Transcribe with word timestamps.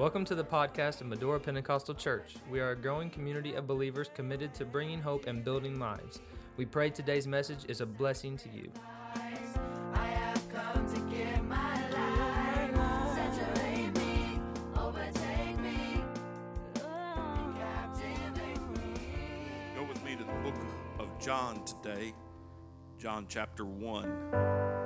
Welcome 0.00 0.24
to 0.24 0.34
the 0.34 0.42
podcast 0.42 1.02
of 1.02 1.08
Medora 1.08 1.38
Pentecostal 1.38 1.94
Church. 1.94 2.36
We 2.50 2.58
are 2.60 2.70
a 2.70 2.74
growing 2.74 3.10
community 3.10 3.52
of 3.52 3.66
believers 3.66 4.08
committed 4.14 4.54
to 4.54 4.64
bringing 4.64 4.98
hope 4.98 5.26
and 5.26 5.44
building 5.44 5.78
lives. 5.78 6.20
We 6.56 6.64
pray 6.64 6.88
today's 6.88 7.26
message 7.26 7.66
is 7.68 7.82
a 7.82 7.86
blessing 7.86 8.38
to 8.38 8.48
you. 8.48 8.72
Go 19.76 19.82
with 19.84 20.02
me 20.02 20.16
to 20.16 20.24
the 20.24 20.32
book 20.42 20.54
of 20.98 21.08
John 21.20 21.62
today, 21.66 22.14
John 22.98 23.26
chapter 23.28 23.66
1. 23.66 24.79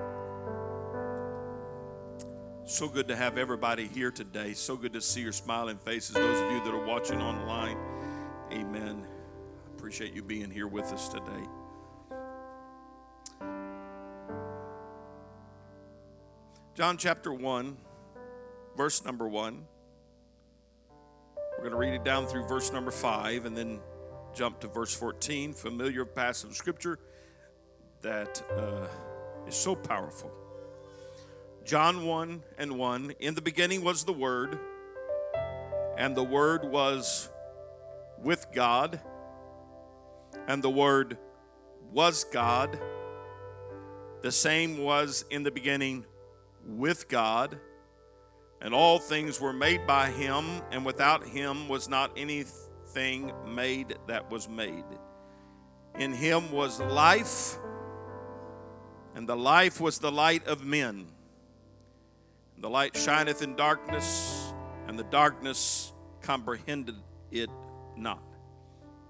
So 2.67 2.89
good 2.89 3.09
to 3.09 3.17
have 3.17 3.37
everybody 3.37 3.87
here 3.87 4.11
today. 4.11 4.55
So 4.55 4.75
good 4.75 4.95
to 4.95 5.01
see 5.03 5.21
your 5.21 5.33
smiling 5.33 5.77
faces. 5.77 6.15
Those 6.15 6.41
of 6.41 6.51
you 6.51 6.65
that 6.65 6.73
are 6.73 6.87
watching 6.87 7.21
online, 7.21 7.77
amen. 8.51 9.05
I 9.05 9.77
appreciate 9.77 10.15
you 10.15 10.23
being 10.23 10.51
here 10.51 10.67
with 10.67 10.87
us 10.87 11.11
today. 11.11 11.45
John 16.75 16.97
chapter 16.97 17.35
1, 17.35 17.77
verse 18.79 19.05
number 19.05 19.29
1. 19.29 19.63
We're 21.37 21.59
going 21.59 21.71
to 21.73 21.77
read 21.77 21.93
it 21.93 22.03
down 22.03 22.27
through 22.27 22.49
verse 22.49 22.73
number 22.73 22.91
5 22.91 23.45
and 23.45 23.55
then 23.55 23.79
jump 24.35 24.61
to 24.61 24.69
verse 24.69 24.95
14. 24.95 25.53
Familiar 25.53 26.07
passage 26.07 26.53
of 26.53 26.57
scripture 26.57 26.99
that 28.01 28.43
uh, 28.57 28.87
is 29.47 29.55
so 29.55 29.77
powerful. 29.77 30.33
John 31.65 32.05
1 32.05 32.43
and 32.59 32.79
1. 32.79 33.15
In 33.21 33.35
the 33.35 33.41
beginning 33.41 33.83
was 33.83 34.05
the 34.05 34.13
Word, 34.13 34.59
and 35.97 36.15
the 36.15 36.23
Word 36.23 36.63
was 36.67 37.31
with 38.23 38.47
God, 38.55 39.01
and 40.47 40.63
the 40.63 40.69
Word 40.69 41.17
was 41.91 42.25
God. 42.25 42.79
The 44.21 44.31
same 44.31 44.77
was 44.77 45.25
in 45.31 45.43
the 45.43 45.51
beginning 45.51 46.05
with 46.67 47.09
God, 47.09 47.59
and 48.61 48.75
all 48.75 48.99
things 48.99 49.41
were 49.41 49.55
made 49.55 49.87
by 49.87 50.11
Him, 50.11 50.61
and 50.71 50.85
without 50.85 51.27
Him 51.27 51.67
was 51.67 51.89
not 51.89 52.11
anything 52.15 53.33
made 53.47 53.97
that 54.07 54.31
was 54.31 54.51
made. 54.51 54.85
In 55.99 56.13
Him 56.13 56.53
was 56.53 56.79
life, 56.79 57.57
and 59.15 59.27
the 59.27 59.37
life 59.37 59.81
was 59.81 59.99
the 59.99 60.13
light 60.13 60.47
of 60.47 60.63
men. 60.63 61.07
The 62.59 62.71
light 62.71 62.97
shineth 62.97 63.43
in 63.43 63.57
darkness, 63.57 64.53
and 64.87 64.99
the 64.99 65.05
darkness 65.05 65.93
comprehended 66.23 66.97
it 67.31 67.51
not. 67.97 68.23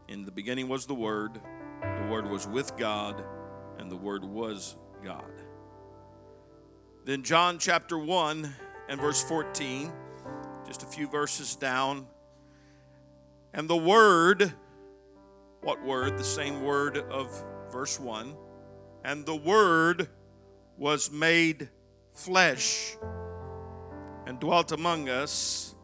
In 0.08 0.24
the 0.24 0.32
beginning 0.32 0.68
was 0.68 0.86
the 0.86 0.94
Word, 0.94 1.40
the 1.82 2.08
Word 2.10 2.28
was 2.28 2.46
with 2.46 2.76
God, 2.76 3.22
and 3.78 3.90
the 3.90 3.96
Word 3.96 4.24
was 4.24 4.76
God. 5.04 5.30
Then, 7.04 7.22
John 7.22 7.58
chapter 7.58 7.98
1 7.98 8.54
and 8.88 9.00
verse 9.00 9.22
14, 9.22 9.92
just 10.66 10.82
a 10.82 10.86
few 10.86 11.06
verses 11.06 11.54
down. 11.54 12.06
And 13.52 13.68
the 13.68 13.76
Word, 13.76 14.52
what 15.60 15.82
word? 15.82 16.18
The 16.18 16.24
same 16.24 16.62
word 16.62 16.98
of 16.98 17.30
verse 17.70 18.00
1. 18.00 18.34
And 19.04 19.24
the 19.24 19.36
Word 19.36 20.08
was 20.76 21.10
made 21.10 21.68
flesh 22.12 22.96
and 24.27 24.41
dwelt 24.41 24.72
among 24.72 25.08
us, 25.08 25.75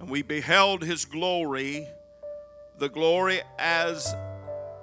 and 0.00 0.08
we 0.08 0.22
beheld 0.22 0.82
his 0.82 1.04
glory, 1.04 1.86
the 2.78 2.88
glory 2.88 3.40
as 3.58 4.14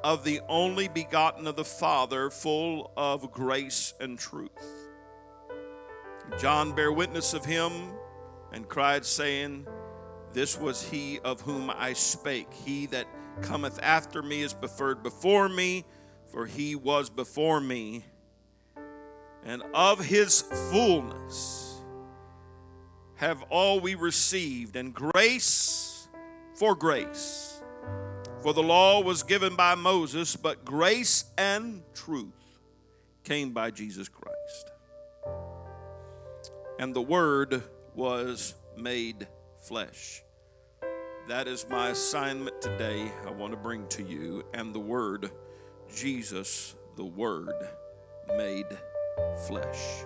of 0.03 0.23
the 0.23 0.41
only 0.49 0.87
begotten 0.87 1.47
of 1.47 1.55
the 1.55 1.63
Father, 1.63 2.29
full 2.29 2.91
of 2.97 3.31
grace 3.31 3.93
and 3.99 4.19
truth. 4.19 4.89
John 6.39 6.73
bare 6.73 6.91
witness 6.91 7.33
of 7.33 7.45
him 7.45 7.71
and 8.51 8.67
cried, 8.67 9.05
saying, 9.05 9.67
This 10.33 10.59
was 10.59 10.89
he 10.89 11.19
of 11.19 11.41
whom 11.41 11.69
I 11.69 11.93
spake. 11.93 12.53
He 12.53 12.85
that 12.87 13.07
cometh 13.41 13.79
after 13.81 14.21
me 14.21 14.41
is 14.41 14.53
preferred 14.53 15.03
before 15.03 15.49
me, 15.49 15.85
for 16.27 16.45
he 16.45 16.75
was 16.75 17.09
before 17.09 17.59
me. 17.59 18.03
And 19.45 19.61
of 19.73 20.03
his 20.03 20.41
fullness 20.71 21.62
have 23.23 23.43
all 23.49 23.79
we 23.79 23.95
received, 23.95 24.75
and 24.75 24.93
grace 24.93 26.09
for 26.55 26.75
grace. 26.75 27.61
For 28.41 28.53
the 28.53 28.61
law 28.61 29.01
was 29.01 29.23
given 29.23 29.55
by 29.55 29.75
Moses, 29.75 30.35
but 30.35 30.65
grace 30.65 31.23
and 31.37 31.83
truth 31.93 32.59
came 33.23 33.53
by 33.53 33.71
Jesus 33.71 34.09
Christ. 34.09 34.71
And 36.77 36.93
the 36.93 37.01
Word 37.01 37.63
was 37.95 38.55
made 38.75 39.25
flesh. 39.55 40.21
That 41.29 41.47
is 41.47 41.65
my 41.69 41.91
assignment 41.91 42.61
today. 42.61 43.09
I 43.25 43.31
want 43.31 43.53
to 43.53 43.57
bring 43.57 43.87
to 43.87 44.03
you, 44.03 44.43
and 44.53 44.75
the 44.75 44.81
Word, 44.81 45.31
Jesus, 45.95 46.75
the 46.97 47.05
Word 47.05 47.53
made 48.35 48.67
flesh. 49.47 50.03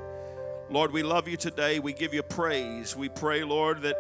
Lord, 0.70 0.92
we 0.92 1.02
love 1.02 1.30
you 1.30 1.38
today. 1.38 1.80
We 1.80 1.94
give 1.94 2.14
you 2.14 2.22
praise. 2.22 2.94
We 2.94 3.08
pray, 3.08 3.46
Lord, 3.46 3.84
that 3.84 3.96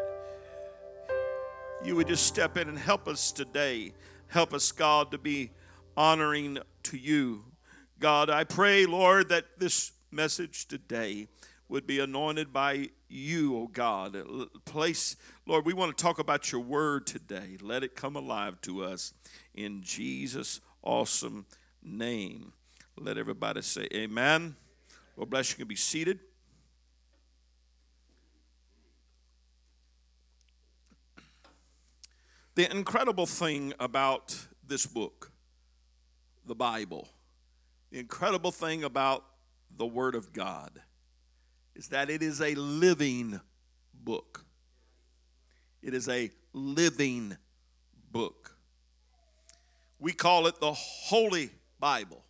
you 1.81 1.95
would 1.95 2.07
just 2.07 2.25
step 2.25 2.57
in 2.57 2.67
and 2.67 2.77
help 2.77 3.07
us 3.07 3.31
today. 3.31 3.93
Help 4.27 4.53
us, 4.53 4.73
God, 4.73 5.11
to 5.11 5.17
be 5.17 5.51
honoring 5.95 6.57
to 6.83 6.97
you. 6.97 7.45
God, 7.99 8.29
I 8.29 8.43
pray, 8.43 8.85
Lord, 8.85 9.29
that 9.29 9.45
this 9.57 9.93
message 10.11 10.67
today 10.67 11.29
would 11.69 11.87
be 11.87 12.01
anointed 12.01 12.51
by 12.51 12.89
you, 13.07 13.55
oh 13.55 13.67
God. 13.67 14.17
Place, 14.65 15.15
Lord, 15.45 15.65
we 15.65 15.71
want 15.71 15.97
to 15.97 16.03
talk 16.03 16.19
about 16.19 16.51
your 16.51 16.59
word 16.59 17.07
today. 17.07 17.55
Let 17.61 17.81
it 17.81 17.95
come 17.95 18.17
alive 18.17 18.59
to 18.63 18.83
us 18.83 19.13
in 19.55 19.83
Jesus' 19.83 20.59
awesome 20.83 21.45
name. 21.81 22.51
Let 22.97 23.17
everybody 23.17 23.61
say 23.61 23.87
amen. 23.93 24.57
Well, 25.15 25.27
bless 25.27 25.51
you. 25.51 25.53
You 25.53 25.57
can 25.59 25.69
be 25.69 25.75
seated. 25.77 26.19
The 32.57 32.75
incredible 32.75 33.27
thing 33.27 33.75
about 33.79 34.35
this 34.65 34.87
book, 34.87 35.31
the 36.47 36.55
Bible, 36.55 37.07
the 37.91 37.99
incredible 37.99 38.49
thing 38.49 38.83
about 38.83 39.23
the 39.77 39.85
Word 39.85 40.15
of 40.15 40.33
God 40.33 40.71
is 41.75 41.89
that 41.89 42.09
it 42.09 42.23
is 42.23 42.41
a 42.41 42.55
living 42.55 43.39
book. 43.93 44.43
It 45.83 45.93
is 45.93 46.09
a 46.09 46.31
living 46.51 47.37
book. 48.11 48.55
We 49.99 50.11
call 50.11 50.47
it 50.47 50.59
the 50.59 50.73
Holy 50.73 51.51
Bible. 51.79 52.23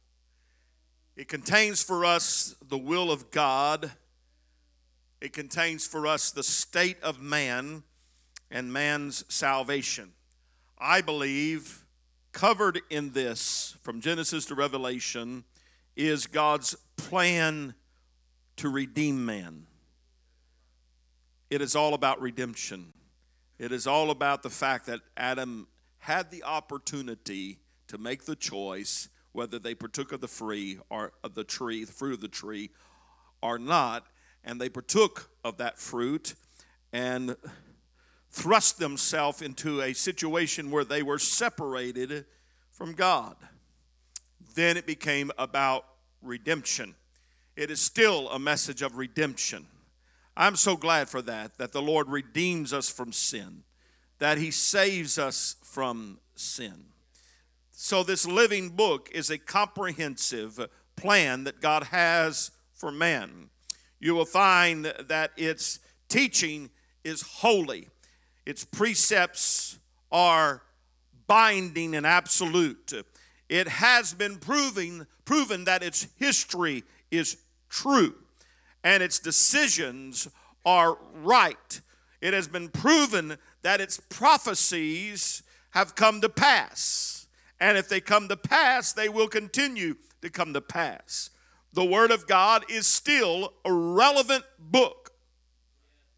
It 1.16 1.29
contains 1.29 1.81
for 1.81 2.03
us 2.03 2.53
the 2.67 2.77
will 2.77 3.13
of 3.13 3.31
God. 3.31 3.91
It 5.21 5.31
contains 5.31 5.87
for 5.87 6.05
us 6.05 6.31
the 6.31 6.43
state 6.43 7.01
of 7.01 7.21
man 7.21 7.83
and 8.51 8.73
man's 8.73 9.23
salvation. 9.33 10.11
I 10.79 11.01
believe 11.01 11.85
covered 12.31 12.81
in 12.89 13.11
this 13.13 13.75
from 13.81 13.99
Genesis 13.99 14.45
to 14.45 14.55
Revelation 14.55 15.43
is 15.95 16.27
God's 16.27 16.75
plan 16.97 17.73
to 18.57 18.69
redeem 18.69 19.25
man. 19.25 19.66
It 21.49 21.61
is 21.61 21.75
all 21.75 21.96
about 21.96 22.22
redemption. 22.22 22.93
It 23.57 23.72
is 23.72 23.87
all 23.87 24.11
about 24.11 24.43
the 24.43 24.52
fact 24.52 24.85
that 24.85 24.99
Adam 25.16 25.67
had 25.99 26.29
the 26.29 26.43
opportunity 26.43 27.57
to 27.87 27.97
make 27.97 28.25
the 28.25 28.35
choice 28.35 29.09
whether 29.31 29.57
they 29.57 29.73
partook 29.73 30.11
of 30.11 30.22
the 30.22 30.28
free 30.28 30.78
or 30.90 31.13
of 31.23 31.34
the 31.34 31.43
tree, 31.43 31.85
the 31.85 31.91
fruit 31.91 32.13
of 32.13 32.22
the 32.22 32.28
tree, 32.28 32.69
or 33.41 33.57
not, 33.57 34.05
and 34.43 34.61
they 34.61 34.69
partook 34.69 35.31
of 35.43 35.57
that 35.57 35.79
fruit 35.79 36.35
and 36.93 37.35
thrust 38.37 38.78
themselves 38.78 39.41
into 39.41 39.81
a 39.81 39.93
situation 39.93 40.69
where 40.69 40.84
they 40.84 41.01
were 41.01 41.17
separated 41.17 42.25
from 42.72 42.93
God. 42.93 43.35
Then 44.53 44.78
it 44.78 44.85
became 44.85 45.31
about 45.39 45.85
redemption. 46.22 46.93
It 47.55 47.72
is 47.72 47.81
still 47.81 48.29
a 48.29 48.37
message 48.37 48.84
of 48.84 48.95
redemption. 48.95 49.66
I'm 50.35 50.55
so 50.55 50.78
glad 50.78 51.09
for 51.09 51.23
that, 51.23 51.57
that 51.57 51.72
the 51.72 51.81
Lord 51.81 52.09
redeems 52.09 52.73
us 52.73 52.89
from 52.89 53.11
sin, 53.11 53.63
that 54.19 54.37
He 54.37 54.51
saves 54.51 55.17
us 55.17 55.55
from 55.63 56.19
sin. 56.35 56.85
So, 57.72 58.03
this 58.03 58.28
living 58.28 58.69
book 58.69 59.09
is 59.11 59.31
a 59.31 59.40
comprehensive 59.40 60.67
plan 60.95 61.43
that 61.45 61.59
God 61.59 61.85
has 61.85 62.51
for 62.72 62.91
man. 62.91 63.49
You 63.99 64.13
will 64.13 64.25
find 64.25 64.85
that 64.85 65.31
its 65.37 65.79
teaching 66.07 66.69
is 67.03 67.23
holy. 67.23 67.90
Its 68.47 68.64
precepts 68.64 69.78
are 70.09 70.61
binding 71.28 71.94
and 71.97 72.05
absolute. 72.05 72.94
It 73.49 73.67
has 73.67 74.14
been 74.14 74.38
proving, 74.38 75.05
proven 75.26 75.66
that 75.66 75.84
its 75.84 76.08
history 76.16 76.85
is 77.11 77.35
true 77.67 78.16
and 78.85 79.03
its 79.03 79.20
decisions 79.20 80.29
are 80.66 80.97
right. 81.14 81.82
It 82.22 82.34
has 82.34 82.47
been 82.47 82.70
proven 82.70 83.38
that 83.64 83.82
its 83.82 83.99
prophecies 83.99 85.43
have 85.72 85.96
come 85.96 86.22
to 86.22 86.29
pass. 86.29 87.28
And 87.59 87.78
if 87.78 87.90
they 87.90 88.00
come 88.00 88.29
to 88.29 88.38
pass, 88.38 88.93
they 88.93 89.09
will 89.09 89.28
continue 89.28 89.96
to 90.22 90.29
come 90.29 90.53
to 90.53 90.61
pass. 90.61 91.32
The 91.73 91.84
Word 91.84 92.11
of 92.11 92.28
God 92.28 92.64
is 92.72 92.88
still 92.88 93.55
a 93.66 93.73
relevant 93.73 94.46
book. 94.58 95.11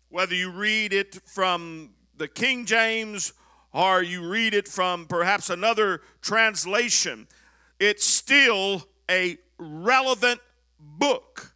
Whether 0.09 0.35
you 0.35 0.51
read 0.51 0.93
it 0.93 1.15
from 1.25 1.95
the 2.19 2.27
King 2.27 2.65
James 2.65 3.33
or 3.73 4.03
you 4.03 4.27
read 4.27 4.53
it 4.53 4.67
from 4.67 5.05
perhaps 5.05 5.49
another 5.49 6.01
translation, 6.21 7.27
it's 7.79 8.05
still 8.05 8.83
a 9.09 9.37
relevant 9.57 10.41
book. 10.79 11.53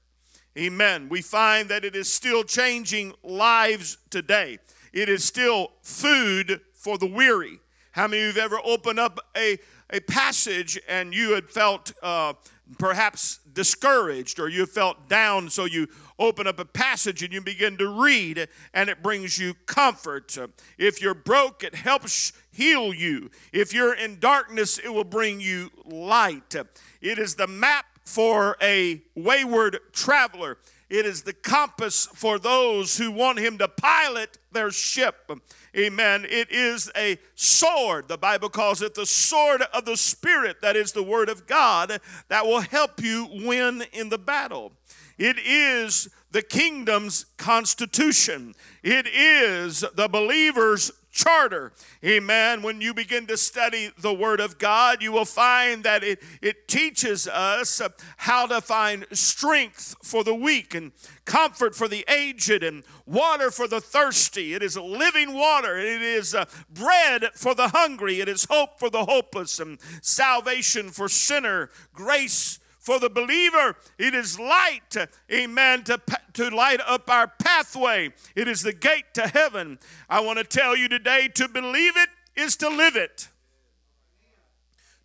Amen. 0.57 1.09
We 1.09 1.21
find 1.21 1.69
that 1.69 1.83
it 1.83 1.95
is 1.95 2.11
still 2.11 2.43
changing 2.43 3.13
lives 3.23 3.97
today. 4.09 4.59
It 4.91 5.09
is 5.09 5.23
still 5.23 5.71
food 5.81 6.61
for 6.73 6.97
the 6.97 7.07
weary. 7.07 7.59
How 7.91 8.07
many 8.07 8.21
of 8.23 8.35
you 8.35 8.41
have 8.41 8.51
ever 8.51 8.61
opened 8.63 8.99
up 8.99 9.19
a, 9.35 9.57
a 9.89 9.99
passage 10.01 10.79
and 10.87 11.13
you 11.13 11.33
had 11.33 11.49
felt 11.49 11.93
uh, 12.03 12.33
perhaps 12.77 13.39
discouraged 13.51 14.39
or 14.39 14.49
you 14.49 14.65
felt 14.65 15.07
down, 15.09 15.49
so 15.49 15.65
you 15.65 15.87
open 16.17 16.47
up 16.47 16.59
a 16.59 16.65
passage 16.65 17.21
and 17.23 17.33
you 17.33 17.41
begin 17.41 17.77
to 17.77 17.87
read, 17.87 18.47
and 18.73 18.89
it 18.89 19.03
brings 19.03 19.37
you 19.37 19.53
comfort. 19.65 20.37
If 20.77 21.01
you're 21.01 21.13
broke, 21.13 21.63
it 21.63 21.75
helps 21.75 22.33
heal 22.51 22.93
you. 22.93 23.29
If 23.51 23.73
you're 23.73 23.93
in 23.93 24.19
darkness, 24.19 24.77
it 24.77 24.93
will 24.93 25.03
bring 25.03 25.39
you 25.39 25.71
light. 25.85 26.55
It 27.01 27.19
is 27.19 27.35
the 27.35 27.47
map 27.47 27.85
for 28.05 28.57
a 28.61 29.01
wayward 29.15 29.79
traveler. 29.91 30.57
It 30.89 31.05
is 31.05 31.23
the 31.23 31.33
compass 31.33 32.07
for 32.13 32.37
those 32.37 32.97
who 32.97 33.11
want 33.11 33.39
him 33.39 33.57
to 33.57 33.67
pilot 33.67 34.37
their 34.51 34.71
ship. 34.71 35.31
Amen. 35.75 36.25
It 36.29 36.51
is 36.51 36.91
a 36.95 37.17
sword. 37.35 38.07
The 38.07 38.17
Bible 38.17 38.49
calls 38.49 38.81
it 38.81 38.93
the 38.93 39.05
sword 39.05 39.63
of 39.73 39.85
the 39.85 39.97
Spirit. 39.97 40.61
That 40.61 40.75
is 40.75 40.91
the 40.91 41.03
Word 41.03 41.29
of 41.29 41.47
God 41.47 41.99
that 42.29 42.45
will 42.45 42.61
help 42.61 43.01
you 43.01 43.27
win 43.31 43.83
in 43.91 44.09
the 44.09 44.17
battle. 44.17 44.73
It 45.17 45.37
is 45.39 46.09
the 46.31 46.41
kingdom's 46.41 47.25
constitution. 47.37 48.55
It 48.83 49.07
is 49.07 49.85
the 49.95 50.07
believer's 50.07 50.91
charter. 51.13 51.71
Amen. 52.03 52.63
When 52.63 52.81
you 52.81 52.93
begin 52.93 53.27
to 53.27 53.37
study 53.37 53.91
the 53.97 54.13
Word 54.13 54.41
of 54.41 54.57
God, 54.57 55.01
you 55.01 55.11
will 55.11 55.25
find 55.25 55.83
that 55.83 56.03
it, 56.03 56.21
it 56.41 56.67
teaches 56.67 57.27
us 57.27 57.81
how 58.17 58.47
to 58.47 58.59
find 58.59 59.05
strength 59.11 59.95
for 60.03 60.23
the 60.23 60.35
weak 60.35 60.73
and 60.73 60.91
comfort 61.23 61.75
for 61.75 61.87
the 61.87 62.03
aged 62.09 62.63
and 62.63 62.83
water 63.05 63.51
for 63.51 63.67
the 63.67 63.79
thirsty. 63.79 64.53
It 64.53 64.63
is 64.63 64.75
living 64.75 65.33
water. 65.33 65.77
It 65.77 66.01
is 66.01 66.35
uh, 66.35 66.45
bread 66.69 67.29
for 67.35 67.53
the 67.53 67.69
hungry. 67.69 68.19
It 68.19 68.27
is 68.27 68.47
hope 68.49 68.79
for 68.79 68.89
the 68.89 69.05
hopeless 69.05 69.59
and 69.59 69.79
salvation 70.01 70.89
for 70.89 71.07
sinner, 71.07 71.69
grace 71.93 72.59
for 72.83 72.99
the 72.99 73.09
believer, 73.09 73.77
it 73.97 74.13
is 74.13 74.37
light, 74.37 74.97
amen, 75.31 75.85
to, 75.85 76.01
to 76.33 76.49
light 76.49 76.81
up 76.85 77.09
our 77.09 77.27
pathway. 77.27 78.09
It 78.35 78.49
is 78.49 78.61
the 78.61 78.73
gate 78.73 79.13
to 79.13 79.29
heaven. 79.29 79.79
I 80.09 80.19
want 80.19 80.39
to 80.39 80.43
tell 80.43 80.75
you 80.75 80.89
today 80.89 81.29
to 81.35 81.47
believe 81.47 81.93
it 81.95 82.09
is 82.35 82.57
to 82.57 82.67
live 82.67 82.97
it. 82.97 83.29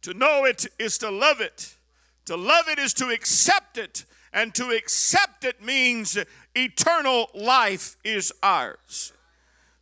To 0.03 0.13
know 0.13 0.45
it 0.45 0.67
is 0.81 0.99
to 0.99 1.11
love 1.11 1.41
it. 1.41 1.77
To 2.25 2.37
love 2.37 2.65
it 2.67 2.81
is 2.81 2.93
to 2.95 3.11
accept 3.11 3.79
it. 3.79 4.05
And 4.33 4.53
to 4.57 4.71
accept 4.71 5.45
it 5.45 5.63
means 5.63 6.19
eternal 6.57 7.31
life 7.33 7.95
is 8.03 8.33
ours. 8.43 9.13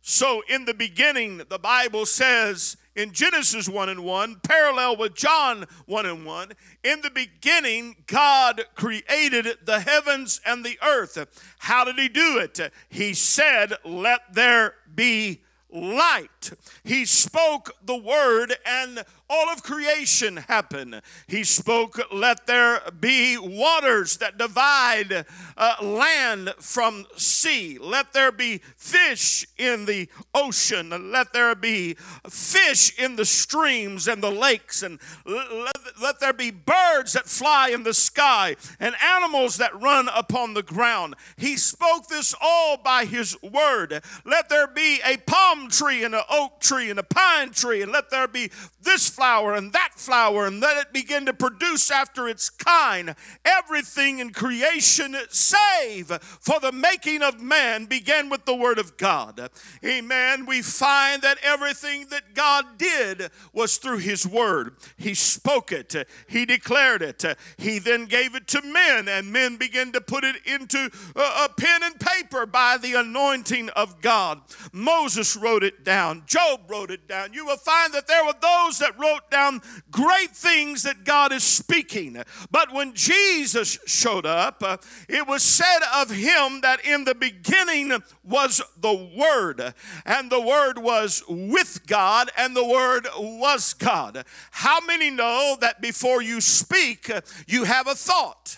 So, 0.03 0.43
in 0.47 0.65
the 0.65 0.75
beginning, 0.75 1.41
the 1.49 1.59
Bible 1.59 2.05
says 2.05 2.77
in 2.97 3.13
Genesis 3.13 3.69
1 3.69 3.89
and 3.89 4.03
1, 4.03 4.37
parallel 4.41 4.97
with 4.97 5.13
John 5.13 5.65
1 5.85 6.05
and 6.07 6.25
1, 6.25 6.51
in 6.83 7.01
the 7.01 7.11
beginning, 7.11 7.95
God 8.07 8.65
created 8.73 9.59
the 9.63 9.81
heavens 9.81 10.41
and 10.43 10.65
the 10.65 10.79
earth. 10.83 11.53
How 11.59 11.85
did 11.85 11.99
He 11.99 12.09
do 12.09 12.39
it? 12.39 12.59
He 12.89 13.13
said, 13.13 13.73
Let 13.85 14.33
there 14.33 14.73
be 14.93 15.43
light. 15.69 16.51
He 16.83 17.05
spoke 17.05 17.71
the 17.83 17.95
word 17.97 18.55
and 18.65 19.03
all 19.29 19.49
of 19.49 19.63
creation 19.63 20.37
happened. 20.37 21.01
He 21.27 21.43
spoke, 21.43 21.99
Let 22.13 22.47
there 22.47 22.81
be 22.99 23.37
waters 23.37 24.17
that 24.17 24.37
divide 24.37 25.25
uh, 25.57 25.75
land 25.81 26.53
from 26.59 27.05
sea. 27.17 27.77
Let 27.79 28.13
there 28.13 28.31
be 28.31 28.61
fish 28.77 29.45
in 29.57 29.85
the 29.85 30.07
ocean. 30.33 31.11
Let 31.11 31.33
there 31.33 31.55
be 31.55 31.95
fish 32.29 32.97
in 32.97 33.17
the 33.17 33.25
streams 33.25 34.07
and 34.07 34.23
the 34.23 34.31
lakes. 34.31 34.81
And 34.81 34.99
let, 35.25 35.75
let 36.01 36.19
there 36.19 36.33
be 36.33 36.51
birds 36.51 37.13
that 37.13 37.27
fly 37.27 37.69
in 37.69 37.83
the 37.83 37.93
sky 37.93 38.55
and 38.79 38.95
animals 39.03 39.57
that 39.57 39.79
run 39.79 40.09
upon 40.15 40.53
the 40.53 40.63
ground. 40.63 41.15
He 41.35 41.57
spoke 41.57 42.07
this 42.07 42.33
all 42.41 42.77
by 42.77 43.05
His 43.05 43.35
word. 43.41 44.01
Let 44.25 44.47
there 44.49 44.67
be 44.67 44.99
a 45.05 45.17
palm 45.17 45.69
tree 45.69 46.03
and 46.03 46.15
an 46.15 46.23
oak 46.29 46.61
tree 46.61 46.89
and 46.89 46.99
a 46.99 47.03
pine 47.03 47.51
tree. 47.51 47.81
And 47.81 47.91
let 47.91 48.09
there 48.09 48.27
be 48.27 48.51
this 48.81 49.16
flower 49.17 49.55
and 49.55 49.73
that 49.73 49.93
flower 49.95 50.45
and 50.45 50.61
let 50.61 50.77
it 50.77 50.93
begin 50.93 51.25
to 51.25 51.33
produce 51.33 51.89
after 51.89 52.27
its 52.27 52.51
kind. 52.51 53.15
Everything 53.43 54.19
in 54.19 54.29
creation, 54.29 55.15
save 55.29 56.09
for 56.39 56.59
the 56.59 56.71
making 56.71 57.23
of 57.23 57.41
man, 57.41 57.85
began 57.85 58.29
with 58.29 58.45
the 58.45 58.55
Word 58.55 58.77
of 58.77 58.95
God. 58.95 59.49
Amen. 59.83 60.45
We 60.45 60.61
find 60.61 61.23
that 61.23 61.39
everything 61.41 62.05
that 62.11 62.35
God 62.35 62.77
did 62.77 63.31
was 63.53 63.77
through 63.77 63.97
His 63.97 64.27
Word. 64.27 64.75
He 64.97 65.15
spoke 65.15 65.71
it, 65.71 65.95
He 66.27 66.45
declared 66.45 67.01
it, 67.01 67.25
He 67.57 67.79
then 67.79 68.05
gave 68.05 68.35
it 68.35 68.47
to 68.49 68.61
men, 68.61 69.07
and 69.07 69.33
men 69.33 69.57
began 69.57 69.91
to 69.93 70.01
put 70.01 70.25
it 70.25 70.35
into 70.45 70.91
a 71.15 71.49
pen 71.57 71.81
and 71.81 71.99
paper 71.99 72.45
by 72.45 72.77
the 72.79 72.93
anointing 72.93 73.69
of 73.69 73.99
God. 73.99 74.41
Moses 74.71 75.35
wrote 75.35 75.63
it 75.63 75.83
down, 75.83 76.21
Job 76.27 76.69
wrote 76.69 76.91
it 76.91 77.07
down. 77.07 77.33
You 77.33 77.47
will 77.47 77.57
find 77.57 77.91
that 77.95 78.07
there 78.07 78.23
were 78.23 78.35
those 78.39 78.77
that 78.77 78.97
wrote 78.99 79.06
down 79.31 79.47
down 79.47 79.61
great 79.91 80.31
things 80.31 80.83
that 80.83 81.03
God 81.03 81.31
is 81.31 81.43
speaking. 81.43 82.21
But 82.51 82.73
when 82.73 82.93
Jesus 82.93 83.77
showed 83.85 84.25
up, 84.25 84.63
uh, 84.63 84.77
it 85.07 85.27
was 85.27 85.43
said 85.43 85.79
of 85.95 86.09
him 86.09 86.61
that 86.61 86.83
in 86.85 87.03
the 87.03 87.15
beginning 87.15 87.91
was 88.23 88.61
the 88.79 88.93
Word, 88.93 89.73
and 90.05 90.31
the 90.31 90.41
Word 90.41 90.77
was 90.77 91.23
with 91.27 91.85
God, 91.87 92.29
and 92.37 92.55
the 92.55 92.65
Word 92.65 93.07
was 93.17 93.73
God. 93.73 94.23
How 94.51 94.79
many 94.85 95.09
know 95.09 95.57
that 95.61 95.81
before 95.81 96.21
you 96.21 96.41
speak, 96.41 97.09
uh, 97.09 97.21
you 97.47 97.63
have 97.63 97.87
a 97.87 97.95
thought? 97.95 98.57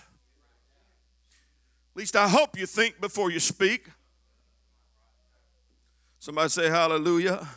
At 1.94 1.98
least 1.98 2.16
I 2.16 2.28
hope 2.28 2.58
you 2.58 2.66
think 2.66 3.02
before 3.02 3.32
you 3.32 3.40
speak. 3.40 3.88
Somebody 6.20 6.50
say 6.50 6.70
hallelujah. 6.70 7.48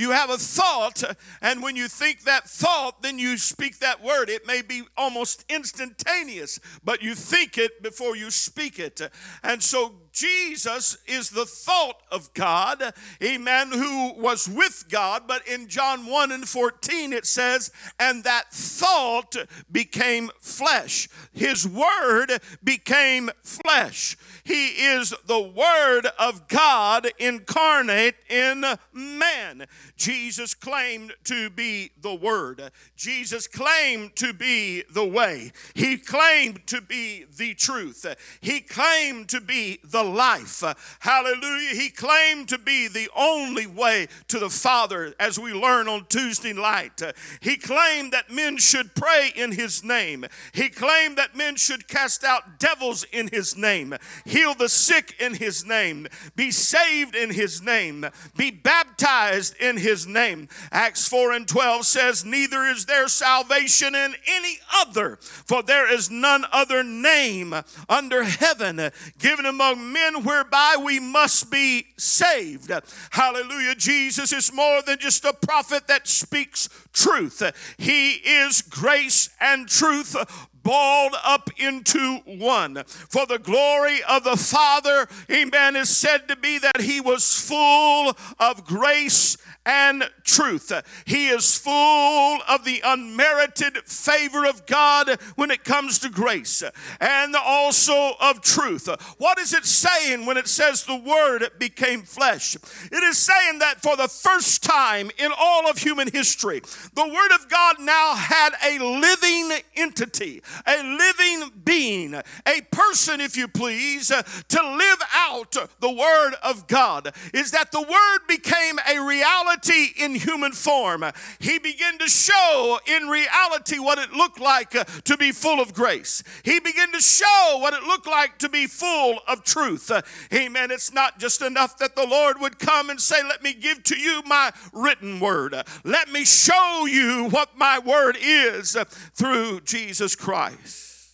You 0.00 0.12
have 0.12 0.30
a 0.30 0.38
thought, 0.38 1.02
and 1.42 1.62
when 1.62 1.76
you 1.76 1.86
think 1.86 2.22
that 2.22 2.48
thought, 2.48 3.02
then 3.02 3.18
you 3.18 3.36
speak 3.36 3.80
that 3.80 4.02
word. 4.02 4.30
It 4.30 4.46
may 4.46 4.62
be 4.62 4.84
almost 4.96 5.44
instantaneous, 5.50 6.58
but 6.82 7.02
you 7.02 7.14
think 7.14 7.58
it 7.58 7.82
before 7.82 8.16
you 8.16 8.30
speak 8.30 8.78
it. 8.78 9.02
And 9.42 9.62
so 9.62 9.96
Jesus 10.12 10.98
is 11.06 11.30
the 11.30 11.46
thought 11.46 12.02
of 12.10 12.32
God, 12.34 12.82
a 13.20 13.38
man 13.38 13.70
who 13.72 14.14
was 14.14 14.48
with 14.48 14.86
God. 14.90 15.24
But 15.26 15.46
in 15.46 15.68
John 15.68 16.06
1 16.06 16.32
and 16.32 16.48
14, 16.48 17.12
it 17.12 17.26
says, 17.26 17.70
and 17.98 18.24
that 18.24 18.52
thought 18.52 19.36
became 19.70 20.30
flesh. 20.40 21.08
His 21.32 21.66
word 21.66 22.40
became 22.62 23.30
flesh. 23.42 24.16
He 24.44 24.68
is 24.68 25.14
the 25.26 25.40
word 25.40 26.08
of 26.18 26.48
God 26.48 27.08
incarnate 27.18 28.16
in 28.28 28.64
man. 28.92 29.66
Jesus 29.96 30.54
claimed 30.54 31.14
to 31.24 31.50
be 31.50 31.90
the 32.00 32.14
word. 32.14 32.70
Jesus 32.96 33.46
claimed 33.46 34.16
to 34.16 34.32
be 34.32 34.82
the 34.90 35.04
way. 35.04 35.52
He 35.74 35.96
claimed 35.96 36.66
to 36.66 36.80
be 36.80 37.24
the 37.36 37.54
truth. 37.54 38.06
He 38.40 38.60
claimed 38.60 39.28
to 39.28 39.40
be 39.40 39.78
the 39.84 39.99
the 40.04 40.10
life. 40.10 40.62
Hallelujah. 41.00 41.74
He 41.74 41.90
claimed 41.90 42.48
to 42.48 42.58
be 42.58 42.88
the 42.88 43.08
only 43.16 43.66
way 43.66 44.08
to 44.28 44.38
the 44.38 44.50
Father, 44.50 45.14
as 45.20 45.38
we 45.38 45.52
learn 45.52 45.88
on 45.88 46.06
Tuesday 46.08 46.52
night. 46.52 47.02
He 47.40 47.56
claimed 47.56 48.12
that 48.12 48.30
men 48.30 48.56
should 48.56 48.94
pray 48.94 49.30
in 49.34 49.52
His 49.52 49.84
name. 49.84 50.24
He 50.52 50.68
claimed 50.68 51.16
that 51.18 51.36
men 51.36 51.56
should 51.56 51.88
cast 51.88 52.24
out 52.24 52.58
devils 52.58 53.04
in 53.12 53.28
His 53.28 53.56
name, 53.56 53.94
heal 54.24 54.54
the 54.54 54.68
sick 54.68 55.14
in 55.20 55.34
His 55.34 55.66
name, 55.66 56.06
be 56.34 56.50
saved 56.50 57.14
in 57.14 57.30
His 57.30 57.62
name, 57.62 58.06
be 58.36 58.50
baptized 58.50 59.56
in 59.60 59.76
His 59.76 60.06
name. 60.06 60.48
Acts 60.72 61.06
4 61.08 61.32
and 61.32 61.46
12 61.46 61.84
says, 61.84 62.24
Neither 62.24 62.64
is 62.64 62.86
there 62.86 63.08
salvation 63.08 63.94
in 63.94 64.14
any 64.26 64.58
other, 64.74 65.16
for 65.20 65.62
there 65.62 65.92
is 65.92 66.10
none 66.10 66.44
other 66.52 66.82
name 66.82 67.54
under 67.88 68.24
heaven 68.24 68.90
given 69.18 69.46
among 69.46 69.89
men 69.92 70.24
whereby 70.24 70.76
we 70.82 71.00
must 71.00 71.50
be 71.50 71.86
saved. 71.96 72.72
Hallelujah. 73.10 73.74
Jesus 73.74 74.32
is 74.32 74.52
more 74.52 74.82
than 74.82 74.98
just 74.98 75.24
a 75.24 75.32
prophet 75.32 75.86
that 75.88 76.06
speaks 76.06 76.68
truth, 76.92 77.42
He 77.78 78.12
is 78.12 78.62
grace 78.62 79.30
and 79.40 79.68
truth 79.68 80.16
balled 80.62 81.14
up 81.24 81.50
into 81.58 82.18
one. 82.24 82.82
For 82.86 83.26
the 83.26 83.38
glory 83.38 84.02
of 84.08 84.24
the 84.24 84.36
Father, 84.36 85.08
amen, 85.30 85.76
is 85.76 85.96
said 85.96 86.28
to 86.28 86.36
be 86.36 86.58
that 86.58 86.80
he 86.80 87.00
was 87.00 87.34
full 87.34 88.16
of 88.38 88.64
grace 88.64 89.36
and 89.66 90.04
truth. 90.24 90.72
He 91.04 91.28
is 91.28 91.56
full 91.58 92.38
of 92.48 92.64
the 92.64 92.80
unmerited 92.84 93.76
favor 93.84 94.46
of 94.46 94.66
God 94.66 95.20
when 95.36 95.50
it 95.50 95.64
comes 95.64 95.98
to 96.00 96.08
grace 96.08 96.62
and 97.00 97.36
also 97.36 98.12
of 98.20 98.40
truth. 98.40 98.88
What 99.18 99.38
is 99.38 99.52
it 99.52 99.66
saying 99.66 100.24
when 100.24 100.36
it 100.36 100.48
says 100.48 100.84
the 100.84 100.96
Word 100.96 101.50
became 101.58 102.02
flesh? 102.02 102.56
It 102.56 103.02
is 103.04 103.18
saying 103.18 103.58
that 103.58 103.82
for 103.82 103.96
the 103.96 104.08
first 104.08 104.62
time 104.62 105.10
in 105.18 105.30
all 105.38 105.68
of 105.68 105.78
human 105.78 106.08
history, 106.10 106.60
the 106.94 107.06
Word 107.06 107.34
of 107.34 107.48
God 107.48 107.76
now 107.80 108.14
had 108.14 108.50
a 108.64 108.78
living 108.78 109.58
entity, 109.76 110.42
a 110.66 110.82
living 110.82 111.50
being, 111.64 112.14
a 112.14 112.60
person, 112.70 113.20
if 113.20 113.36
you 113.36 113.46
please, 113.46 114.08
to 114.08 114.76
live 114.76 114.98
out 115.14 115.56
the 115.80 115.92
Word 115.92 116.34
of 116.42 116.66
God. 116.66 117.12
Is 117.34 117.50
that 117.50 117.72
the 117.72 117.82
Word 117.82 118.26
became 118.26 118.78
a 118.88 119.00
reality 119.04 119.49
in 119.98 120.14
human 120.14 120.52
form. 120.52 121.04
He 121.38 121.58
began 121.58 121.98
to 121.98 122.08
show 122.08 122.78
in 122.86 123.08
reality 123.08 123.78
what 123.78 123.98
it 123.98 124.12
looked 124.12 124.40
like 124.40 124.74
uh, 124.74 124.84
to 125.04 125.16
be 125.16 125.32
full 125.32 125.60
of 125.60 125.74
grace. 125.74 126.22
He 126.44 126.60
began 126.60 126.92
to 126.92 127.00
show 127.00 127.58
what 127.60 127.74
it 127.74 127.82
looked 127.82 128.06
like 128.06 128.38
to 128.38 128.48
be 128.48 128.66
full 128.66 129.20
of 129.26 129.44
truth. 129.44 129.90
Uh, 129.90 130.02
Amen. 130.32 130.70
It's 130.70 130.92
not 130.92 131.18
just 131.18 131.42
enough 131.42 131.78
that 131.78 131.96
the 131.96 132.06
Lord 132.06 132.40
would 132.40 132.58
come 132.58 132.90
and 132.90 133.00
say, 133.00 133.22
Let 133.22 133.42
me 133.42 133.52
give 133.52 133.82
to 133.84 133.96
you 133.96 134.22
my 134.26 134.52
written 134.72 135.20
word. 135.20 135.54
Let 135.84 136.10
me 136.10 136.24
show 136.24 136.86
you 136.86 137.28
what 137.30 137.56
my 137.56 137.78
word 137.78 138.16
is 138.20 138.76
uh, 138.76 138.84
through 138.84 139.60
Jesus 139.60 140.14
Christ. 140.14 141.10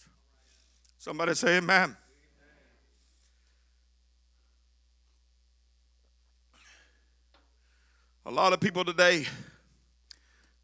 Somebody 0.99 1.35
say, 1.35 1.59
Amen. 1.59 1.97
A 8.29 8.33
lot 8.33 8.53
of 8.53 8.59
people 8.59 8.85
today 8.85 9.25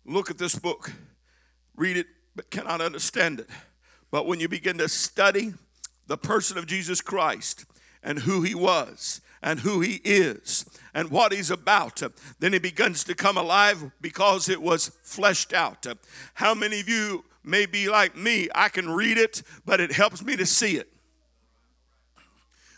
look 0.05 0.33
at 0.33 0.39
this 0.39 0.59
book, 0.59 0.91
read 1.77 1.97
it, 1.97 2.09
but 2.35 2.51
cannot 2.51 2.81
understand 2.81 3.39
it. 3.39 3.49
But 4.11 4.27
when 4.27 4.41
you 4.41 4.49
begin 4.49 4.79
to 4.79 4.89
study 4.89 5.55
the 6.09 6.17
person 6.17 6.59
of 6.59 6.67
Jesus 6.67 7.01
Christ 7.01 7.65
and 8.03 8.19
who 8.19 8.43
he 8.43 8.53
was 8.53 9.21
and 9.45 9.61
who 9.61 9.81
he 9.81 10.01
is 10.03 10.65
and 10.93 11.09
what 11.13 11.31
he's 11.31 11.53
about, 11.53 12.03
then 12.41 12.53
he 12.53 12.59
begins 12.59 13.05
to 13.05 13.15
come 13.15 13.37
alive 13.37 13.93
because 14.01 14.49
it 14.49 14.61
was 14.61 14.89
fleshed 15.05 15.53
out. 15.53 15.87
How 16.35 16.55
many 16.55 16.81
of 16.81 16.89
you 16.89 17.25
may 17.45 17.67
be 17.67 17.89
like 17.89 18.17
me? 18.17 18.49
I 18.57 18.71
can 18.71 18.91
read 18.91 19.19
it, 19.19 19.41
but 19.65 19.79
it 19.79 19.93
helps 19.93 20.21
me 20.25 20.35
to 20.35 20.47
see 20.47 20.79
it. 20.79 20.92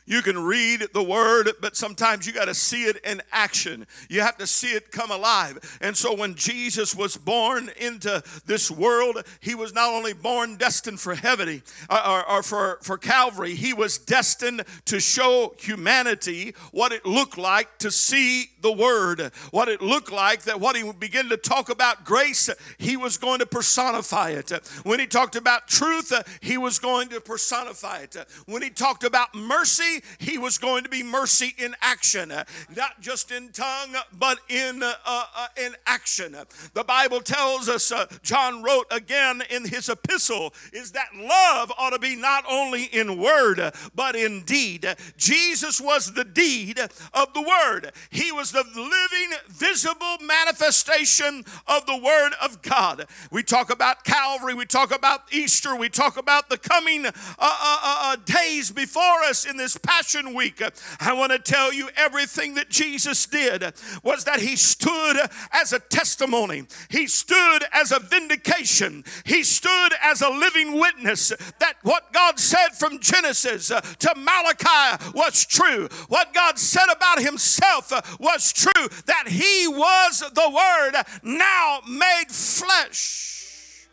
You 0.06 0.20
can 0.20 0.38
read 0.38 0.88
the 0.92 1.02
word, 1.02 1.50
but 1.60 1.76
sometimes 1.76 2.26
you 2.26 2.32
got 2.32 2.46
to 2.46 2.54
see 2.54 2.84
it 2.84 2.98
in 3.04 3.22
action. 3.32 3.86
You 4.08 4.20
have 4.20 4.36
to 4.38 4.46
see 4.46 4.68
it 4.68 4.90
come 4.90 5.10
alive. 5.10 5.78
And 5.80 5.96
so 5.96 6.14
when 6.14 6.34
Jesus 6.34 6.94
was 6.94 7.16
born 7.16 7.70
into 7.80 8.22
this 8.44 8.70
world, 8.70 9.24
he 9.40 9.54
was 9.54 9.74
not 9.74 9.92
only 9.92 10.12
born 10.12 10.56
destined 10.56 11.00
for 11.00 11.14
heaven 11.14 11.62
or, 11.90 12.06
or, 12.06 12.30
or 12.30 12.42
for, 12.42 12.78
for 12.82 12.98
Calvary, 12.98 13.54
he 13.54 13.72
was 13.72 13.96
destined 13.98 14.62
to 14.86 15.00
show 15.00 15.54
humanity 15.58 16.54
what 16.70 16.92
it 16.92 17.06
looked 17.06 17.38
like 17.38 17.78
to 17.78 17.90
see 17.90 18.50
the 18.64 18.72
word, 18.72 19.30
what 19.50 19.68
it 19.68 19.80
looked 19.82 20.10
like 20.10 20.42
that 20.42 20.58
what 20.58 20.74
he 20.74 20.90
began 20.92 21.28
to 21.28 21.36
talk 21.36 21.68
about 21.68 22.04
grace, 22.04 22.48
he 22.78 22.96
was 22.96 23.18
going 23.18 23.38
to 23.38 23.46
personify 23.46 24.30
it. 24.30 24.50
When 24.84 24.98
he 24.98 25.06
talked 25.06 25.36
about 25.36 25.68
truth, 25.68 26.12
he 26.40 26.56
was 26.56 26.78
going 26.78 27.10
to 27.10 27.20
personify 27.20 27.98
it. 27.98 28.16
When 28.46 28.62
he 28.62 28.70
talked 28.70 29.04
about 29.04 29.34
mercy, 29.34 30.02
he 30.18 30.38
was 30.38 30.56
going 30.56 30.82
to 30.84 30.88
be 30.88 31.02
mercy 31.02 31.54
in 31.58 31.76
action, 31.82 32.30
not 32.74 33.00
just 33.00 33.30
in 33.30 33.50
tongue, 33.50 33.94
but 34.18 34.38
in, 34.48 34.82
uh, 34.82 34.94
uh, 35.04 35.46
in 35.62 35.76
action. 35.86 36.34
The 36.72 36.84
Bible 36.84 37.20
tells 37.20 37.68
us, 37.68 37.92
uh, 37.92 38.06
John 38.22 38.62
wrote 38.62 38.86
again 38.90 39.42
in 39.50 39.68
his 39.68 39.90
epistle, 39.90 40.54
is 40.72 40.92
that 40.92 41.08
love 41.14 41.70
ought 41.78 41.90
to 41.90 41.98
be 41.98 42.16
not 42.16 42.44
only 42.50 42.84
in 42.84 43.20
word, 43.20 43.60
but 43.94 44.16
in 44.16 44.42
deed. 44.44 44.86
Jesus 45.18 45.82
was 45.82 46.14
the 46.14 46.24
deed 46.24 46.78
of 47.12 47.34
the 47.34 47.42
word, 47.42 47.92
he 48.08 48.32
was 48.32 48.53
the 48.54 48.64
living, 48.76 49.38
visible 49.48 50.16
manifestation 50.22 51.44
of 51.66 51.86
the 51.86 51.96
word 51.96 52.32
of 52.40 52.62
God. 52.62 53.06
We 53.30 53.42
talk 53.42 53.70
about 53.70 54.04
Calvary, 54.04 54.54
we 54.54 54.64
talk 54.64 54.94
about 54.94 55.32
Easter, 55.32 55.74
we 55.74 55.88
talk 55.88 56.16
about 56.16 56.48
the 56.48 56.58
coming 56.58 57.06
uh, 57.06 57.10
uh, 57.38 57.78
uh, 57.84 58.16
days 58.24 58.70
before 58.70 59.22
us 59.28 59.44
in 59.44 59.56
this 59.56 59.76
Passion 59.76 60.34
Week, 60.34 60.62
I 61.00 61.12
want 61.12 61.32
to 61.32 61.38
tell 61.38 61.72
you 61.72 61.88
everything 61.96 62.54
that 62.54 62.70
Jesus 62.70 63.26
did 63.26 63.62
was 64.02 64.24
that 64.24 64.40
he 64.40 64.56
stood 64.56 65.16
as 65.52 65.72
a 65.72 65.80
testimony, 65.80 66.64
he 66.88 67.06
stood 67.06 67.64
as 67.72 67.90
a 67.90 67.98
vindication, 67.98 69.04
he 69.24 69.42
stood 69.42 69.90
as 70.00 70.22
a 70.22 70.28
living 70.28 70.78
witness 70.78 71.32
that 71.58 71.74
what 71.82 72.12
God 72.12 72.38
said 72.38 72.70
from 72.78 73.00
Genesis 73.00 73.68
to 73.68 74.14
Malachi 74.16 75.12
was 75.14 75.44
true. 75.44 75.88
What 76.08 76.32
God 76.32 76.58
said 76.58 76.86
about 76.94 77.20
himself 77.20 77.90
was 78.20 78.43
true, 78.52 78.88
that 79.06 79.28
he 79.28 79.68
was 79.68 80.20
the 80.20 80.50
Word 80.50 81.02
now 81.22 81.80
made 81.88 82.26
flesh 82.28 83.86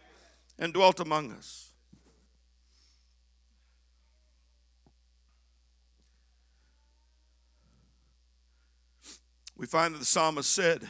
and 0.59 0.73
dwelt 0.73 0.99
among 0.99 1.31
us. 1.31 1.61
we 9.61 9.67
find 9.67 9.93
that 9.93 9.99
the 9.99 10.05
psalmist 10.05 10.51
said, 10.51 10.89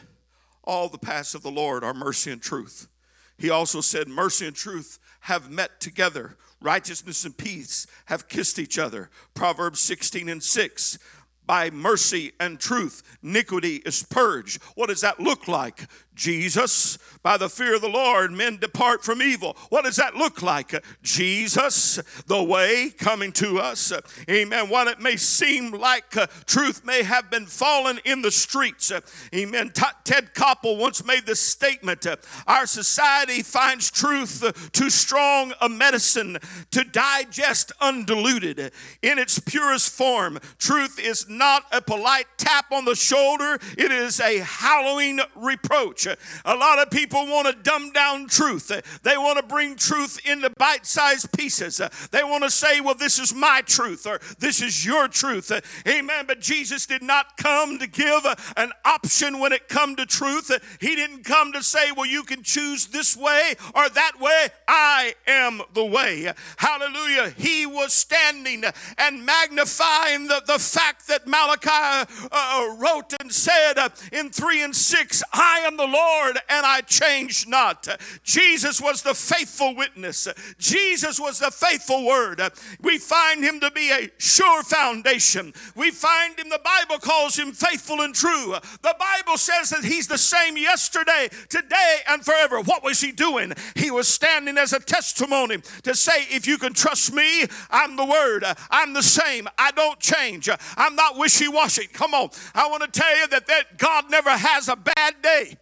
All 0.64 0.88
the 0.88 0.96
paths 0.96 1.34
of 1.34 1.42
the 1.42 1.50
Lord 1.50 1.84
are 1.84 1.92
mercy 1.92 2.32
and 2.32 2.40
truth. 2.40 2.88
He 3.36 3.50
also 3.50 3.82
said, 3.82 4.08
Mercy 4.08 4.46
and 4.46 4.56
truth 4.56 4.98
have 5.20 5.50
met 5.50 5.78
together, 5.78 6.38
righteousness 6.58 7.26
and 7.26 7.36
peace 7.36 7.86
have 8.06 8.28
kissed 8.28 8.58
each 8.58 8.78
other. 8.78 9.10
Proverbs 9.34 9.78
16 9.80 10.26
and 10.30 10.42
6 10.42 10.98
by 11.46 11.70
mercy 11.70 12.32
and 12.38 12.58
truth, 12.58 13.02
iniquity 13.22 13.82
is 13.84 14.02
purged. 14.02 14.62
What 14.74 14.88
does 14.88 15.00
that 15.00 15.20
look 15.20 15.48
like? 15.48 15.88
Jesus, 16.14 16.98
by 17.22 17.36
the 17.36 17.48
fear 17.48 17.76
of 17.76 17.82
the 17.82 17.88
Lord, 17.88 18.32
men 18.32 18.58
depart 18.58 19.04
from 19.04 19.22
evil. 19.22 19.56
What 19.68 19.84
does 19.84 19.96
that 19.96 20.16
look 20.16 20.42
like? 20.42 20.74
Jesus, 21.02 22.00
the 22.26 22.42
way 22.42 22.90
coming 22.90 23.32
to 23.32 23.58
us. 23.58 23.92
Amen. 24.28 24.68
While 24.68 24.88
it 24.88 25.00
may 25.00 25.16
seem 25.16 25.70
like 25.70 26.16
uh, 26.16 26.26
truth 26.46 26.84
may 26.84 27.02
have 27.02 27.30
been 27.30 27.46
fallen 27.46 28.00
in 28.04 28.22
the 28.22 28.30
streets. 28.30 28.92
Amen. 29.34 29.72
Ted 30.04 30.34
Koppel 30.34 30.78
once 30.78 31.04
made 31.04 31.24
this 31.26 31.40
statement 31.40 32.06
uh, 32.06 32.16
Our 32.46 32.66
society 32.66 33.42
finds 33.42 33.90
truth 33.90 34.42
uh, 34.42 34.52
too 34.72 34.90
strong 34.90 35.52
a 35.60 35.68
medicine 35.68 36.38
to 36.72 36.84
digest 36.84 37.72
undiluted. 37.80 38.72
In 39.02 39.18
its 39.18 39.38
purest 39.38 39.90
form, 39.92 40.38
truth 40.58 40.98
is 40.98 41.28
not 41.28 41.64
a 41.72 41.80
polite 41.80 42.26
tap 42.36 42.72
on 42.72 42.84
the 42.84 42.94
shoulder, 42.94 43.58
it 43.78 43.92
is 43.92 44.20
a 44.20 44.38
hallowing 44.40 45.20
reproach. 45.36 46.01
Church. 46.02 46.18
A 46.44 46.56
lot 46.56 46.78
of 46.78 46.90
people 46.90 47.26
want 47.26 47.46
to 47.46 47.62
dumb 47.62 47.92
down 47.92 48.26
truth. 48.26 48.68
They 49.02 49.16
want 49.16 49.38
to 49.38 49.44
bring 49.44 49.76
truth 49.76 50.20
into 50.26 50.50
bite 50.50 50.86
sized 50.86 51.32
pieces. 51.32 51.80
They 52.10 52.24
want 52.24 52.44
to 52.44 52.50
say, 52.50 52.80
well, 52.80 52.94
this 52.94 53.18
is 53.18 53.34
my 53.34 53.62
truth 53.64 54.06
or 54.06 54.20
this 54.38 54.60
is 54.60 54.84
your 54.84 55.08
truth. 55.08 55.52
Amen. 55.86 56.24
But 56.26 56.40
Jesus 56.40 56.86
did 56.86 57.02
not 57.02 57.36
come 57.36 57.78
to 57.78 57.86
give 57.86 58.26
an 58.56 58.72
option 58.84 59.38
when 59.38 59.52
it 59.52 59.68
come 59.68 59.96
to 59.96 60.06
truth. 60.06 60.50
He 60.80 60.94
didn't 60.94 61.24
come 61.24 61.52
to 61.52 61.62
say, 61.62 61.92
well, 61.92 62.06
you 62.06 62.22
can 62.22 62.42
choose 62.42 62.86
this 62.86 63.16
way 63.16 63.54
or 63.74 63.88
that 63.88 64.12
way. 64.20 64.48
I 64.66 65.14
am 65.26 65.62
the 65.74 65.84
way. 65.84 66.32
Hallelujah. 66.56 67.30
He 67.36 67.66
was 67.66 67.92
standing 67.92 68.64
and 68.98 69.24
magnifying 69.24 70.28
the, 70.28 70.42
the 70.46 70.58
fact 70.58 71.08
that 71.08 71.26
Malachi 71.26 72.10
uh, 72.30 72.76
wrote 72.78 73.14
and 73.20 73.32
said 73.32 73.78
uh, 73.78 73.88
in 74.12 74.30
3 74.30 74.62
and 74.62 74.74
6, 74.74 75.22
I 75.32 75.60
am 75.64 75.76
the 75.76 75.86
Lord 75.92 76.38
and 76.48 76.66
I 76.66 76.80
change 76.80 77.46
not. 77.46 77.86
Jesus 78.22 78.80
was 78.80 79.02
the 79.02 79.14
faithful 79.14 79.74
witness. 79.74 80.28
Jesus 80.58 81.20
was 81.20 81.38
the 81.38 81.50
faithful 81.50 82.06
word. 82.06 82.40
We 82.80 82.98
find 82.98 83.44
him 83.44 83.60
to 83.60 83.70
be 83.70 83.90
a 83.90 84.10
sure 84.18 84.62
foundation. 84.62 85.52
We 85.76 85.90
find 85.90 86.38
him, 86.38 86.48
the 86.48 86.60
Bible 86.64 86.98
calls 86.98 87.36
him 87.38 87.52
faithful 87.52 88.00
and 88.00 88.14
true. 88.14 88.54
The 88.82 88.96
Bible 88.98 89.36
says 89.36 89.70
that 89.70 89.84
he's 89.84 90.08
the 90.08 90.18
same 90.18 90.56
yesterday, 90.56 91.28
today, 91.48 91.98
and 92.08 92.24
forever. 92.24 92.60
What 92.60 92.82
was 92.82 93.00
he 93.00 93.12
doing? 93.12 93.52
He 93.76 93.90
was 93.90 94.08
standing 94.08 94.58
as 94.58 94.72
a 94.72 94.80
testimony 94.80 95.58
to 95.82 95.94
say, 95.94 96.24
if 96.30 96.46
you 96.46 96.58
can 96.58 96.72
trust 96.72 97.12
me, 97.12 97.46
I'm 97.70 97.96
the 97.96 98.06
word. 98.06 98.44
I'm 98.70 98.92
the 98.92 99.02
same. 99.02 99.48
I 99.58 99.70
don't 99.72 99.98
change. 100.00 100.48
I'm 100.76 100.96
not 100.96 101.18
wishy 101.18 101.48
washy. 101.48 101.86
Come 101.86 102.14
on. 102.14 102.30
I 102.54 102.68
want 102.68 102.82
to 102.82 103.00
tell 103.00 103.16
you 103.18 103.26
that, 103.28 103.46
that 103.46 103.78
God 103.78 104.10
never 104.10 104.30
has 104.30 104.68
a 104.68 104.76
bad 104.76 105.14
day. 105.22 105.56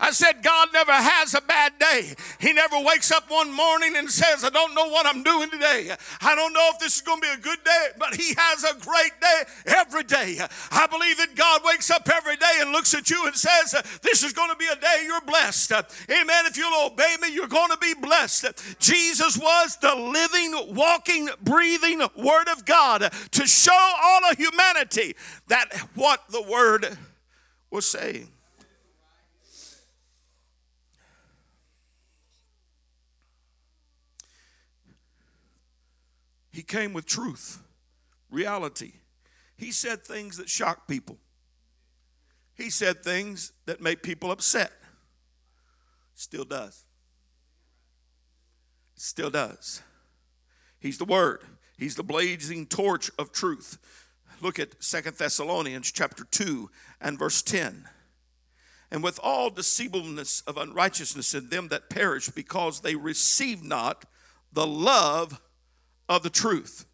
I 0.00 0.10
said, 0.12 0.42
God 0.42 0.68
never 0.72 0.92
has 0.92 1.34
a 1.34 1.40
bad 1.40 1.72
day. 1.78 2.14
He 2.40 2.52
never 2.52 2.76
wakes 2.80 3.10
up 3.10 3.30
one 3.30 3.52
morning 3.52 3.96
and 3.96 4.08
says, 4.08 4.44
I 4.44 4.50
don't 4.50 4.74
know 4.74 4.88
what 4.88 5.06
I'm 5.06 5.22
doing 5.22 5.50
today. 5.50 5.90
I 6.20 6.34
don't 6.34 6.52
know 6.52 6.70
if 6.72 6.78
this 6.78 6.96
is 6.96 7.02
going 7.02 7.20
to 7.20 7.26
be 7.26 7.32
a 7.32 7.42
good 7.42 7.62
day, 7.64 7.86
but 7.98 8.14
He 8.14 8.34
has 8.36 8.64
a 8.64 8.74
great 8.78 9.12
day 9.20 9.42
every 9.66 10.04
day. 10.04 10.38
I 10.70 10.86
believe 10.86 11.16
that 11.18 11.34
God 11.34 11.62
wakes 11.64 11.90
up 11.90 12.08
every 12.08 12.36
day 12.36 12.58
and 12.60 12.72
looks 12.72 12.94
at 12.94 13.10
you 13.10 13.26
and 13.26 13.34
says, 13.34 13.72
This 14.02 14.22
is 14.22 14.32
going 14.32 14.50
to 14.50 14.56
be 14.56 14.66
a 14.66 14.76
day 14.76 15.04
you're 15.04 15.20
blessed. 15.22 15.72
Amen. 15.72 16.46
If 16.46 16.56
you'll 16.56 16.86
obey 16.86 17.16
me, 17.20 17.32
you're 17.32 17.48
going 17.48 17.70
to 17.70 17.78
be 17.78 17.94
blessed. 17.94 18.78
Jesus 18.78 19.36
was 19.36 19.76
the 19.76 19.94
living, 19.94 20.74
walking, 20.74 21.28
breathing 21.42 22.00
Word 22.16 22.48
of 22.48 22.64
God 22.64 23.12
to 23.32 23.46
show 23.46 23.92
all 24.02 24.30
of 24.30 24.36
humanity 24.36 25.14
that 25.48 25.72
what 25.94 26.22
the 26.30 26.42
Word 26.42 26.98
was 27.70 27.86
saying. 27.86 28.28
He 36.58 36.64
came 36.64 36.92
with 36.92 37.06
truth, 37.06 37.62
reality. 38.28 38.94
He 39.56 39.70
said 39.70 40.04
things 40.04 40.38
that 40.38 40.48
shocked 40.48 40.88
people. 40.88 41.16
He 42.56 42.68
said 42.68 43.04
things 43.04 43.52
that 43.66 43.80
made 43.80 44.02
people 44.02 44.32
upset. 44.32 44.72
Still 46.16 46.44
does. 46.44 46.82
Still 48.96 49.30
does. 49.30 49.82
He's 50.80 50.98
the 50.98 51.04
Word. 51.04 51.44
He's 51.76 51.94
the 51.94 52.02
blazing 52.02 52.66
torch 52.66 53.08
of 53.20 53.30
truth. 53.30 53.78
Look 54.40 54.58
at 54.58 54.82
Second 54.82 55.16
Thessalonians 55.16 55.92
chapter 55.92 56.24
2 56.24 56.70
and 57.00 57.16
verse 57.16 57.40
10. 57.40 57.84
And 58.90 59.04
with 59.04 59.20
all 59.22 59.50
deceivableness 59.50 60.40
of 60.40 60.56
unrighteousness 60.56 61.34
in 61.34 61.50
them 61.50 61.68
that 61.68 61.88
perish, 61.88 62.30
because 62.30 62.80
they 62.80 62.96
receive 62.96 63.62
not 63.62 64.06
the 64.52 64.66
love 64.66 65.40
of 66.08 66.22
the 66.22 66.30
truth. 66.30 66.86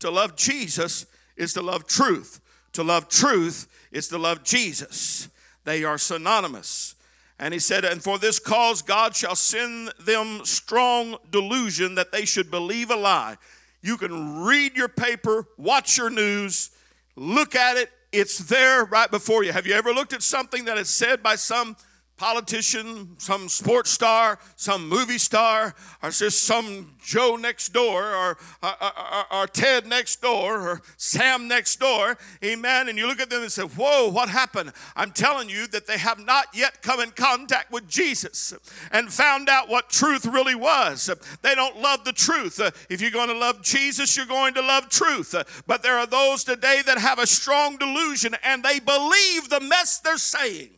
To 0.00 0.10
love 0.10 0.36
Jesus 0.36 1.06
is 1.36 1.52
to 1.54 1.62
love 1.62 1.86
truth. 1.86 2.40
To 2.72 2.82
love 2.82 3.08
truth 3.08 3.68
is 3.92 4.08
to 4.08 4.18
love 4.18 4.44
Jesus. 4.44 5.28
They 5.64 5.84
are 5.84 5.98
synonymous. 5.98 6.94
And 7.38 7.52
he 7.52 7.60
said, 7.60 7.84
And 7.84 8.02
for 8.02 8.18
this 8.18 8.38
cause 8.38 8.82
God 8.82 9.14
shall 9.14 9.36
send 9.36 9.92
them 9.98 10.44
strong 10.44 11.16
delusion 11.30 11.94
that 11.96 12.12
they 12.12 12.24
should 12.24 12.50
believe 12.50 12.90
a 12.90 12.96
lie. 12.96 13.36
You 13.82 13.96
can 13.96 14.42
read 14.42 14.76
your 14.76 14.88
paper, 14.88 15.46
watch 15.56 15.98
your 15.98 16.10
news, 16.10 16.70
look 17.14 17.54
at 17.54 17.76
it. 17.76 17.90
It's 18.12 18.38
there 18.38 18.84
right 18.84 19.10
before 19.10 19.44
you. 19.44 19.52
Have 19.52 19.66
you 19.66 19.74
ever 19.74 19.92
looked 19.92 20.12
at 20.12 20.22
something 20.22 20.64
that 20.64 20.78
is 20.78 20.88
said 20.88 21.22
by 21.22 21.36
some 21.36 21.76
politician, 22.16 23.14
some 23.18 23.48
sports 23.48 23.90
star, 23.90 24.38
some 24.56 24.88
movie 24.88 25.18
star, 25.18 25.74
or 26.02 26.10
just 26.10 26.44
some 26.44 26.94
Joe 27.02 27.36
next 27.36 27.72
door, 27.72 28.14
or, 28.14 28.38
or, 28.62 28.72
or, 28.80 29.42
or, 29.42 29.46
Ted 29.46 29.86
next 29.86 30.22
door, 30.22 30.68
or 30.68 30.82
Sam 30.96 31.46
next 31.46 31.78
door, 31.78 32.16
amen. 32.42 32.88
And 32.88 32.98
you 32.98 33.06
look 33.06 33.20
at 33.20 33.30
them 33.30 33.42
and 33.42 33.52
say, 33.52 33.62
Whoa, 33.62 34.08
what 34.10 34.28
happened? 34.28 34.72
I'm 34.96 35.12
telling 35.12 35.48
you 35.48 35.66
that 35.68 35.86
they 35.86 35.98
have 35.98 36.18
not 36.18 36.46
yet 36.54 36.82
come 36.82 37.00
in 37.00 37.10
contact 37.10 37.70
with 37.70 37.86
Jesus 37.88 38.54
and 38.90 39.12
found 39.12 39.48
out 39.48 39.68
what 39.68 39.90
truth 39.90 40.24
really 40.24 40.54
was. 40.54 41.10
They 41.42 41.54
don't 41.54 41.80
love 41.80 42.04
the 42.04 42.12
truth. 42.12 42.60
If 42.88 43.00
you're 43.00 43.10
going 43.10 43.28
to 43.28 43.38
love 43.38 43.62
Jesus, 43.62 44.16
you're 44.16 44.26
going 44.26 44.54
to 44.54 44.62
love 44.62 44.88
truth. 44.88 45.34
But 45.66 45.82
there 45.82 45.98
are 45.98 46.06
those 46.06 46.44
today 46.44 46.80
that 46.86 46.98
have 46.98 47.18
a 47.18 47.26
strong 47.26 47.76
delusion 47.76 48.34
and 48.42 48.62
they 48.62 48.80
believe 48.80 49.48
the 49.48 49.60
mess 49.60 49.98
they're 49.98 50.18
saying. 50.18 50.70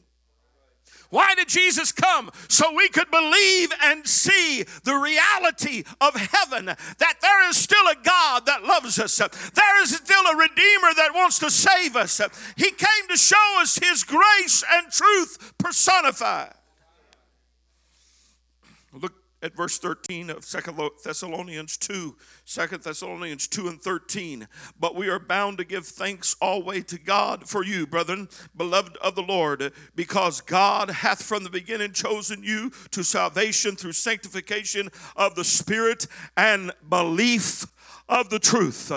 Why 1.10 1.34
did 1.34 1.48
Jesus 1.48 1.90
come? 1.90 2.30
So 2.48 2.74
we 2.74 2.88
could 2.88 3.10
believe 3.10 3.72
and 3.82 4.06
see 4.06 4.64
the 4.84 4.96
reality 4.96 5.84
of 6.00 6.14
heaven 6.14 6.66
that 6.66 7.14
there 7.22 7.48
is 7.48 7.56
still 7.56 7.86
a 7.86 7.96
God 8.02 8.44
that 8.46 8.64
loves 8.64 8.98
us. 8.98 9.16
There 9.16 9.82
is 9.82 9.96
still 9.96 10.24
a 10.26 10.36
Redeemer 10.36 10.94
that 10.96 11.14
wants 11.14 11.38
to 11.38 11.50
save 11.50 11.96
us. 11.96 12.20
He 12.56 12.70
came 12.70 13.08
to 13.08 13.16
show 13.16 13.60
us 13.60 13.78
His 13.78 14.04
grace 14.04 14.62
and 14.70 14.92
truth 14.92 15.54
personified. 15.58 16.57
At 19.40 19.56
verse 19.56 19.78
13 19.78 20.30
of 20.30 20.44
Second 20.44 20.78
Thessalonians 21.04 21.76
2, 21.76 22.16
2 22.44 22.66
Thessalonians 22.78 23.46
2 23.46 23.68
and 23.68 23.80
13. 23.80 24.48
But 24.80 24.96
we 24.96 25.08
are 25.08 25.20
bound 25.20 25.58
to 25.58 25.64
give 25.64 25.86
thanks 25.86 26.34
always 26.40 26.84
to 26.86 26.98
God 26.98 27.48
for 27.48 27.64
you, 27.64 27.86
brethren, 27.86 28.28
beloved 28.56 28.96
of 28.96 29.14
the 29.14 29.22
Lord, 29.22 29.72
because 29.94 30.40
God 30.40 30.90
hath 30.90 31.22
from 31.22 31.44
the 31.44 31.50
beginning 31.50 31.92
chosen 31.92 32.42
you 32.42 32.72
to 32.90 33.04
salvation 33.04 33.76
through 33.76 33.92
sanctification 33.92 34.88
of 35.14 35.36
the 35.36 35.44
Spirit 35.44 36.06
and 36.36 36.72
belief 36.88 37.66
of 38.08 38.30
the 38.30 38.38
truth, 38.38 38.90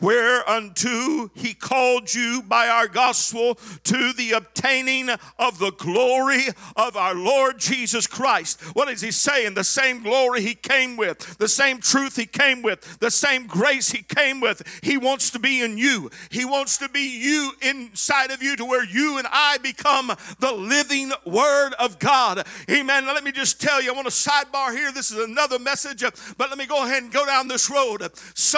whereunto 0.00 1.30
he 1.34 1.54
called 1.54 2.12
you 2.12 2.42
by 2.42 2.68
our 2.68 2.86
gospel 2.86 3.54
to 3.84 4.12
the 4.12 4.32
obtaining 4.32 5.10
of 5.38 5.58
the 5.58 5.72
glory 5.72 6.44
of 6.76 6.96
our 6.96 7.14
Lord 7.14 7.58
Jesus 7.58 8.06
Christ. 8.06 8.60
What 8.74 8.88
is 8.88 9.00
he 9.00 9.10
saying? 9.10 9.54
The 9.54 9.64
same 9.64 10.02
glory 10.02 10.42
he 10.42 10.54
came 10.54 10.96
with, 10.96 11.38
the 11.38 11.48
same 11.48 11.78
truth 11.80 12.16
he 12.16 12.26
came 12.26 12.62
with, 12.62 12.98
the 13.00 13.10
same 13.10 13.46
grace 13.46 13.90
he 13.90 14.02
came 14.02 14.40
with. 14.40 14.62
He 14.82 14.98
wants 14.98 15.30
to 15.30 15.38
be 15.38 15.62
in 15.62 15.78
you. 15.78 16.10
He 16.30 16.44
wants 16.44 16.78
to 16.78 16.88
be 16.88 17.20
you 17.20 17.52
inside 17.62 18.30
of 18.30 18.42
you 18.42 18.56
to 18.56 18.64
where 18.64 18.84
you 18.84 19.18
and 19.18 19.26
I 19.30 19.58
become 19.58 20.12
the 20.40 20.52
living 20.52 21.12
word 21.24 21.74
of 21.78 21.98
God. 21.98 22.46
Amen. 22.70 23.06
Now, 23.06 23.14
let 23.14 23.24
me 23.24 23.32
just 23.32 23.60
tell 23.60 23.82
you, 23.82 23.90
I 23.90 23.94
want 23.94 24.06
to 24.06 24.12
sidebar 24.12 24.72
here. 24.72 24.92
This 24.92 25.10
is 25.10 25.24
another 25.24 25.58
message, 25.58 26.02
but 26.36 26.50
let 26.50 26.58
me 26.58 26.66
go 26.66 26.84
ahead 26.84 27.02
and 27.02 27.12
go 27.12 27.24
down 27.24 27.48
this 27.48 27.70
road. 27.70 28.02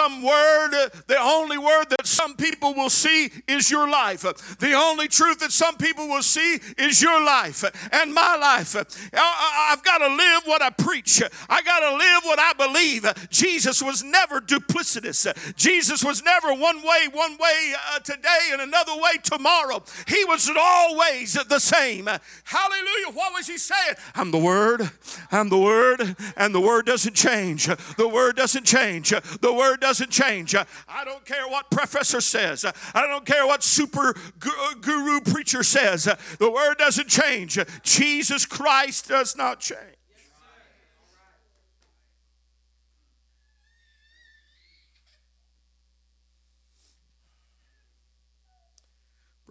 Some 0.01 0.23
word, 0.23 0.71
the 1.05 1.19
only 1.19 1.59
word 1.59 1.91
that 1.91 2.07
some 2.07 2.35
people 2.35 2.73
will 2.73 2.89
see 2.89 3.29
is 3.47 3.69
your 3.69 3.87
life. 3.87 4.21
The 4.57 4.73
only 4.73 5.07
truth 5.07 5.41
that 5.41 5.51
some 5.51 5.77
people 5.77 6.07
will 6.07 6.23
see 6.23 6.57
is 6.79 7.03
your 7.03 7.23
life 7.23 7.63
and 7.91 8.11
my 8.11 8.35
life. 8.35 8.75
I've 9.13 9.83
got 9.83 9.99
to 9.99 10.07
live 10.07 10.41
what 10.45 10.63
I 10.63 10.71
preach. 10.71 11.21
I 11.47 11.61
got 11.61 11.81
to 11.81 11.95
live 11.95 12.23
what 12.23 12.39
I 12.39 12.53
believe. 12.53 13.05
Jesus 13.29 13.83
was 13.83 14.03
never 14.03 14.41
duplicitous. 14.41 15.55
Jesus 15.55 16.03
was 16.03 16.23
never 16.23 16.47
one 16.47 16.81
way, 16.81 17.07
one 17.13 17.37
way 17.37 17.73
uh, 17.93 17.99
today 17.99 18.49
and 18.51 18.59
another 18.59 18.93
way 18.95 19.19
tomorrow. 19.21 19.83
He 20.07 20.25
was 20.25 20.49
always 20.57 21.33
the 21.33 21.59
same. 21.59 22.09
Hallelujah. 22.45 23.13
What 23.13 23.33
was 23.33 23.45
he 23.45 23.59
saying? 23.59 23.97
I'm 24.15 24.31
the 24.31 24.39
Word. 24.39 24.89
I'm 25.31 25.49
the 25.49 25.59
Word. 25.59 26.15
And 26.35 26.55
the 26.55 26.61
Word 26.61 26.87
doesn't 26.87 27.13
change. 27.13 27.67
The 27.97 28.07
Word 28.07 28.35
doesn't 28.35 28.65
change. 28.65 29.11
The 29.11 29.53
Word 29.53 29.79
doesn't 29.79 29.90
change. 29.99 30.55
Uh, 30.55 30.65
I 30.87 31.03
don't 31.03 31.25
care 31.25 31.47
what 31.47 31.69
professor 31.69 32.21
says. 32.21 32.63
Uh, 32.63 32.71
I 32.93 33.05
don't 33.07 33.25
care 33.25 33.45
what 33.45 33.63
super 33.63 34.15
uh, 34.15 34.73
guru 34.81 35.21
preacher 35.21 35.63
says. 35.63 36.05
The 36.39 36.49
Word 36.49 36.77
doesn't 36.77 37.09
change. 37.09 37.59
Jesus 37.83 38.45
Christ 38.45 39.09
does 39.09 39.35
not 39.35 39.59
change. 39.59 39.97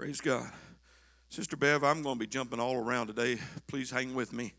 Praise 0.01 0.23
God. 0.23 0.51
Sister 1.29 1.59
Bev, 1.59 1.85
I'm 1.85 2.03
going 2.03 2.17
to 2.17 2.19
be 2.19 2.27
jumping 2.27 2.59
all 2.59 2.75
around 2.75 3.09
today. 3.09 3.39
Please 3.67 3.91
hang 3.91 4.15
with 4.15 4.33
me. 4.33 4.55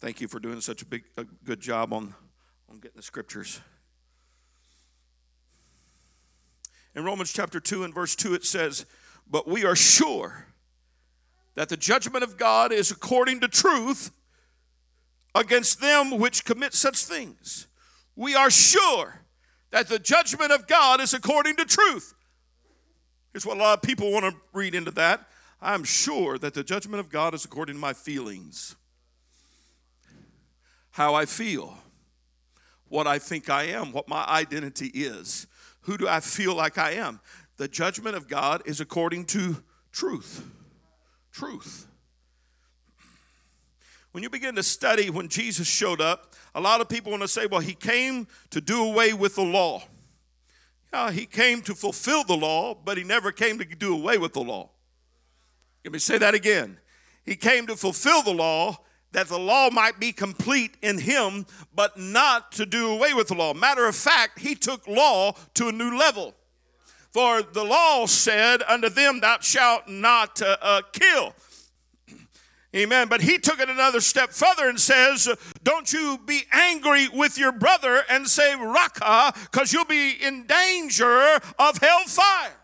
Thank 0.00 0.20
you 0.20 0.28
for 0.28 0.38
doing 0.38 0.60
such 0.60 0.82
a 0.82 0.86
big, 0.86 1.02
a 1.16 1.24
good 1.24 1.58
job 1.58 1.92
on, 1.92 2.14
on 2.70 2.78
getting 2.78 2.96
the 2.96 3.02
scriptures. 3.02 3.60
In 6.94 7.04
Romans 7.04 7.32
chapter 7.32 7.60
2 7.60 7.84
and 7.84 7.94
verse 7.94 8.14
2, 8.14 8.34
it 8.34 8.44
says, 8.44 8.86
But 9.28 9.48
we 9.48 9.64
are 9.64 9.76
sure 9.76 10.46
that 11.54 11.68
the 11.68 11.76
judgment 11.76 12.22
of 12.22 12.36
God 12.36 12.72
is 12.72 12.90
according 12.90 13.40
to 13.40 13.48
truth 13.48 14.10
against 15.34 15.80
them 15.80 16.18
which 16.18 16.44
commit 16.44 16.74
such 16.74 17.04
things. 17.04 17.66
We 18.16 18.34
are 18.34 18.50
sure 18.50 19.22
that 19.70 19.88
the 19.88 19.98
judgment 19.98 20.52
of 20.52 20.68
God 20.68 21.00
is 21.00 21.14
according 21.14 21.56
to 21.56 21.64
truth. 21.64 22.14
Here's 23.32 23.44
what 23.44 23.56
a 23.56 23.60
lot 23.60 23.78
of 23.78 23.82
people 23.82 24.12
want 24.12 24.24
to 24.24 24.40
read 24.52 24.74
into 24.74 24.92
that. 24.92 25.28
I'm 25.60 25.82
sure 25.82 26.38
that 26.38 26.54
the 26.54 26.62
judgment 26.62 27.00
of 27.00 27.10
God 27.10 27.34
is 27.34 27.44
according 27.44 27.74
to 27.74 27.80
my 27.80 27.92
feelings, 27.92 28.76
how 30.92 31.14
I 31.14 31.24
feel, 31.24 31.76
what 32.88 33.08
I 33.08 33.18
think 33.18 33.50
I 33.50 33.64
am, 33.64 33.90
what 33.90 34.06
my 34.06 34.24
identity 34.26 34.88
is. 34.88 35.48
Who 35.84 35.96
do 35.96 36.08
I 36.08 36.20
feel 36.20 36.54
like 36.54 36.78
I 36.78 36.92
am? 36.92 37.20
The 37.56 37.68
judgment 37.68 38.16
of 38.16 38.28
God 38.28 38.62
is 38.66 38.80
according 38.80 39.26
to 39.26 39.62
truth. 39.92 40.44
Truth. 41.32 41.86
When 44.12 44.22
you 44.22 44.30
begin 44.30 44.54
to 44.54 44.62
study 44.62 45.10
when 45.10 45.28
Jesus 45.28 45.66
showed 45.66 46.00
up, 46.00 46.34
a 46.54 46.60
lot 46.60 46.80
of 46.80 46.88
people 46.88 47.10
want 47.10 47.22
to 47.22 47.28
say, 47.28 47.46
well, 47.46 47.60
he 47.60 47.74
came 47.74 48.28
to 48.50 48.60
do 48.60 48.84
away 48.84 49.12
with 49.12 49.34
the 49.34 49.42
law. 49.42 49.82
Yeah, 50.92 51.10
he 51.10 51.26
came 51.26 51.62
to 51.62 51.74
fulfill 51.74 52.22
the 52.22 52.36
law, 52.36 52.74
but 52.74 52.96
he 52.96 53.02
never 53.02 53.32
came 53.32 53.58
to 53.58 53.64
do 53.64 53.92
away 53.92 54.16
with 54.16 54.32
the 54.32 54.40
law. 54.40 54.70
Let 55.84 55.92
me 55.92 55.98
say 55.98 56.18
that 56.18 56.34
again. 56.34 56.78
He 57.24 57.34
came 57.34 57.66
to 57.66 57.76
fulfill 57.76 58.22
the 58.22 58.32
law 58.32 58.78
that 59.14 59.28
the 59.28 59.38
law 59.38 59.70
might 59.70 59.98
be 59.98 60.12
complete 60.12 60.76
in 60.82 60.98
him, 60.98 61.46
but 61.74 61.96
not 61.96 62.52
to 62.52 62.66
do 62.66 62.90
away 62.90 63.14
with 63.14 63.28
the 63.28 63.34
law. 63.34 63.54
Matter 63.54 63.86
of 63.86 63.96
fact, 63.96 64.40
he 64.40 64.54
took 64.54 64.86
law 64.86 65.32
to 65.54 65.68
a 65.68 65.72
new 65.72 65.96
level. 65.96 66.34
For 67.12 67.42
the 67.42 67.62
law 67.62 68.06
said, 68.06 68.62
Unto 68.64 68.88
them 68.88 69.20
thou 69.20 69.38
shalt 69.40 69.88
not 69.88 70.42
uh, 70.42 70.56
uh, 70.60 70.82
kill. 70.92 71.32
Amen. 72.76 73.06
But 73.08 73.20
he 73.20 73.38
took 73.38 73.60
it 73.60 73.70
another 73.70 74.00
step 74.00 74.30
further 74.30 74.68
and 74.68 74.80
says, 74.80 75.28
Don't 75.62 75.92
you 75.92 76.18
be 76.26 76.42
angry 76.52 77.08
with 77.08 77.38
your 77.38 77.52
brother 77.52 78.02
and 78.10 78.26
say, 78.26 78.56
Raca, 78.56 79.32
because 79.44 79.72
you'll 79.72 79.84
be 79.84 80.10
in 80.20 80.46
danger 80.46 81.38
of 81.56 81.78
hellfire 81.78 82.56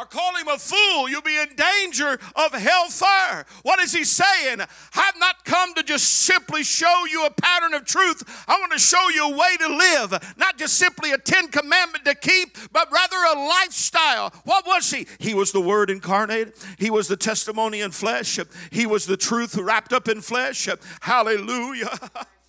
or 0.00 0.06
call 0.06 0.34
him 0.34 0.48
a 0.48 0.56
fool, 0.56 1.10
you'll 1.10 1.20
be 1.20 1.36
in 1.36 1.48
danger 1.54 2.18
of 2.34 2.52
hellfire. 2.54 3.44
What 3.62 3.80
is 3.80 3.92
he 3.92 4.04
saying? 4.04 4.60
I've 4.94 5.18
not 5.18 5.44
come 5.44 5.74
to 5.74 5.82
just 5.82 6.08
simply 6.08 6.62
show 6.62 7.04
you 7.10 7.26
a 7.26 7.30
pattern 7.30 7.74
of 7.74 7.84
truth. 7.84 8.22
I 8.48 8.58
want 8.58 8.72
to 8.72 8.78
show 8.78 9.10
you 9.10 9.26
a 9.26 9.36
way 9.36 9.56
to 9.58 9.68
live, 9.68 10.34
not 10.38 10.56
just 10.56 10.78
simply 10.78 11.12
a 11.12 11.18
Ten 11.18 11.48
Commandment 11.48 12.06
to 12.06 12.14
keep, 12.14 12.56
but 12.72 12.90
rather 12.90 13.16
a 13.16 13.38
lifestyle. 13.46 14.32
What 14.44 14.66
was 14.66 14.90
he? 14.90 15.06
He 15.18 15.34
was 15.34 15.52
the 15.52 15.60
Word 15.60 15.90
incarnate, 15.90 16.56
he 16.78 16.88
was 16.88 17.06
the 17.06 17.18
testimony 17.18 17.82
in 17.82 17.90
flesh, 17.90 18.38
he 18.70 18.86
was 18.86 19.04
the 19.04 19.18
truth 19.18 19.54
wrapped 19.56 19.92
up 19.92 20.08
in 20.08 20.22
flesh. 20.22 20.66
Hallelujah. 21.02 21.98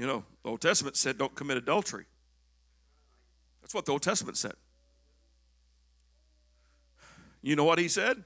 You 0.00 0.06
know, 0.06 0.24
the 0.42 0.48
Old 0.48 0.62
Testament 0.62 0.96
said 0.96 1.18
don't 1.18 1.34
commit 1.34 1.58
adultery. 1.58 2.06
That's 3.60 3.74
what 3.74 3.84
the 3.84 3.92
Old 3.92 4.00
Testament 4.00 4.38
said. 4.38 4.54
You 7.42 7.54
know 7.54 7.64
what 7.64 7.78
he 7.78 7.86
said? 7.86 8.24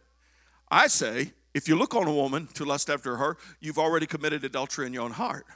I 0.71 0.87
say, 0.87 1.33
if 1.53 1.67
you 1.67 1.75
look 1.75 1.97
on 1.97 2.07
a 2.07 2.15
woman 2.15 2.47
to 2.55 2.65
lust 2.65 2.89
after 2.89 3.17
her, 3.17 3.37
you've 3.59 3.77
already 3.77 4.07
committed 4.07 4.45
adultery 4.45 4.87
in 4.87 4.93
your 4.93 5.03
own 5.03 5.11
heart. 5.11 5.47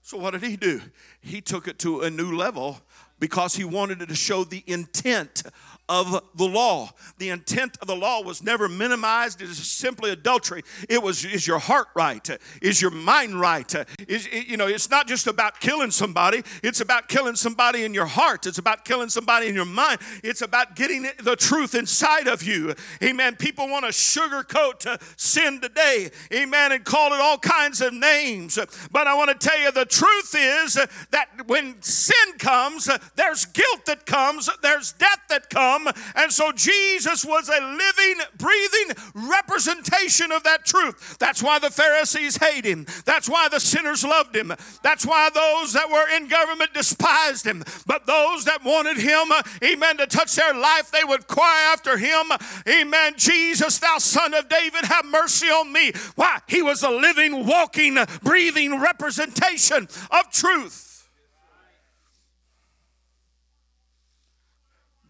So 0.00 0.16
what 0.16 0.30
did 0.30 0.44
he 0.44 0.56
do? 0.56 0.80
He 1.20 1.42
took 1.42 1.68
it 1.68 1.78
to 1.80 2.00
a 2.00 2.08
new 2.08 2.34
level 2.34 2.80
because 3.20 3.54
he 3.54 3.64
wanted 3.64 3.98
to 3.98 4.14
show 4.14 4.44
the 4.44 4.64
intent 4.66 5.42
of 5.88 6.22
the 6.34 6.46
law. 6.46 6.90
The 7.18 7.28
intent 7.28 7.76
of 7.82 7.88
the 7.88 7.96
law 7.96 8.22
was 8.22 8.42
never 8.42 8.68
minimized. 8.68 9.42
It 9.42 9.50
is 9.50 9.58
simply 9.58 10.10
adultery. 10.10 10.62
It 10.88 11.02
was 11.02 11.24
is 11.24 11.46
your 11.46 11.58
heart 11.58 11.88
right? 11.94 12.26
Is 12.62 12.80
your 12.80 12.90
mind 12.90 13.38
right? 13.38 13.72
Is 14.08 14.26
you 14.32 14.56
know, 14.56 14.66
it's 14.66 14.90
not 14.90 15.06
just 15.06 15.26
about 15.26 15.60
killing 15.60 15.90
somebody. 15.90 16.42
It's 16.62 16.80
about 16.80 17.08
killing 17.08 17.36
somebody 17.36 17.84
in 17.84 17.92
your 17.92 18.06
heart. 18.06 18.46
It's 18.46 18.58
about 18.58 18.84
killing 18.84 19.10
somebody 19.10 19.48
in 19.48 19.54
your 19.54 19.66
mind. 19.66 20.00
It's 20.22 20.40
about 20.40 20.74
getting 20.74 21.06
the 21.22 21.36
truth 21.36 21.74
inside 21.74 22.28
of 22.28 22.42
you. 22.42 22.74
Amen. 23.02 23.36
People 23.36 23.68
want 23.68 23.84
to 23.84 23.90
sugarcoat 23.90 24.86
uh, 24.86 24.96
sin 25.16 25.60
today. 25.60 26.10
Amen. 26.32 26.72
And 26.72 26.84
call 26.84 27.12
it 27.12 27.20
all 27.20 27.38
kinds 27.38 27.82
of 27.82 27.92
names. 27.92 28.58
But 28.90 29.06
I 29.06 29.14
want 29.14 29.38
to 29.38 29.48
tell 29.48 29.60
you 29.60 29.70
the 29.70 29.84
truth 29.84 30.34
is 30.36 30.74
that 31.10 31.28
when 31.46 31.80
sin 31.82 32.38
comes, 32.38 32.88
there's 33.16 33.44
guilt 33.44 33.84
that 33.86 34.06
comes, 34.06 34.48
there's 34.62 34.92
death 34.92 35.20
that 35.28 35.50
comes 35.50 35.73
And 36.14 36.32
so 36.32 36.52
Jesus 36.52 37.24
was 37.24 37.48
a 37.48 37.60
living, 37.60 38.24
breathing 38.36 38.96
representation 39.14 40.32
of 40.32 40.42
that 40.44 40.64
truth. 40.64 41.18
That's 41.18 41.42
why 41.42 41.58
the 41.58 41.70
Pharisees 41.70 42.36
hate 42.36 42.64
him. 42.64 42.86
That's 43.04 43.28
why 43.28 43.48
the 43.48 43.60
sinners 43.60 44.04
loved 44.04 44.34
him. 44.34 44.52
That's 44.82 45.06
why 45.06 45.30
those 45.30 45.72
that 45.72 45.90
were 45.90 46.08
in 46.16 46.28
government 46.28 46.74
despised 46.74 47.46
him. 47.46 47.64
But 47.86 48.06
those 48.06 48.44
that 48.44 48.64
wanted 48.64 48.96
him, 48.96 49.32
uh, 49.32 49.42
amen, 49.62 49.98
to 49.98 50.06
touch 50.06 50.34
their 50.36 50.54
life, 50.54 50.90
they 50.90 51.04
would 51.04 51.26
cry 51.26 51.70
after 51.72 51.96
him, 51.96 52.26
amen, 52.68 53.14
Jesus, 53.16 53.78
thou 53.78 53.98
son 53.98 54.34
of 54.34 54.48
David, 54.48 54.84
have 54.84 55.04
mercy 55.06 55.46
on 55.46 55.72
me. 55.72 55.92
Why? 56.14 56.40
He 56.48 56.62
was 56.62 56.82
a 56.82 56.90
living, 56.90 57.46
walking, 57.46 57.98
breathing 58.22 58.80
representation 58.80 59.88
of 60.10 60.30
truth. 60.30 60.83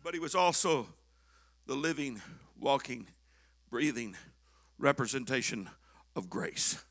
But 0.05 0.13
he 0.13 0.21
was 0.21 0.35
also 0.35 0.87
the 1.67 1.75
living, 1.75 2.21
walking, 2.61 3.07
breathing 3.71 4.15
representation 4.79 5.71
of 6.15 6.29
grace. 6.29 6.85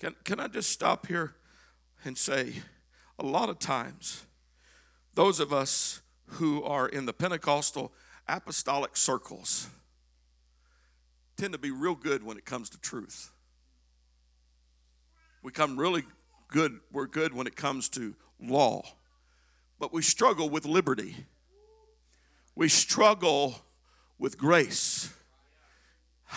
Can, 0.00 0.16
can 0.24 0.40
I 0.40 0.48
just 0.48 0.70
stop 0.70 1.06
here 1.06 1.36
and 2.04 2.18
say, 2.18 2.54
a 3.20 3.24
lot 3.24 3.48
of 3.48 3.60
times, 3.60 4.26
those 5.14 5.38
of 5.38 5.52
us 5.52 6.00
who 6.26 6.64
are 6.64 6.88
in 6.88 7.06
the 7.06 7.12
Pentecostal 7.12 7.92
apostolic 8.26 8.96
circles 8.96 9.68
tend 11.36 11.52
to 11.52 11.58
be 11.58 11.70
real 11.70 11.94
good 11.94 12.24
when 12.24 12.36
it 12.36 12.44
comes 12.44 12.68
to 12.70 12.80
truth. 12.80 13.30
We 15.40 15.52
come 15.52 15.78
really 15.78 16.02
good, 16.48 16.80
we're 16.90 17.06
good 17.06 17.32
when 17.32 17.46
it 17.46 17.54
comes 17.54 17.88
to 17.90 18.16
law 18.40 18.82
but 19.84 19.92
we 19.92 20.00
struggle 20.00 20.48
with 20.48 20.64
liberty. 20.64 21.14
We 22.54 22.70
struggle 22.70 23.56
with 24.18 24.38
grace. 24.38 25.12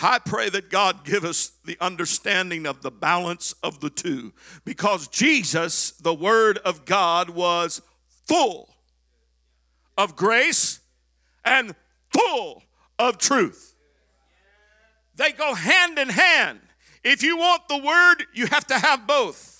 I 0.01 0.19
pray 0.19 0.49
that 0.49 0.69
God 0.69 1.05
give 1.05 1.23
us 1.23 1.53
the 1.63 1.77
understanding 1.79 2.65
of 2.65 2.81
the 2.81 2.91
balance 2.91 3.55
of 3.63 3.79
the 3.79 3.89
two 3.89 4.33
because 4.65 5.07
Jesus, 5.07 5.91
the 5.91 6.13
Word 6.13 6.57
of 6.65 6.83
God, 6.83 7.29
was 7.29 7.81
full 8.25 8.75
of 9.97 10.17
grace 10.17 10.81
and 11.45 11.73
full 12.10 12.63
of 12.99 13.17
truth. 13.17 13.75
They 15.15 15.31
go 15.31 15.53
hand 15.53 15.97
in 15.97 16.10
hand. 16.10 16.60
If 17.01 17.23
you 17.23 17.38
want 17.38 17.69
the 17.69 17.77
Word, 17.77 18.25
you 18.33 18.47
have 18.47 18.67
to 18.67 18.77
have 18.77 19.07
both. 19.07 19.56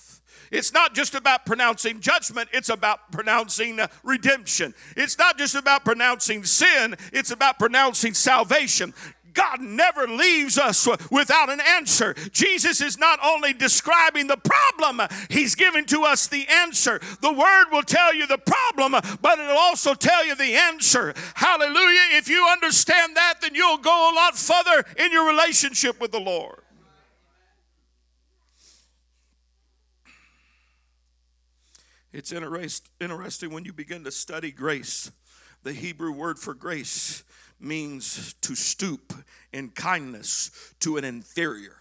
It's 0.50 0.72
not 0.72 0.94
just 0.94 1.14
about 1.14 1.46
pronouncing 1.46 2.00
judgment, 2.00 2.48
it's 2.52 2.68
about 2.68 3.12
pronouncing 3.12 3.80
uh, 3.80 3.88
redemption. 4.02 4.74
It's 4.96 5.18
not 5.18 5.38
just 5.38 5.54
about 5.54 5.84
pronouncing 5.84 6.44
sin, 6.44 6.96
it's 7.12 7.30
about 7.30 7.58
pronouncing 7.58 8.14
salvation. 8.14 8.94
God 9.38 9.60
never 9.60 10.08
leaves 10.08 10.58
us 10.58 10.88
without 11.12 11.48
an 11.48 11.60
answer. 11.60 12.14
Jesus 12.32 12.80
is 12.80 12.98
not 12.98 13.20
only 13.24 13.52
describing 13.52 14.26
the 14.26 14.36
problem, 14.36 15.00
He's 15.30 15.54
giving 15.54 15.84
to 15.86 16.02
us 16.02 16.26
the 16.26 16.44
answer. 16.48 17.00
The 17.20 17.32
Word 17.32 17.66
will 17.70 17.84
tell 17.84 18.12
you 18.12 18.26
the 18.26 18.38
problem, 18.38 19.00
but 19.22 19.38
it'll 19.38 19.56
also 19.56 19.94
tell 19.94 20.26
you 20.26 20.34
the 20.34 20.54
answer. 20.54 21.14
Hallelujah. 21.34 22.16
If 22.16 22.28
you 22.28 22.48
understand 22.50 23.16
that, 23.16 23.34
then 23.40 23.54
you'll 23.54 23.78
go 23.78 24.12
a 24.12 24.14
lot 24.14 24.36
further 24.36 24.84
in 24.96 25.12
your 25.12 25.28
relationship 25.28 26.00
with 26.00 26.10
the 26.10 26.20
Lord. 26.20 26.62
It's 32.18 32.32
interesting 32.32 33.52
when 33.52 33.64
you 33.64 33.72
begin 33.72 34.02
to 34.02 34.10
study 34.10 34.50
grace. 34.50 35.12
The 35.62 35.72
Hebrew 35.72 36.10
word 36.10 36.36
for 36.36 36.52
grace 36.52 37.22
means 37.60 38.34
to 38.40 38.56
stoop 38.56 39.12
in 39.52 39.68
kindness 39.68 40.50
to 40.80 40.96
an 40.96 41.04
inferior. 41.04 41.76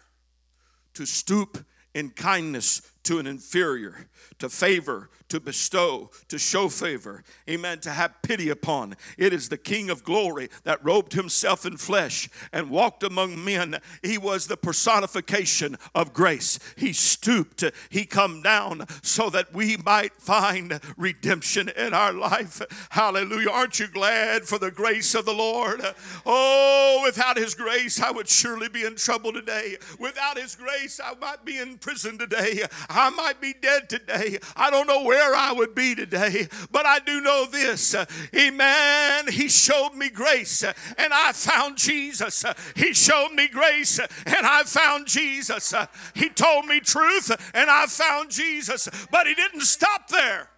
To 0.93 1.07
stoop 1.07 1.65
in 1.95 2.11
kindness 2.11 2.83
to 3.07 3.19
an 3.19 3.27
inferior, 3.27 4.07
to 4.37 4.49
favor, 4.49 5.09
to 5.29 5.39
bestow, 5.39 6.09
to 6.27 6.37
show 6.37 6.69
favor, 6.69 7.23
amen, 7.49 7.79
to 7.79 7.89
have 7.89 8.21
pity 8.21 8.49
upon. 8.49 8.95
It 9.17 9.33
is 9.33 9.49
the 9.49 9.57
King 9.57 9.89
of 9.89 10.03
glory 10.03 10.49
that 10.63 10.83
robed 10.83 11.13
himself 11.13 11.65
in 11.65 11.77
flesh 11.77 12.29
and 12.51 12.69
walked 12.69 13.03
among 13.03 13.43
men. 13.43 13.79
He 14.03 14.17
was 14.17 14.47
the 14.47 14.57
personification 14.57 15.77
of 15.93 16.13
grace. 16.13 16.59
He 16.75 16.93
stooped, 16.93 17.63
he 17.89 18.05
come 18.05 18.41
down 18.41 18.85
so 19.01 19.29
that 19.29 19.53
we 19.53 19.77
might 19.77 20.13
find 20.13 20.79
redemption 20.97 21.69
in 21.69 21.93
our 21.93 22.13
life. 22.13 22.61
Hallelujah. 22.89 23.49
Aren't 23.49 23.79
you 23.79 23.87
glad 23.87 24.43
for 24.43 24.57
the 24.57 24.71
grace 24.71 25.15
of 25.15 25.25
the 25.25 25.33
Lord? 25.33 25.81
Oh, 26.25 27.01
without 27.03 27.37
his 27.37 27.55
grace, 27.55 28.01
I 28.01 28.11
would 28.11 28.29
surely 28.29 28.69
be 28.69 28.85
in 28.85 28.95
trouble 28.95 29.33
today. 29.33 29.77
Without 29.99 30.37
his 30.37 30.55
grace, 30.55 30.99
I 31.03 31.13
might 31.15 31.45
be 31.45 31.57
in 31.57 31.77
prison 31.77 32.17
today. 32.17 32.63
I 32.97 33.11
might 33.11 33.39
be 33.39 33.53
dead 33.53 33.89
today. 33.89 34.39
I 34.55 34.71
don't 34.71 34.87
know 34.87 35.03
where 35.03 35.35
I 35.35 35.51
would 35.51 35.75
be 35.75 35.93
today, 35.93 36.47
but 36.71 36.87
I 36.87 36.97
do 36.97 37.21
know 37.21 37.45
this. 37.45 37.95
Amen. 38.35 39.27
He 39.27 39.49
showed 39.49 39.93
me 39.93 40.09
grace 40.09 40.63
and 40.63 41.13
I 41.13 41.31
found 41.31 41.77
Jesus. 41.77 42.43
He 42.75 42.93
showed 42.93 43.33
me 43.33 43.47
grace 43.47 43.99
and 43.99 44.09
I 44.25 44.63
found 44.63 45.05
Jesus. 45.05 45.75
He 46.15 46.29
told 46.29 46.65
me 46.65 46.79
truth 46.79 47.29
and 47.53 47.69
I 47.69 47.85
found 47.85 48.31
Jesus. 48.31 48.89
But 49.11 49.27
he 49.27 49.35
didn't 49.35 49.61
stop 49.61 50.07
there. 50.07 50.49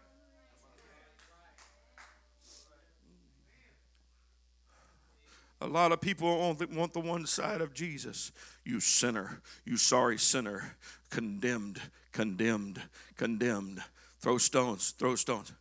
A 5.61 5.67
lot 5.67 5.91
of 5.91 5.99
people 5.99 6.55
want 6.71 6.93
the 6.93 7.01
one 7.01 7.25
side 7.25 7.59
of 7.59 7.73
Jesus. 7.73 8.31
You 8.63 8.79
sinner, 8.79 9.41
you 9.65 9.75
sorry 9.75 10.17
sinner, 10.17 10.77
condemned, 11.09 11.81
condemned, 12.11 12.81
condemned. 13.15 13.81
Throw 14.19 14.37
stones, 14.37 14.91
throw 14.91 15.15
stones. 15.15 15.53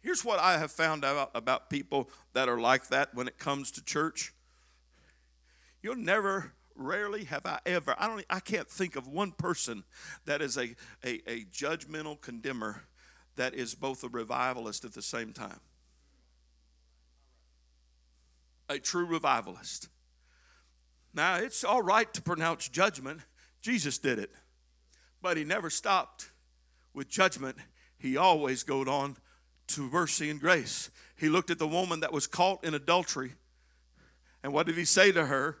Here's 0.00 0.24
what 0.24 0.38
I 0.38 0.58
have 0.58 0.72
found 0.72 1.04
out 1.04 1.30
about 1.34 1.70
people 1.70 2.10
that 2.32 2.48
are 2.48 2.58
like 2.58 2.88
that 2.88 3.14
when 3.14 3.28
it 3.28 3.38
comes 3.38 3.70
to 3.72 3.84
church. 3.84 4.32
You'll 5.82 5.96
never, 5.96 6.52
rarely 6.74 7.24
have 7.24 7.46
I 7.46 7.58
ever, 7.66 7.94
I 7.98 8.06
don't 8.06 8.24
I 8.30 8.40
can't 8.40 8.68
think 8.68 8.96
of 8.96 9.06
one 9.06 9.32
person 9.32 9.84
that 10.24 10.42
is 10.42 10.56
a, 10.56 10.74
a, 11.04 11.20
a 11.30 11.44
judgmental 11.44 12.20
condemner 12.20 12.84
that 13.36 13.54
is 13.54 13.74
both 13.74 14.02
a 14.02 14.08
revivalist 14.08 14.84
at 14.84 14.94
the 14.94 15.02
same 15.02 15.32
time. 15.32 15.60
A 18.68 18.78
true 18.78 19.04
revivalist. 19.04 19.88
Now, 21.12 21.36
it's 21.36 21.64
all 21.64 21.82
right 21.82 22.12
to 22.14 22.22
pronounce 22.22 22.68
judgment. 22.68 23.20
Jesus 23.60 23.98
did 23.98 24.18
it. 24.18 24.30
But 25.22 25.36
he 25.36 25.44
never 25.44 25.70
stopped 25.70 26.30
with 26.94 27.08
judgment. 27.08 27.56
He 27.98 28.16
always 28.16 28.62
goes 28.62 28.88
on 28.88 29.16
to 29.68 29.82
mercy 29.82 30.30
and 30.30 30.40
grace. 30.40 30.90
He 31.16 31.28
looked 31.28 31.50
at 31.50 31.58
the 31.58 31.68
woman 31.68 32.00
that 32.00 32.12
was 32.12 32.26
caught 32.26 32.64
in 32.64 32.74
adultery. 32.74 33.34
And 34.42 34.52
what 34.52 34.66
did 34.66 34.76
he 34.76 34.84
say 34.84 35.12
to 35.12 35.26
her? 35.26 35.58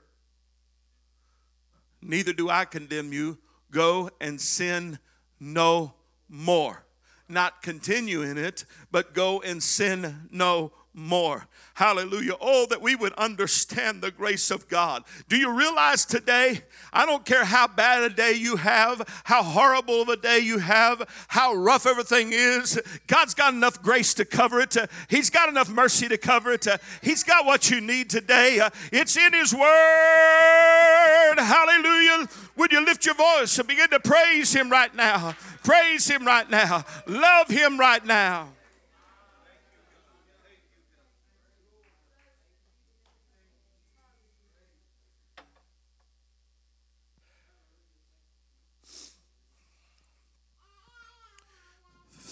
Neither 2.02 2.32
do 2.32 2.48
I 2.48 2.64
condemn 2.64 3.12
you. 3.12 3.38
Go 3.70 4.10
and 4.20 4.40
sin 4.40 4.98
no 5.38 5.94
more. 6.28 6.84
Not 7.28 7.62
continue 7.62 8.22
in 8.22 8.38
it, 8.38 8.64
but 8.90 9.14
go 9.14 9.40
and 9.40 9.62
sin 9.62 10.28
no 10.30 10.72
more. 10.92 11.46
Hallelujah. 11.74 12.34
Oh, 12.40 12.66
that 12.66 12.82
we 12.82 12.94
would 12.94 13.12
understand 13.14 14.02
the 14.02 14.10
grace 14.10 14.50
of 14.50 14.68
God. 14.68 15.04
Do 15.28 15.36
you 15.36 15.56
realize 15.56 16.04
today? 16.04 16.62
I 16.92 17.06
don't 17.06 17.24
care 17.24 17.44
how 17.44 17.68
bad 17.68 18.02
a 18.02 18.10
day 18.10 18.32
you 18.32 18.56
have, 18.56 19.22
how 19.24 19.42
horrible 19.42 20.02
of 20.02 20.08
a 20.08 20.16
day 20.16 20.40
you 20.40 20.58
have, 20.58 21.08
how 21.28 21.54
rough 21.54 21.86
everything 21.86 22.32
is. 22.32 22.80
God's 23.06 23.34
got 23.34 23.54
enough 23.54 23.80
grace 23.80 24.12
to 24.14 24.24
cover 24.24 24.60
it. 24.60 24.76
Uh, 24.76 24.88
he's 25.08 25.30
got 25.30 25.48
enough 25.48 25.70
mercy 25.70 26.08
to 26.08 26.18
cover 26.18 26.52
it. 26.52 26.66
Uh, 26.66 26.78
he's 27.02 27.22
got 27.22 27.46
what 27.46 27.70
you 27.70 27.80
need 27.80 28.10
today. 28.10 28.60
Uh, 28.60 28.70
it's 28.92 29.16
in 29.16 29.32
His 29.32 29.54
Word. 29.54 31.36
Hallelujah. 31.38 32.28
Would 32.56 32.72
you 32.72 32.84
lift 32.84 33.06
your 33.06 33.14
voice 33.14 33.58
and 33.58 33.68
begin 33.68 33.88
to 33.90 34.00
praise 34.00 34.52
Him 34.52 34.70
right 34.70 34.94
now? 34.94 35.34
Praise 35.62 36.08
Him 36.08 36.26
right 36.26 36.50
now. 36.50 36.84
Love 37.06 37.48
Him 37.48 37.78
right 37.78 38.04
now. 38.04 38.48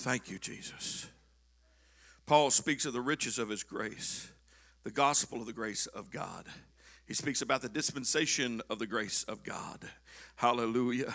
Thank 0.01 0.31
you, 0.31 0.39
Jesus. 0.39 1.09
Paul 2.25 2.53
speaks 2.53 2.85
of 2.85 2.93
the 2.93 3.01
riches 3.01 3.37
of 3.37 3.49
his 3.49 3.65
grace, 3.65 4.31
the 4.85 4.93
gospel 4.93 5.41
of 5.41 5.47
the 5.47 5.53
grace 5.53 5.87
of 5.87 6.13
God. 6.13 6.47
He 7.05 7.15
speaks 7.15 7.43
about 7.43 7.63
the 7.63 7.69
dispensation 7.69 8.63
of 8.71 8.79
the 8.79 8.87
grace 8.87 9.25
of 9.25 9.43
God. 9.43 9.81
Hallelujah. 10.37 11.13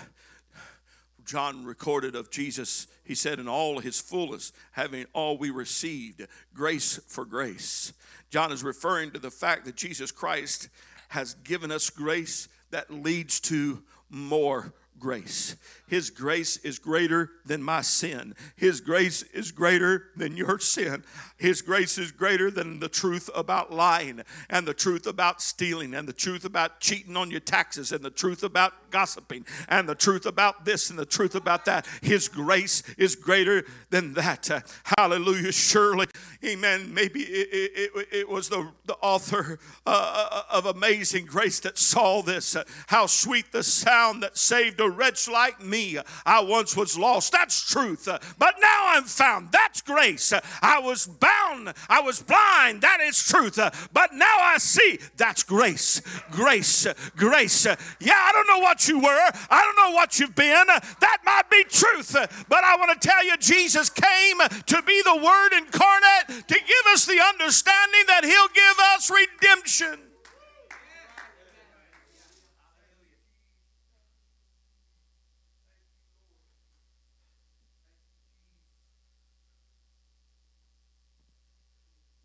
John 1.24 1.64
recorded 1.64 2.14
of 2.14 2.30
Jesus, 2.30 2.88
he 3.06 3.16
said, 3.16 3.40
in 3.40 3.48
all 3.48 3.80
his 3.80 4.02
fullness, 4.02 4.52
having 4.74 5.06
all 5.14 5.38
we 5.38 5.50
received, 5.50 6.28
grace 6.54 7.00
for 7.08 7.24
grace. 7.24 7.94
John 8.30 8.52
is 8.52 8.66
referring 8.66 9.12
to 9.12 9.20
the 9.20 9.32
fact 9.32 9.64
that 9.64 9.78
Jesus 9.78 10.12
Christ 10.12 10.68
has 11.08 11.36
given 11.36 11.72
us 11.72 11.90
grace 11.90 12.50
that 12.72 12.92
leads 12.92 13.40
to 13.42 13.82
more 14.10 14.74
grace. 15.00 15.56
His 15.88 16.10
grace 16.10 16.58
is 16.58 16.80
greater 16.80 17.30
than 17.46 17.62
my 17.62 17.82
sin. 17.82 18.34
His 18.56 18.82
grace 18.82 19.22
is 19.34 19.52
greater 19.52 20.06
than 20.16 20.36
your 20.36 20.58
sin. 20.60 21.04
His 21.38 21.62
grace 21.62 21.98
is 21.98 22.12
greater 22.12 22.50
than 22.50 22.80
the 22.80 22.90
truth 22.90 23.30
about 23.36 23.72
lying 23.72 24.22
and 24.50 24.68
the 24.68 24.74
truth 24.74 25.06
about 25.06 25.42
stealing 25.42 25.94
and 25.94 26.08
the 26.08 26.14
truth 26.14 26.46
about 26.46 26.80
cheating 26.80 27.16
on 27.16 27.30
your 27.30 27.42
taxes 27.42 27.92
and 27.92 28.04
the 28.04 28.10
truth 28.10 28.44
about 28.44 28.90
gossiping 28.90 29.46
and 29.68 29.88
the 29.88 29.96
truth 29.96 30.26
about 30.26 30.66
this 30.66 30.90
and 30.90 30.98
the 30.98 31.06
truth 31.06 31.36
about 31.36 31.66
that. 31.66 31.86
His 32.02 32.28
grace 32.28 32.82
is 32.98 33.16
greater 33.16 33.64
than 33.90 34.14
that. 34.14 34.50
Hallelujah. 34.98 35.52
Surely, 35.52 36.08
amen. 36.46 36.94
Maybe 36.94 37.22
it, 37.22 37.92
it, 37.96 38.08
it, 38.12 38.30
was 38.30 38.50
the, 38.50 38.70
the 38.86 38.96
author 38.96 39.60
uh, 39.86 40.44
of 40.52 40.66
Amazing 40.66 41.26
Grace 41.26 41.60
that 41.62 41.78
saw 41.78 42.22
this. 42.22 42.56
Uh, 42.56 42.64
how 42.88 43.06
sweet 43.06 43.52
the 43.52 43.64
sound 43.64 44.24
that 44.24 44.38
saved 44.38 44.80
a 44.80 44.90
wretch 44.90 45.28
like 45.28 45.64
me. 45.64 45.98
I 46.26 46.42
once 46.42 46.76
was 46.76 46.98
lost. 46.98 47.32
That's 47.32 47.70
truth. 47.70 48.08
Uh, 48.08 48.20
But 48.38 48.56
now 48.62 48.86
I'm 48.90 49.04
found. 49.04 49.52
That's 49.52 49.82
grace. 49.82 50.34
Uh, 50.34 50.42
I 50.62 50.80
was 50.80 51.06
bound. 51.08 51.74
I 51.90 52.02
was 52.02 52.22
blind. 52.22 52.82
That 52.82 53.00
is 53.02 53.18
truth. 53.24 53.58
Uh, 53.60 53.72
But 53.94 54.14
now 54.14 54.38
I 54.40 54.58
see. 54.58 55.00
That's 55.18 55.44
grace. 55.44 56.02
Grace. 56.32 56.86
uh, 56.86 56.94
Grace. 57.16 57.66
Uh, 57.66 57.76
Yeah, 58.00 58.14
I 58.18 58.32
don't 58.34 58.48
know 58.48 58.60
what 58.60 58.88
you 58.88 59.00
were. 59.00 59.32
I 59.50 59.62
don't 59.64 59.76
know 59.76 59.96
what 59.96 60.20
you've 60.20 60.36
been. 60.36 60.70
Uh, 60.70 60.80
That 61.00 61.20
might 61.26 61.50
be 61.50 61.64
truth. 61.66 62.16
Uh, 62.16 62.28
But 62.50 62.64
I 62.64 62.76
want 62.78 63.00
to 63.00 63.08
tell 63.08 63.26
you, 63.26 63.38
Jesus 63.38 63.90
came 63.90 64.38
to 64.66 64.82
be 64.84 65.02
the 65.04 65.16
Word 65.18 65.54
incarnate 65.58 66.33
to 66.48 66.56
give 66.56 66.94
us 66.94 67.06
the 67.06 67.20
understanding 67.22 68.04
that 68.08 68.24
He'll 68.24 68.48
give 68.48 68.80
us 68.96 69.12
redemption. 69.12 70.00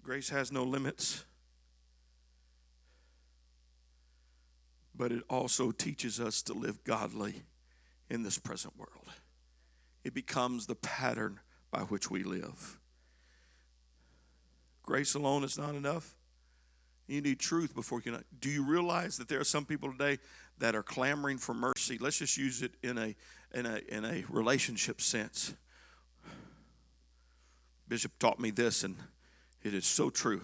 Grace 0.03 0.31
has 0.31 0.51
no 0.51 0.65
limits, 0.65 1.27
but 4.97 5.13
it 5.13 5.23
also 5.29 5.71
teaches 5.71 6.19
us 6.19 6.41
to 6.41 6.55
live 6.55 6.83
godly 6.83 7.43
in 8.09 8.23
this 8.23 8.39
present 8.39 8.75
world. 8.79 9.11
It 10.05 10.15
becomes 10.15 10.67
the 10.67 10.77
pattern 10.77 11.41
by 11.71 11.81
which 11.81 12.11
we 12.11 12.23
live. 12.23 12.78
Grace 14.89 15.15
alone 15.15 15.45
is 15.45 15.59
not 15.59 15.75
enough. 15.75 16.17
You 17.09 17.21
need 17.21 17.39
truth 17.39 17.75
before 17.75 17.99
you 17.99 18.11
can. 18.11 18.25
Do 18.41 18.49
you 18.49 18.65
realize 18.65 19.19
that 19.19 19.29
there 19.29 19.39
are 19.39 19.45
some 19.45 19.67
people 19.67 19.93
today 19.93 20.17
that 20.61 20.75
are 20.75 20.83
clamoring 20.83 21.37
for 21.37 21.53
mercy? 21.53 21.99
Let's 22.01 22.17
just 22.17 22.39
use 22.39 22.63
it 22.63 22.73
in 22.83 22.97
a 22.97 23.15
in 23.53 23.67
a 23.67 23.83
in 23.87 24.07
a 24.07 24.25
relationship 24.31 25.03
sense. 25.03 25.53
Bishop 27.87 28.13
taught 28.19 28.41
me 28.41 28.51
this, 28.51 28.83
and 28.83 28.97
it 29.63 29.75
is 29.75 29.85
so 29.85 30.09
true. 30.09 30.41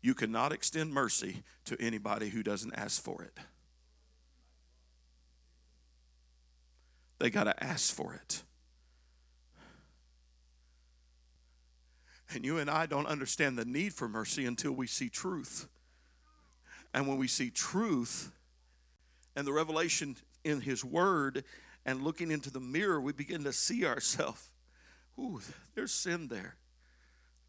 You 0.00 0.14
cannot 0.14 0.52
extend 0.52 0.92
mercy 0.92 1.42
to 1.64 1.76
anybody 1.80 2.28
who 2.28 2.44
doesn't 2.44 2.74
ask 2.74 3.02
for 3.02 3.24
it. 3.24 3.36
They 7.18 7.30
got 7.30 7.44
to 7.44 7.64
ask 7.64 7.92
for 7.92 8.14
it. 8.14 8.44
And 12.34 12.44
you 12.44 12.58
and 12.58 12.68
I 12.68 12.86
don't 12.86 13.06
understand 13.06 13.58
the 13.58 13.64
need 13.64 13.94
for 13.94 14.08
mercy 14.08 14.44
until 14.44 14.72
we 14.72 14.86
see 14.86 15.08
truth. 15.08 15.66
And 16.92 17.06
when 17.06 17.18
we 17.18 17.28
see 17.28 17.50
truth 17.50 18.30
and 19.34 19.46
the 19.46 19.52
revelation 19.52 20.16
in 20.44 20.60
His 20.60 20.84
Word 20.84 21.44
and 21.86 22.02
looking 22.02 22.30
into 22.30 22.50
the 22.50 22.60
mirror, 22.60 23.00
we 23.00 23.12
begin 23.12 23.44
to 23.44 23.52
see 23.52 23.86
ourselves. 23.86 24.50
Ooh, 25.18 25.40
there's 25.74 25.92
sin 25.92 26.28
there. 26.28 26.56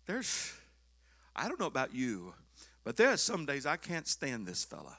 There's, 0.06 0.54
I 1.36 1.48
don't 1.48 1.60
know 1.60 1.68
about 1.68 1.94
you, 1.94 2.34
but 2.84 2.98
there 2.98 3.10
are 3.10 3.18
some 3.18 3.46
days 3.46 3.66
I 3.66 3.78
can't 3.78 4.08
stand 4.08 4.48
this 4.48 4.64
fella. 4.64 4.98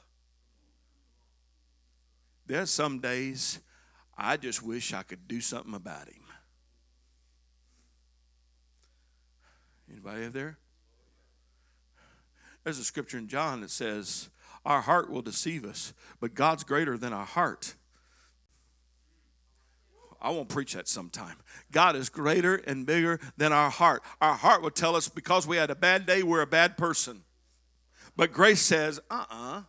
There 2.45 2.61
are 2.61 2.67
some 2.67 2.99
days 2.99 3.59
I 4.17 4.37
just 4.37 4.63
wish 4.63 4.93
I 4.93 5.03
could 5.03 5.27
do 5.27 5.41
something 5.41 5.73
about 5.73 6.07
him. 6.07 6.23
Anybody 9.91 10.27
there? 10.27 10.57
There's 12.63 12.79
a 12.79 12.83
scripture 12.83 13.17
in 13.17 13.27
John 13.27 13.61
that 13.61 13.71
says, 13.71 14.29
Our 14.65 14.81
heart 14.81 15.09
will 15.09 15.21
deceive 15.21 15.65
us, 15.65 15.93
but 16.19 16.33
God's 16.33 16.63
greater 16.63 16.97
than 16.97 17.13
our 17.13 17.25
heart. 17.25 17.75
I 20.21 20.29
won't 20.29 20.49
preach 20.49 20.73
that 20.73 20.87
sometime. 20.87 21.37
God 21.71 21.95
is 21.95 22.09
greater 22.09 22.55
and 22.55 22.85
bigger 22.85 23.19
than 23.37 23.51
our 23.51 23.71
heart. 23.71 24.03
Our 24.21 24.35
heart 24.35 24.61
will 24.61 24.69
tell 24.69 24.95
us 24.95 25.09
because 25.09 25.47
we 25.47 25.57
had 25.57 25.71
a 25.71 25.75
bad 25.75 26.05
day, 26.05 26.21
we're 26.21 26.41
a 26.41 26.47
bad 26.47 26.77
person. 26.77 27.23
But 28.15 28.31
grace 28.31 28.61
says, 28.61 28.99
uh 29.09 29.25
uh-uh. 29.29 29.57
uh 29.57 29.61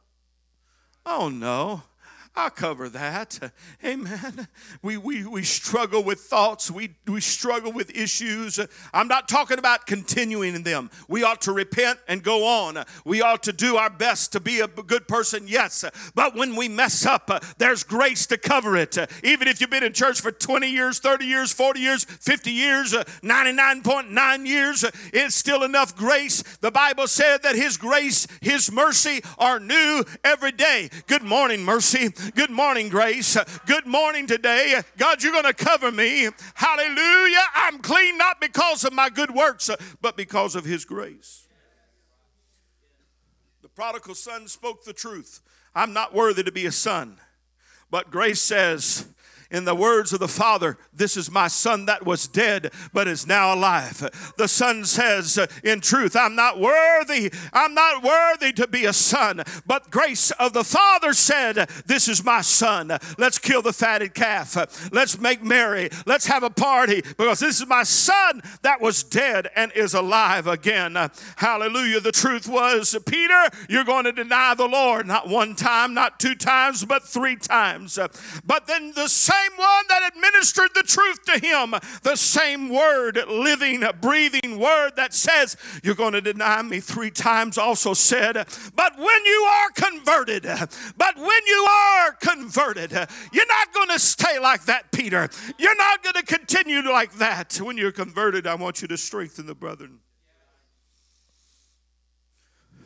Oh 1.05 1.29
no. 1.31 1.83
I'll 2.35 2.49
cover 2.49 2.89
that. 2.89 3.53
Amen. 3.85 4.49
We, 4.81 4.97
we, 4.97 5.27
we 5.27 5.43
struggle 5.43 6.03
with 6.03 6.21
thoughts. 6.21 6.71
We, 6.71 6.95
we 7.07 7.21
struggle 7.21 7.73
with 7.73 7.95
issues. 7.95 8.59
I'm 8.95 9.07
not 9.07 9.29
talking 9.29 9.59
about 9.59 9.87
continuing 9.87 10.55
in 10.55 10.63
them. 10.63 10.91
We 11.09 11.25
ought 11.25 11.43
to 11.43 11.53
repent 11.53 11.99
and 12.09 12.23
go 12.23 12.47
on. 12.47 12.85
We 13.05 13.21
ought 13.21 13.43
to 13.43 13.53
do 13.53 13.77
our 13.77 13.91
best 13.91 14.33
to 14.33 14.41
be 14.41 14.61
a 14.61 14.67
good 14.67 15.09
person, 15.09 15.47
yes. 15.47 15.85
But 16.15 16.35
when 16.35 16.57
we 16.57 16.69
mess 16.69 17.05
up, 17.05 17.31
there's 17.59 17.85
grace 17.85 18.27
to 18.29 18.39
cover 18.39 18.77
it. 18.77 18.97
Even 19.23 19.47
if 19.47 19.61
you've 19.61 19.69
been 19.69 19.85
in 19.85 19.93
church 19.93 20.23
for 20.23 20.33
20 20.33 20.71
years, 20.71 21.01
30 21.01 21.27
years, 21.27 21.53
40 21.53 21.81
years, 21.81 22.05
50 22.05 22.51
years, 22.51 22.93
99.9 22.93 24.47
years, 24.47 24.85
it's 25.13 25.35
still 25.35 25.63
enough 25.65 25.95
grace. 25.95 26.43
The 26.63 26.71
Bible 26.71 27.09
said 27.09 27.43
that 27.43 27.57
His 27.57 27.77
grace, 27.77 28.27
His 28.41 28.73
mercy 28.73 29.21
are 29.39 29.61
new 29.61 30.05
every 30.25 30.53
day. 30.53 30.89
Good 31.07 31.23
morning, 31.23 31.63
mercy. 31.63 32.09
Good 32.35 32.51
morning, 32.51 32.89
Grace. 32.89 33.37
Good 33.67 33.87
morning 33.87 34.27
today. 34.27 34.81
God, 34.97 35.23
you're 35.23 35.33
going 35.33 35.45
to 35.45 35.53
cover 35.53 35.91
me. 35.91 36.29
Hallelujah. 36.55 37.45
I'm 37.55 37.79
clean 37.79 38.17
not 38.17 38.41
because 38.41 38.85
of 38.85 38.93
my 38.93 39.09
good 39.09 39.35
works, 39.35 39.71
but 40.01 40.17
because 40.17 40.55
of 40.55 40.65
His 40.65 40.85
grace. 40.85 41.49
The 43.63 43.69
prodigal 43.69 44.15
son 44.15 44.49
spoke 44.49 44.85
the 44.85 44.93
truth. 44.93 45.41
I'm 45.75 45.93
not 45.93 46.15
worthy 46.15 46.43
to 46.43 46.53
be 46.53 46.67
a 46.67 46.73
son. 46.73 47.19
But 47.91 48.11
grace 48.11 48.41
says, 48.41 49.07
in 49.53 49.65
the 49.65 49.75
words 49.75 50.13
of 50.13 50.21
the 50.21 50.29
Father, 50.29 50.79
This 50.93 51.17
is 51.17 51.31
my 51.31 51.49
son 51.49 51.87
that 51.87 52.05
was 52.05 52.27
dead, 52.27 52.73
but 52.93 53.07
is 53.07 53.27
now 53.27 53.55
alive. 53.55 54.33
The 54.37 54.49
Son 54.49 54.85
says, 54.85 55.39
uh, 55.39 55.47
In 55.63 55.81
truth, 55.81 56.17
I'm 56.17 56.35
not 56.35 56.59
worthy, 56.59 57.33
I'm 57.53 57.75
not 57.75 58.03
worthy 58.03 58.53
to 58.55 58.67
be 58.67 58.87
a 58.87 58.93
son. 58.93 59.43
But 59.67 59.91
grace 59.91 60.31
of 60.33 60.55
the 60.55 60.65
Father 60.65 61.13
said, 61.13 61.69
This 61.87 62.09
is 62.09 62.25
my 62.25 62.41
son. 62.41 62.99
Let's 63.19 63.39
kill 63.39 63.63
the 63.63 63.73
fatted 63.73 64.15
calf. 64.15 64.57
Let's 64.93 65.21
make 65.21 65.43
merry. 65.43 65.91
Let's 66.07 66.27
have 66.27 66.43
a 66.43 66.51
party 66.51 67.03
because 67.03 67.41
this 67.41 67.61
is 67.61 67.67
my 67.67 67.83
son 67.83 68.43
that 68.63 68.81
was 68.81 69.03
dead 69.03 69.49
and 69.55 69.71
is 69.73 69.95
alive 69.95 70.47
again. 70.47 70.97
Hallelujah. 71.37 72.01
The 72.01 72.13
truth 72.13 72.49
was, 72.49 72.97
Peter, 73.07 73.49
you're 73.69 73.85
going 73.85 74.05
to 74.05 74.13
deny 74.13 74.55
the 74.55 74.67
Lord 74.67 75.07
not 75.07 75.29
one 75.29 75.55
time, 75.55 75.93
not 75.93 76.19
two 76.19 76.35
times, 76.35 76.85
but 76.85 77.03
three 77.03 77.37
times. 77.37 77.99
But 78.45 78.67
then 78.67 78.93
the 78.93 79.09
same 79.09 79.42
same 79.43 79.59
one 79.59 79.85
that 79.89 80.13
administered 80.15 80.71
the 80.75 80.83
truth 80.83 81.25
to 81.25 81.39
him, 81.45 81.75
the 82.03 82.17
same 82.17 82.69
word, 82.69 83.19
living, 83.29 83.85
breathing 84.01 84.59
word 84.59 84.93
that 84.97 85.15
says, 85.15 85.57
You're 85.83 85.95
going 85.95 86.13
to 86.13 86.21
deny 86.21 86.63
me 86.63 86.81
three 86.81 87.11
times, 87.11 87.59
also 87.59 87.95
said, 87.95 88.35
But 88.75 88.99
when 88.99 89.25
you 89.25 89.49
are 89.51 89.71
converted, 89.71 90.45
but 90.45 91.17
when 91.17 91.47
you 91.47 91.67
are 91.69 92.13
converted, 92.13 92.93
you're 93.33 93.47
not 93.47 93.73
going 93.75 93.89
to 93.89 93.99
stay 93.99 94.39
like 94.39 94.65
that, 94.65 94.93
Peter. 94.93 95.29
You're 95.59 95.77
not 95.77 96.03
going 96.03 96.15
to 96.15 96.23
continue 96.23 96.83
like 96.83 97.15
that. 97.15 97.57
When 97.57 97.77
you're 97.77 97.93
converted, 97.93 98.47
I 98.47 98.55
want 98.55 98.83
you 98.83 98.89
to 98.89 98.97
strengthen 98.97 99.47
the 99.47 99.55
brethren. 99.55 100.01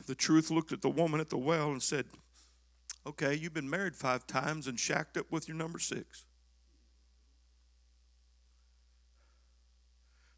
The 0.07 0.15
truth 0.15 0.51
looked 0.51 0.73
at 0.73 0.83
the 0.83 0.91
woman 0.91 1.21
at 1.21 1.31
the 1.31 1.39
well 1.39 1.71
and 1.71 1.83
said, 1.83 2.07
Okay, 3.07 3.35
you've 3.35 3.55
been 3.55 3.71
married 3.71 3.95
five 3.95 4.27
times 4.27 4.67
and 4.67 4.79
shacked 4.79 5.17
up 5.17 5.31
with 5.31 5.47
your 5.47 5.57
number 5.57 5.79
six. 5.79 6.25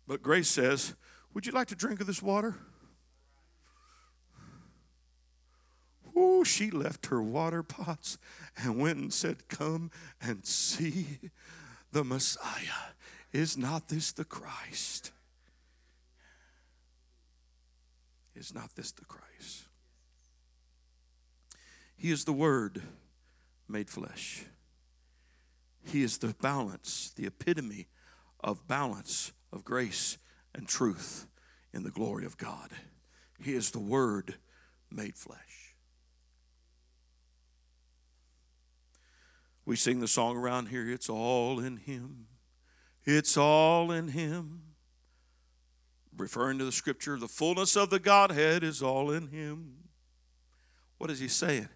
But 0.08 0.22
grace 0.22 0.48
says, 0.48 0.94
Would 1.34 1.44
you 1.44 1.52
like 1.52 1.68
to 1.68 1.76
drink 1.76 2.00
of 2.00 2.06
this 2.06 2.22
water? 2.22 2.56
Oh, 6.16 6.42
she 6.42 6.70
left 6.70 7.06
her 7.06 7.22
water 7.22 7.62
pots 7.62 8.16
and 8.56 8.78
went 8.78 8.98
and 8.98 9.12
said, 9.12 9.48
Come 9.48 9.90
and 10.20 10.46
see 10.46 11.18
the 11.92 12.02
Messiah. 12.02 12.94
Is 13.34 13.58
not 13.58 13.88
this 13.88 14.10
the 14.10 14.24
Christ? 14.24 15.12
Is 18.34 18.54
not 18.54 18.74
this 18.76 18.92
the 18.92 19.04
Christ? 19.04 19.64
He 21.96 22.10
is 22.10 22.24
the 22.24 22.32
Word 22.32 22.80
made 23.68 23.90
flesh. 23.90 24.46
He 25.84 26.02
is 26.02 26.18
the 26.18 26.34
balance, 26.40 27.12
the 27.14 27.26
epitome 27.26 27.88
of 28.40 28.66
balance 28.66 29.32
of 29.52 29.64
grace 29.64 30.18
and 30.54 30.66
truth 30.66 31.26
in 31.72 31.82
the 31.82 31.90
glory 31.90 32.24
of 32.24 32.36
God. 32.36 32.70
He 33.42 33.54
is 33.54 33.70
the 33.70 33.78
Word 33.78 34.34
made 34.90 35.16
flesh. 35.16 35.74
We 39.64 39.76
sing 39.76 40.00
the 40.00 40.08
song 40.08 40.36
around 40.36 40.68
here, 40.68 40.90
It's 40.90 41.10
All 41.10 41.60
in 41.60 41.76
Him. 41.76 42.26
It's 43.04 43.36
all 43.36 43.90
in 43.90 44.08
Him. 44.08 44.62
Referring 46.16 46.58
to 46.58 46.64
the 46.64 46.72
scripture, 46.72 47.16
the 47.16 47.28
fullness 47.28 47.76
of 47.76 47.90
the 47.90 47.98
Godhead 47.98 48.62
is 48.62 48.82
all 48.82 49.10
in 49.10 49.28
Him. 49.28 49.74
What 50.98 51.10
is 51.10 51.20
He 51.20 51.28
saying? 51.28 51.68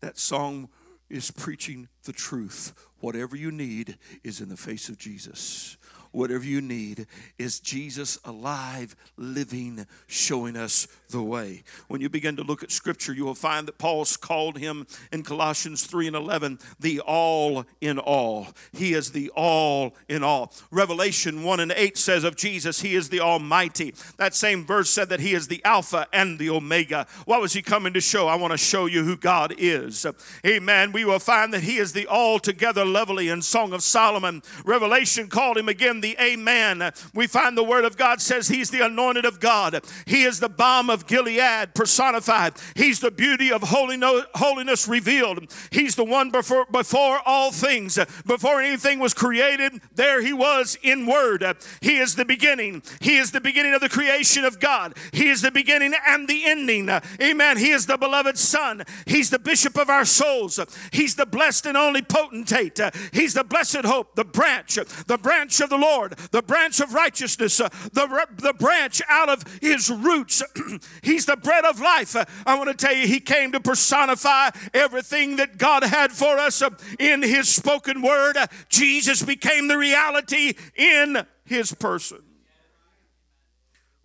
That 0.00 0.18
song 0.18 0.68
is 1.08 1.30
preaching 1.30 1.88
the 2.04 2.12
truth. 2.12 2.72
Whatever 2.98 3.36
you 3.36 3.50
need 3.50 3.98
is 4.22 4.40
in 4.40 4.48
the 4.48 4.56
face 4.56 4.88
of 4.88 4.98
Jesus 4.98 5.76
whatever 6.14 6.44
you 6.44 6.60
need. 6.60 7.06
Is 7.38 7.60
Jesus 7.60 8.18
alive, 8.24 8.96
living, 9.16 9.86
showing 10.06 10.56
us 10.56 10.86
the 11.14 11.22
way. 11.22 11.62
When 11.88 12.00
you 12.00 12.08
begin 12.08 12.36
to 12.36 12.42
look 12.42 12.62
at 12.62 12.70
Scripture, 12.70 13.14
you 13.14 13.24
will 13.24 13.34
find 13.34 13.66
that 13.68 13.78
Paul's 13.78 14.16
called 14.16 14.58
him 14.58 14.86
in 15.12 15.22
Colossians 15.22 15.86
3 15.86 16.08
and 16.08 16.16
11 16.16 16.58
the 16.80 17.00
all 17.00 17.64
in 17.80 17.98
all. 17.98 18.48
He 18.72 18.92
is 18.92 19.12
the 19.12 19.30
all 19.30 19.94
in 20.08 20.22
all. 20.22 20.52
Revelation 20.70 21.44
1 21.44 21.60
and 21.60 21.72
8 21.72 21.96
says 21.96 22.24
of 22.24 22.36
Jesus, 22.36 22.80
He 22.80 22.96
is 22.96 23.08
the 23.08 23.20
Almighty. 23.20 23.94
That 24.18 24.34
same 24.34 24.66
verse 24.66 24.90
said 24.90 25.08
that 25.08 25.20
He 25.20 25.34
is 25.34 25.48
the 25.48 25.64
Alpha 25.64 26.06
and 26.12 26.38
the 26.38 26.50
Omega. 26.50 27.06
What 27.24 27.40
was 27.40 27.52
He 27.52 27.62
coming 27.62 27.92
to 27.94 28.00
show? 28.00 28.26
I 28.26 28.34
want 28.34 28.50
to 28.50 28.58
show 28.58 28.86
you 28.86 29.04
who 29.04 29.16
God 29.16 29.54
is. 29.56 30.04
Amen. 30.44 30.90
We 30.90 31.04
will 31.04 31.20
find 31.20 31.54
that 31.54 31.62
He 31.62 31.76
is 31.76 31.92
the 31.92 32.08
altogether 32.08 32.84
lovely 32.84 33.28
in 33.28 33.40
Song 33.40 33.72
of 33.72 33.84
Solomon. 33.84 34.42
Revelation 34.64 35.28
called 35.28 35.56
Him 35.56 35.68
again 35.68 36.00
the 36.00 36.16
Amen. 36.20 36.90
We 37.14 37.28
find 37.28 37.56
the 37.56 37.62
Word 37.62 37.84
of 37.84 37.96
God 37.96 38.20
says 38.20 38.48
He's 38.48 38.70
the 38.70 38.84
anointed 38.84 39.24
of 39.24 39.38
God. 39.38 39.80
He 40.06 40.24
is 40.24 40.40
the 40.40 40.48
balm 40.48 40.90
of 40.90 41.03
Gilead 41.06 41.74
personified. 41.74 42.54
He's 42.74 43.00
the 43.00 43.10
beauty 43.10 43.52
of 43.52 43.62
holiness 43.62 44.88
revealed. 44.88 45.52
He's 45.70 45.94
the 45.94 46.04
one 46.04 46.30
before, 46.30 46.66
before 46.70 47.20
all 47.24 47.52
things. 47.52 47.98
Before 48.26 48.60
anything 48.60 48.98
was 48.98 49.14
created, 49.14 49.80
there 49.94 50.22
He 50.22 50.32
was 50.32 50.76
in 50.82 51.06
Word. 51.06 51.44
He 51.80 51.98
is 51.98 52.14
the 52.14 52.24
beginning. 52.24 52.82
He 53.00 53.16
is 53.16 53.32
the 53.32 53.40
beginning 53.40 53.74
of 53.74 53.80
the 53.80 53.88
creation 53.88 54.44
of 54.44 54.60
God. 54.60 54.94
He 55.12 55.28
is 55.28 55.42
the 55.42 55.50
beginning 55.50 55.94
and 56.06 56.28
the 56.28 56.44
ending. 56.44 56.90
Amen. 57.20 57.58
He 57.58 57.70
is 57.70 57.86
the 57.86 57.96
beloved 57.96 58.38
Son. 58.38 58.84
He's 59.06 59.30
the 59.30 59.38
bishop 59.38 59.76
of 59.78 59.88
our 59.90 60.04
souls. 60.04 60.58
He's 60.92 61.14
the 61.14 61.26
blessed 61.26 61.66
and 61.66 61.76
only 61.76 62.02
potentate. 62.02 62.80
He's 63.12 63.34
the 63.34 63.44
blessed 63.44 63.84
hope, 63.84 64.14
the 64.14 64.24
branch, 64.24 64.78
the 65.06 65.18
branch 65.18 65.60
of 65.60 65.70
the 65.70 65.78
Lord 65.78 66.14
the 66.30 66.42
branch 66.42 66.80
of 66.80 66.94
righteousness, 66.94 67.58
the, 67.58 68.26
the 68.38 68.54
branch 68.58 69.02
out 69.08 69.28
of 69.28 69.44
his 69.60 69.90
roots. 69.90 70.42
He's 71.02 71.26
the 71.26 71.36
bread 71.36 71.64
of 71.64 71.80
life. 71.80 72.16
I 72.46 72.56
want 72.56 72.70
to 72.70 72.86
tell 72.86 72.94
you, 72.94 73.06
he 73.06 73.20
came 73.20 73.52
to 73.52 73.60
personify 73.60 74.50
everything 74.72 75.36
that 75.36 75.58
God 75.58 75.84
had 75.84 76.12
for 76.12 76.38
us 76.38 76.62
in 76.98 77.22
his 77.22 77.48
spoken 77.48 78.02
word. 78.02 78.36
Jesus 78.68 79.22
became 79.22 79.68
the 79.68 79.78
reality 79.78 80.54
in 80.74 81.26
his 81.44 81.72
person. 81.72 82.22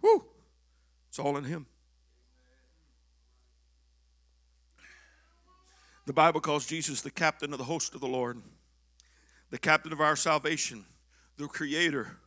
Whew. 0.01 0.25
It's 1.09 1.19
all 1.19 1.37
in 1.37 1.43
him. 1.43 1.65
The 6.05 6.13
Bible 6.13 6.41
calls 6.41 6.65
Jesus 6.65 7.01
the 7.01 7.11
captain 7.11 7.51
of 7.51 7.59
the 7.59 7.65
host 7.65 7.93
of 7.93 8.01
the 8.01 8.07
Lord. 8.07 8.41
the 9.51 9.57
captain 9.57 9.91
of 9.91 9.99
our 9.99 10.15
salvation, 10.15 10.85
the 11.37 11.47
creator, 11.47 12.17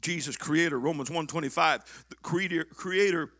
Jesus, 0.00 0.36
creator, 0.36 0.78
Romans 0.78 1.10
125, 1.10 2.06
the 2.08 2.16
creator, 2.16 2.64
creator 2.64 3.30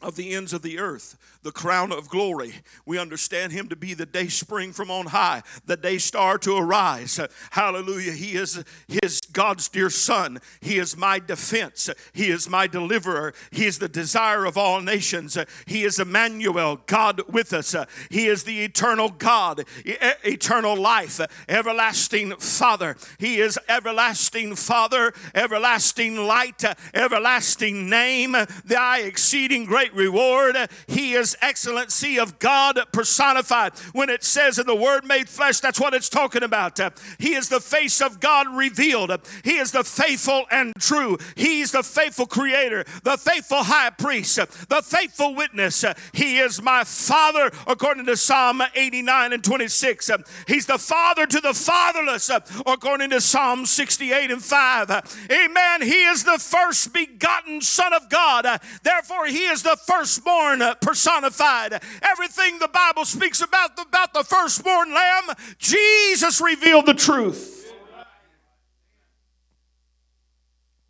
of 0.00 0.16
the 0.16 0.34
ends 0.34 0.52
of 0.52 0.62
the 0.62 0.78
earth, 0.78 1.16
the 1.42 1.50
crown 1.50 1.92
of 1.92 2.08
glory. 2.08 2.54
We 2.86 2.98
understand 2.98 3.52
him 3.52 3.68
to 3.68 3.76
be 3.76 3.94
the 3.94 4.06
day 4.06 4.28
spring 4.28 4.72
from 4.72 4.90
on 4.90 5.06
high, 5.06 5.42
the 5.66 5.76
day 5.76 5.98
star 5.98 6.38
to 6.38 6.56
arise. 6.56 7.18
Hallelujah. 7.50 8.12
He 8.12 8.36
is 8.36 8.62
his 8.86 9.20
God's 9.20 9.68
dear 9.68 9.90
son. 9.90 10.40
He 10.60 10.78
is 10.78 10.96
my 10.96 11.18
defense. 11.18 11.90
He 12.12 12.28
is 12.28 12.48
my 12.48 12.66
deliverer. 12.66 13.34
He 13.50 13.66
is 13.66 13.78
the 13.78 13.88
desire 13.88 14.44
of 14.44 14.56
all 14.56 14.80
nations. 14.80 15.36
He 15.66 15.82
is 15.82 15.98
Emmanuel, 15.98 16.80
God 16.86 17.22
with 17.32 17.52
us. 17.52 17.74
He 18.10 18.26
is 18.26 18.44
the 18.44 18.62
eternal 18.62 19.10
God, 19.10 19.64
e- 19.84 19.96
eternal 20.24 20.76
life, 20.76 21.20
everlasting 21.48 22.36
Father. 22.36 22.96
He 23.18 23.40
is 23.40 23.58
everlasting 23.68 24.54
Father, 24.54 25.12
everlasting 25.34 26.16
light, 26.16 26.64
everlasting 26.94 27.90
name, 27.90 28.36
thy 28.64 29.00
exceeding 29.00 29.64
great 29.64 29.87
reward. 29.94 30.56
He 30.86 31.12
is 31.12 31.36
excellency 31.40 32.18
of 32.18 32.38
God 32.38 32.78
personified. 32.92 33.72
When 33.92 34.10
it 34.10 34.24
says 34.24 34.58
in 34.58 34.66
the 34.66 34.74
word 34.74 35.04
made 35.04 35.28
flesh, 35.28 35.60
that's 35.60 35.80
what 35.80 35.94
it's 35.94 36.08
talking 36.08 36.42
about. 36.42 36.78
He 37.18 37.34
is 37.34 37.48
the 37.48 37.60
face 37.60 38.00
of 38.00 38.20
God 38.20 38.46
revealed. 38.48 39.12
He 39.44 39.56
is 39.56 39.72
the 39.72 39.84
faithful 39.84 40.44
and 40.50 40.74
true. 40.78 41.18
He's 41.34 41.72
the 41.72 41.82
faithful 41.82 42.26
creator, 42.26 42.84
the 43.02 43.16
faithful 43.16 43.64
high 43.64 43.90
priest, 43.90 44.36
the 44.68 44.82
faithful 44.82 45.34
witness. 45.34 45.84
He 46.12 46.38
is 46.38 46.60
my 46.62 46.84
father, 46.84 47.50
according 47.66 48.06
to 48.06 48.16
Psalm 48.16 48.62
89 48.74 49.32
and 49.32 49.42
26. 49.44 50.10
He's 50.46 50.66
the 50.66 50.78
father 50.78 51.26
to 51.26 51.40
the 51.40 51.54
fatherless, 51.54 52.30
according 52.66 53.10
to 53.10 53.20
Psalm 53.20 53.66
68 53.66 54.30
and 54.30 54.42
5. 54.42 55.28
Amen. 55.30 55.82
He 55.82 56.04
is 56.04 56.24
the 56.24 56.38
first 56.38 56.92
begotten 56.92 57.60
Son 57.60 57.92
of 57.92 58.10
God. 58.10 58.60
Therefore, 58.82 59.26
He 59.26 59.44
is 59.44 59.62
the 59.62 59.77
firstborn 59.86 60.62
personified. 60.80 61.82
Everything 62.02 62.58
the 62.58 62.68
Bible 62.68 63.04
speaks 63.04 63.40
about, 63.40 63.70
about 63.80 64.12
the 64.12 64.24
firstborn 64.24 64.92
lamb, 64.92 65.24
Jesus 65.58 66.40
revealed 66.40 66.86
the 66.86 66.94
truth. 66.94 67.72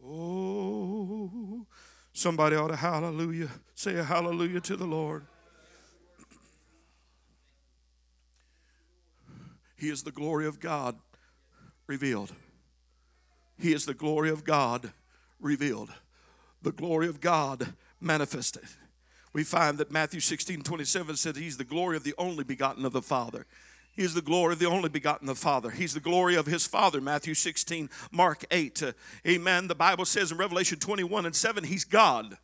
Oh, 0.04 1.66
somebody 2.12 2.56
ought 2.56 2.68
to 2.68 2.76
hallelujah. 2.76 3.50
Say 3.74 3.96
a 3.96 4.02
hallelujah 4.02 4.60
to 4.60 4.76
the 4.76 4.86
Lord. 4.86 5.26
He 9.76 9.90
is 9.90 10.02
the 10.02 10.10
glory 10.10 10.46
of 10.46 10.58
God 10.58 10.98
revealed. 11.86 12.32
He 13.58 13.72
is 13.72 13.86
the 13.86 13.94
glory 13.94 14.30
of 14.30 14.44
God 14.44 14.92
revealed. 15.40 15.90
The 16.62 16.72
glory 16.72 17.06
of 17.06 17.20
God 17.20 17.74
manifested. 18.00 18.64
We 19.32 19.44
find 19.44 19.78
that 19.78 19.90
Matthew 19.90 20.20
16 20.20 20.62
27 20.62 21.16
said 21.16 21.36
he's 21.36 21.56
the 21.56 21.64
glory 21.64 21.96
of 21.96 22.04
the 22.04 22.14
only 22.18 22.44
begotten 22.44 22.84
of 22.84 22.92
the 22.92 23.02
Father. 23.02 23.46
He 23.92 24.04
is 24.04 24.14
the 24.14 24.22
glory 24.22 24.52
of 24.52 24.60
the 24.60 24.68
only 24.68 24.88
begotten 24.88 25.28
of 25.28 25.36
the 25.36 25.42
Father. 25.42 25.70
He's 25.70 25.92
the 25.92 26.00
glory 26.00 26.36
of 26.36 26.46
his 26.46 26.66
Father, 26.66 27.00
Matthew 27.00 27.34
16, 27.34 27.90
Mark 28.12 28.44
8. 28.50 28.82
Uh, 28.82 28.92
amen. 29.26 29.66
The 29.66 29.74
Bible 29.74 30.04
says 30.04 30.30
in 30.30 30.38
Revelation 30.38 30.78
21 30.78 31.26
and 31.26 31.34
7, 31.34 31.64
he's 31.64 31.84
God. 31.84 32.38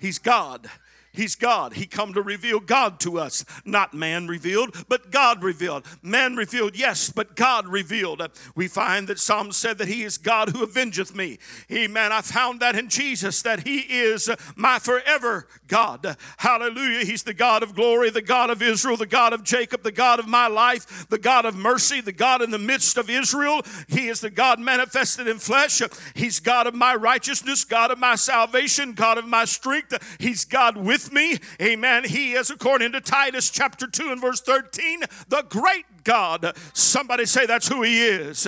He's 0.00 0.18
God. 0.18 0.68
He's 1.14 1.34
God. 1.34 1.74
He 1.74 1.86
come 1.86 2.14
to 2.14 2.22
reveal 2.22 2.58
God 2.58 2.98
to 3.00 3.18
us. 3.18 3.44
Not 3.66 3.92
man 3.92 4.28
revealed, 4.28 4.86
but 4.88 5.10
God 5.10 5.42
revealed. 5.42 5.84
Man 6.00 6.36
revealed, 6.36 6.74
yes, 6.74 7.10
but 7.10 7.36
God 7.36 7.66
revealed. 7.66 8.22
We 8.54 8.66
find 8.66 9.08
that 9.08 9.18
Psalm 9.18 9.52
said 9.52 9.76
that 9.78 9.88
he 9.88 10.04
is 10.04 10.16
God 10.16 10.50
who 10.50 10.62
avengeth 10.62 11.14
me. 11.14 11.38
Amen. 11.70 12.12
I 12.12 12.22
found 12.22 12.60
that 12.60 12.76
in 12.76 12.88
Jesus, 12.88 13.42
that 13.42 13.66
he 13.66 13.80
is 13.80 14.30
my 14.56 14.78
forever 14.78 15.46
God. 15.68 16.16
Hallelujah. 16.38 17.04
He's 17.04 17.24
the 17.24 17.34
God 17.34 17.62
of 17.62 17.74
glory, 17.74 18.08
the 18.08 18.22
God 18.22 18.48
of 18.48 18.62
Israel, 18.62 18.96
the 18.96 19.06
God 19.06 19.34
of 19.34 19.44
Jacob, 19.44 19.82
the 19.82 19.92
God 19.92 20.18
of 20.18 20.26
my 20.26 20.46
life, 20.46 21.06
the 21.10 21.18
God 21.18 21.44
of 21.44 21.54
mercy, 21.54 22.00
the 22.00 22.12
God 22.12 22.40
in 22.40 22.50
the 22.50 22.58
midst 22.58 22.96
of 22.96 23.10
Israel. 23.10 23.60
He 23.88 24.08
is 24.08 24.20
the 24.20 24.30
God 24.30 24.60
manifested 24.60 25.28
in 25.28 25.38
flesh. 25.38 25.82
He's 26.14 26.40
God 26.40 26.66
of 26.66 26.74
my 26.74 26.94
righteousness, 26.94 27.64
God 27.64 27.90
of 27.90 27.98
my 27.98 28.14
salvation, 28.14 28.94
God 28.94 29.18
of 29.18 29.26
my 29.26 29.44
strength. 29.44 29.92
He's 30.18 30.46
God 30.46 30.78
with 30.78 31.01
me. 31.10 31.38
Amen. 31.60 32.04
He 32.04 32.32
is, 32.32 32.50
according 32.50 32.92
to 32.92 33.00
Titus 33.00 33.50
chapter 33.50 33.86
2 33.86 34.12
and 34.12 34.20
verse 34.20 34.40
13, 34.40 35.04
the 35.28 35.44
great 35.48 35.86
God. 36.04 36.56
Somebody 36.72 37.26
say 37.26 37.46
that's 37.46 37.68
who 37.68 37.82
He 37.82 38.04
is. 38.04 38.46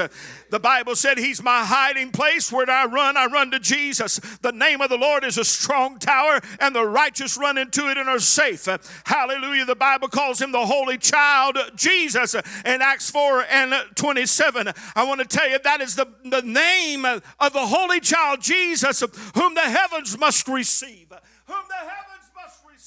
The 0.50 0.60
Bible 0.60 0.96
said 0.96 1.18
He's 1.18 1.42
my 1.42 1.64
hiding 1.64 2.10
place. 2.10 2.52
Where 2.52 2.68
I 2.68 2.86
run, 2.86 3.16
I 3.16 3.26
run 3.26 3.50
to 3.52 3.58
Jesus. 3.58 4.18
The 4.42 4.52
name 4.52 4.80
of 4.80 4.90
the 4.90 4.98
Lord 4.98 5.24
is 5.24 5.38
a 5.38 5.44
strong 5.44 5.98
tower, 5.98 6.40
and 6.60 6.74
the 6.74 6.86
righteous 6.86 7.36
run 7.36 7.58
into 7.58 7.88
it 7.90 7.98
and 7.98 8.08
are 8.08 8.18
safe. 8.18 8.68
Hallelujah. 9.04 9.64
The 9.64 9.76
Bible 9.76 10.08
calls 10.08 10.40
Him 10.40 10.52
the 10.52 10.66
Holy 10.66 10.98
Child, 10.98 11.58
Jesus, 11.74 12.34
in 12.34 12.82
Acts 12.82 13.10
4 13.10 13.44
and 13.50 13.74
27. 13.94 14.68
I 14.94 15.04
want 15.04 15.20
to 15.20 15.26
tell 15.26 15.48
you 15.48 15.58
that 15.62 15.80
is 15.80 15.96
the, 15.96 16.06
the 16.24 16.42
name 16.42 17.04
of 17.04 17.52
the 17.52 17.66
Holy 17.66 18.00
Child, 18.00 18.40
Jesus, 18.40 19.02
whom 19.34 19.54
the 19.54 19.60
heavens 19.60 20.18
must 20.18 20.48
receive. 20.48 21.12
Whom 21.46 21.62
the 21.68 21.74
heavens 21.74 22.03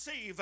receive. 0.07 0.39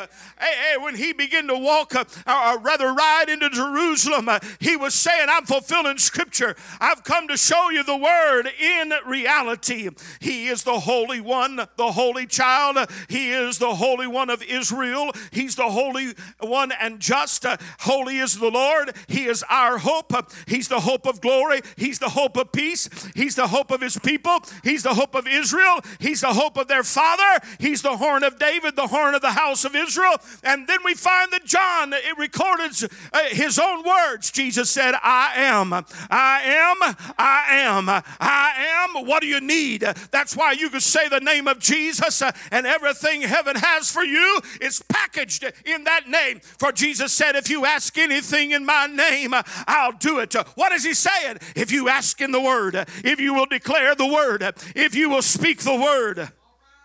When 0.79 0.95
he 0.95 1.13
began 1.13 1.47
to 1.47 1.57
walk, 1.57 1.95
uh, 1.95 2.03
or 2.27 2.59
rather 2.59 2.93
ride 2.93 3.25
into 3.29 3.49
Jerusalem, 3.49 4.29
uh, 4.29 4.39
he 4.59 4.75
was 4.75 4.93
saying, 4.93 5.27
I'm 5.29 5.45
fulfilling 5.45 5.97
scripture. 5.97 6.55
I've 6.79 7.03
come 7.03 7.27
to 7.27 7.37
show 7.37 7.69
you 7.69 7.83
the 7.83 7.97
word 7.97 8.47
in 8.59 8.93
reality. 9.05 9.89
He 10.19 10.47
is 10.47 10.63
the 10.63 10.79
Holy 10.81 11.21
One, 11.21 11.55
the 11.77 11.91
Holy 11.91 12.25
Child. 12.25 12.77
He 13.09 13.31
is 13.31 13.57
the 13.57 13.75
Holy 13.75 14.07
One 14.07 14.29
of 14.29 14.43
Israel. 14.43 15.11
He's 15.31 15.55
the 15.55 15.69
Holy 15.69 16.13
One 16.39 16.71
and 16.71 16.99
just. 16.99 17.45
Uh, 17.45 17.57
Holy 17.79 18.17
is 18.17 18.37
the 18.39 18.49
Lord. 18.49 18.95
He 19.07 19.25
is 19.25 19.43
our 19.49 19.77
hope. 19.77 20.13
He's 20.47 20.67
the 20.67 20.81
hope 20.81 21.07
of 21.07 21.21
glory. 21.21 21.61
He's 21.77 21.99
the 21.99 22.09
hope 22.09 22.37
of 22.37 22.51
peace. 22.51 22.89
He's 23.15 23.35
the 23.35 23.47
hope 23.47 23.71
of 23.71 23.81
his 23.81 23.97
people. 23.97 24.39
He's 24.63 24.83
the 24.83 24.93
hope 24.93 25.15
of 25.15 25.27
Israel. 25.27 25.79
He's 25.99 26.21
the 26.21 26.33
hope 26.33 26.57
of 26.57 26.67
their 26.67 26.83
father. 26.83 27.45
He's 27.59 27.81
the 27.81 27.97
horn 27.97 28.23
of 28.23 28.37
David, 28.37 28.75
the 28.75 28.87
horn 28.87 29.15
of 29.15 29.21
the 29.21 29.31
house 29.31 29.54
of 29.63 29.75
Israel. 29.75 30.15
And 30.43 30.67
then 30.67 30.79
we 30.83 30.93
find 30.95 31.31
that 31.31 31.45
John, 31.45 31.93
it 31.93 32.17
recorded 32.17 32.71
uh, 33.13 33.23
his 33.29 33.59
own 33.59 33.83
words. 33.83 34.31
Jesus 34.31 34.69
said, 34.69 34.95
I 35.01 35.33
am, 35.35 35.71
I 35.73 36.41
am, 36.43 36.95
I 37.17 37.45
am, 37.49 37.89
I 37.89 38.93
am. 38.95 39.05
What 39.05 39.21
do 39.21 39.27
you 39.27 39.39
need? 39.39 39.81
That's 40.11 40.35
why 40.35 40.53
you 40.53 40.69
can 40.69 40.81
say 40.81 41.07
the 41.07 41.19
name 41.19 41.47
of 41.47 41.59
Jesus 41.59 42.21
uh, 42.21 42.31
and 42.51 42.65
everything 42.65 43.21
heaven 43.21 43.55
has 43.55 43.91
for 43.91 44.03
you 44.03 44.41
is 44.59 44.81
packaged 44.89 45.43
in 45.65 45.83
that 45.85 46.09
name. 46.09 46.39
For 46.39 46.71
Jesus 46.71 47.13
said, 47.13 47.35
if 47.35 47.49
you 47.49 47.65
ask 47.65 47.97
anything 47.97 48.51
in 48.51 48.65
my 48.65 48.87
name, 48.87 49.33
I'll 49.67 49.91
do 49.91 50.19
it. 50.19 50.33
What 50.55 50.71
is 50.71 50.83
he 50.83 50.93
saying? 50.93 51.37
If 51.55 51.71
you 51.71 51.87
ask 51.89 52.19
in 52.19 52.31
the 52.31 52.41
word, 52.41 52.75
if 53.03 53.19
you 53.19 53.33
will 53.33 53.45
declare 53.45 53.95
the 53.95 54.07
word, 54.07 54.43
if 54.75 54.95
you 54.95 55.09
will 55.09 55.21
speak 55.21 55.59
the 55.59 55.75
word, 55.75 56.29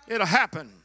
it'll 0.09 0.27
happen. 0.27 0.80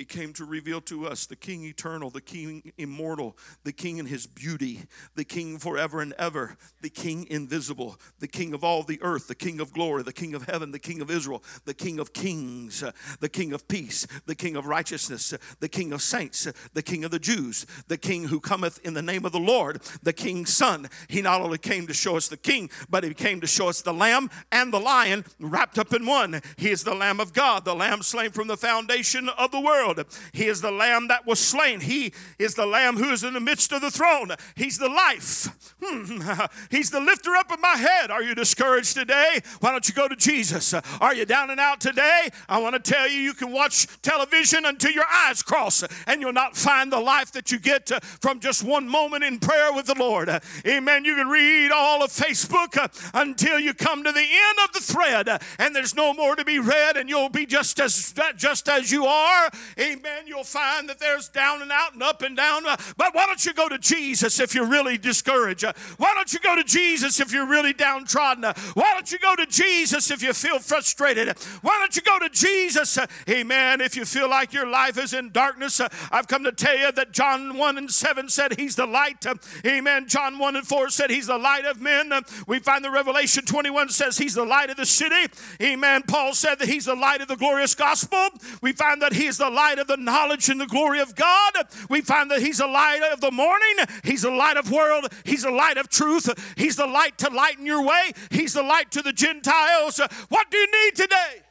He 0.00 0.06
came 0.06 0.32
to 0.32 0.46
reveal 0.46 0.80
to 0.80 1.06
us 1.06 1.26
the 1.26 1.36
King 1.36 1.62
eternal, 1.62 2.08
the 2.08 2.22
King 2.22 2.72
immortal, 2.78 3.36
the 3.64 3.72
King 3.72 3.98
in 3.98 4.06
his 4.06 4.26
beauty, 4.26 4.84
the 5.14 5.24
King 5.24 5.58
forever 5.58 6.00
and 6.00 6.14
ever, 6.14 6.56
the 6.80 6.88
King 6.88 7.26
invisible, 7.28 8.00
the 8.18 8.26
King 8.26 8.54
of 8.54 8.64
all 8.64 8.82
the 8.82 8.98
earth, 9.02 9.28
the 9.28 9.34
King 9.34 9.60
of 9.60 9.74
glory, 9.74 10.02
the 10.02 10.10
King 10.10 10.34
of 10.34 10.44
heaven, 10.44 10.70
the 10.70 10.78
King 10.78 11.02
of 11.02 11.10
Israel, 11.10 11.44
the 11.66 11.74
King 11.74 11.98
of 11.98 12.14
kings, 12.14 12.82
uh, 12.82 12.92
the 13.20 13.28
King 13.28 13.52
of 13.52 13.68
peace, 13.68 14.06
the 14.24 14.34
King 14.34 14.56
of 14.56 14.64
righteousness, 14.64 15.34
uh, 15.34 15.36
the 15.58 15.68
King 15.68 15.92
of 15.92 16.00
saints, 16.00 16.46
uh, 16.46 16.52
the 16.72 16.82
King 16.82 17.04
of 17.04 17.10
the 17.10 17.18
Jews, 17.18 17.66
the 17.88 17.98
King 17.98 18.28
who 18.28 18.40
cometh 18.40 18.80
in 18.82 18.94
the 18.94 19.02
name 19.02 19.26
of 19.26 19.32
the 19.32 19.38
Lord, 19.38 19.82
the 20.02 20.14
King's 20.14 20.50
Son. 20.50 20.88
He 21.08 21.20
not 21.20 21.42
only 21.42 21.58
came 21.58 21.86
to 21.88 21.92
show 21.92 22.16
us 22.16 22.26
the 22.26 22.38
King, 22.38 22.70
but 22.88 23.04
he 23.04 23.12
came 23.12 23.42
to 23.42 23.46
show 23.46 23.68
us 23.68 23.82
the 23.82 23.92
Lamb 23.92 24.30
and 24.50 24.72
the 24.72 24.80
Lion 24.80 25.26
wrapped 25.38 25.78
up 25.78 25.92
in 25.92 26.06
one. 26.06 26.40
He 26.56 26.70
is 26.70 26.84
the 26.84 26.94
Lamb 26.94 27.20
of 27.20 27.34
God, 27.34 27.66
the 27.66 27.74
Lamb 27.74 28.00
slain 28.00 28.30
from 28.30 28.48
the 28.48 28.56
foundation 28.56 29.28
of 29.28 29.50
the 29.50 29.60
world. 29.60 29.89
He 30.32 30.46
is 30.46 30.60
the 30.60 30.70
Lamb 30.70 31.08
that 31.08 31.26
was 31.26 31.40
slain. 31.40 31.80
He 31.80 32.12
is 32.38 32.54
the 32.54 32.66
Lamb 32.66 32.96
who 32.96 33.10
is 33.10 33.24
in 33.24 33.34
the 33.34 33.40
midst 33.40 33.72
of 33.72 33.80
the 33.80 33.90
throne. 33.90 34.32
He's 34.54 34.78
the 34.78 34.88
life. 34.88 35.74
Hmm. 35.82 36.20
He's 36.70 36.90
the 36.90 37.00
lifter 37.00 37.34
up 37.36 37.50
of 37.50 37.60
my 37.60 37.76
head. 37.76 38.10
Are 38.10 38.22
you 38.22 38.34
discouraged 38.34 38.94
today? 38.94 39.40
Why 39.60 39.72
don't 39.72 39.88
you 39.88 39.94
go 39.94 40.08
to 40.08 40.16
Jesus? 40.16 40.74
Are 41.00 41.14
you 41.14 41.24
down 41.24 41.50
and 41.50 41.58
out 41.58 41.80
today? 41.80 42.28
I 42.48 42.58
want 42.58 42.82
to 42.82 42.92
tell 42.92 43.08
you, 43.08 43.18
you 43.18 43.32
can 43.34 43.52
watch 43.52 43.86
television 44.02 44.66
until 44.66 44.92
your 44.92 45.06
eyes 45.10 45.42
cross, 45.42 45.84
and 46.06 46.20
you'll 46.20 46.32
not 46.32 46.56
find 46.56 46.92
the 46.92 47.00
life 47.00 47.32
that 47.32 47.50
you 47.50 47.58
get 47.58 47.90
uh, 47.90 48.00
from 48.20 48.40
just 48.40 48.62
one 48.62 48.88
moment 48.88 49.24
in 49.24 49.38
prayer 49.38 49.72
with 49.72 49.86
the 49.86 49.98
Lord. 49.98 50.30
Amen. 50.66 51.04
You 51.04 51.16
can 51.16 51.28
read 51.28 51.70
all 51.72 52.02
of 52.02 52.10
Facebook 52.10 52.76
uh, 52.76 52.88
until 53.14 53.58
you 53.58 53.74
come 53.74 54.04
to 54.04 54.12
the 54.12 54.20
end 54.20 54.58
of 54.64 54.72
the 54.72 54.80
thread, 54.80 55.28
uh, 55.28 55.38
and 55.58 55.74
there's 55.74 55.94
no 55.94 56.12
more 56.12 56.36
to 56.36 56.44
be 56.44 56.58
read, 56.58 56.96
and 56.96 57.08
you'll 57.08 57.28
be 57.28 57.46
just 57.46 57.80
as 57.80 58.14
just 58.36 58.68
as 58.68 58.92
you 58.92 59.06
are. 59.06 59.50
Amen, 59.80 60.24
you'll 60.26 60.44
find 60.44 60.88
that 60.88 60.98
there's 60.98 61.28
down 61.28 61.62
and 61.62 61.72
out 61.72 61.94
and 61.94 62.02
up 62.02 62.22
and 62.22 62.36
down. 62.36 62.66
Uh, 62.66 62.76
But 62.96 63.14
why 63.14 63.26
don't 63.26 63.44
you 63.44 63.52
go 63.54 63.68
to 63.68 63.78
Jesus 63.78 64.40
if 64.40 64.54
you're 64.54 64.66
really 64.66 64.98
discouraged? 64.98 65.64
Uh, 65.64 65.72
Why 65.96 66.12
don't 66.14 66.32
you 66.32 66.40
go 66.40 66.56
to 66.56 66.64
Jesus 66.64 67.20
if 67.20 67.32
you're 67.32 67.46
really 67.46 67.72
downtrodden? 67.72 68.44
Uh, 68.44 68.54
Why 68.74 68.92
don't 68.94 69.10
you 69.10 69.18
go 69.18 69.34
to 69.36 69.46
Jesus 69.46 70.10
if 70.10 70.22
you 70.22 70.32
feel 70.32 70.58
frustrated? 70.58 71.36
Why 71.62 71.78
don't 71.78 71.94
you 71.96 72.02
go 72.02 72.18
to 72.18 72.28
Jesus, 72.28 72.98
amen, 73.28 73.80
if 73.80 73.96
you 73.96 74.04
feel 74.04 74.28
like 74.28 74.52
your 74.52 74.66
life 74.66 74.98
is 74.98 75.12
in 75.12 75.30
darkness? 75.30 75.80
I've 76.10 76.28
come 76.28 76.44
to 76.44 76.52
tell 76.52 76.76
you 76.76 76.92
that 76.92 77.12
John 77.12 77.56
1 77.56 77.78
and 77.78 77.90
7 77.90 78.28
said 78.28 78.58
he's 78.58 78.76
the 78.76 78.86
light. 78.86 79.24
Amen. 79.66 80.08
John 80.08 80.38
1 80.38 80.56
and 80.56 80.66
4 80.66 80.88
said 80.90 81.10
he's 81.10 81.26
the 81.26 81.38
light 81.38 81.64
of 81.64 81.80
men. 81.80 82.12
We 82.46 82.58
find 82.58 82.84
the 82.84 82.90
Revelation 82.90 83.44
21 83.44 83.88
says 83.90 84.18
he's 84.18 84.34
the 84.34 84.44
light 84.44 84.70
of 84.70 84.76
the 84.76 84.86
city. 84.86 85.32
Amen. 85.62 86.02
Paul 86.06 86.34
said 86.34 86.58
that 86.58 86.68
he's 86.68 86.86
the 86.86 86.94
light 86.94 87.20
of 87.20 87.28
the 87.28 87.36
glorious 87.36 87.74
gospel. 87.74 88.28
We 88.62 88.72
find 88.72 89.00
that 89.02 89.12
he 89.12 89.26
is 89.26 89.38
the 89.38 89.50
light 89.50 89.69
of 89.78 89.86
the 89.86 89.96
knowledge 89.96 90.48
and 90.48 90.60
the 90.60 90.66
glory 90.66 91.00
of 91.00 91.14
God. 91.14 91.52
We 91.88 92.00
find 92.00 92.30
that 92.30 92.40
he's 92.40 92.60
a 92.60 92.66
light 92.66 93.02
of 93.12 93.20
the 93.20 93.30
morning. 93.30 93.76
He's 94.04 94.24
a 94.24 94.30
light 94.30 94.56
of 94.56 94.70
world. 94.70 95.06
He's 95.24 95.44
a 95.44 95.50
light 95.50 95.76
of 95.76 95.88
truth. 95.88 96.28
He's 96.56 96.76
the 96.76 96.86
light 96.86 97.18
to 97.18 97.30
lighten 97.30 97.66
your 97.66 97.84
way. 97.84 98.12
He's 98.30 98.54
the 98.54 98.62
light 98.62 98.90
to 98.92 99.02
the 99.02 99.12
Gentiles. 99.12 100.00
What 100.28 100.50
do 100.50 100.58
you 100.58 100.66
need 100.84 100.96
today? 100.96 101.42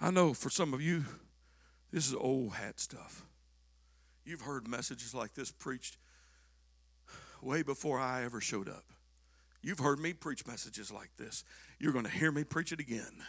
I 0.00 0.10
know 0.10 0.34
for 0.34 0.50
some 0.50 0.74
of 0.74 0.82
you, 0.82 1.04
this 1.92 2.08
is 2.08 2.14
old 2.14 2.54
hat 2.54 2.80
stuff. 2.80 3.24
You've 4.24 4.40
heard 4.40 4.66
messages 4.66 5.14
like 5.14 5.34
this 5.34 5.52
preached 5.52 5.96
way 7.40 7.62
before 7.62 8.00
I 8.00 8.24
ever 8.24 8.40
showed 8.40 8.68
up. 8.68 8.84
You've 9.62 9.78
heard 9.78 9.98
me 9.98 10.12
preach 10.12 10.46
messages 10.46 10.90
like 10.90 11.10
this. 11.16 11.44
You're 11.78 11.92
going 11.92 12.04
to 12.04 12.10
hear 12.10 12.32
me 12.32 12.44
preach 12.44 12.72
it 12.72 12.80
again 12.80 13.22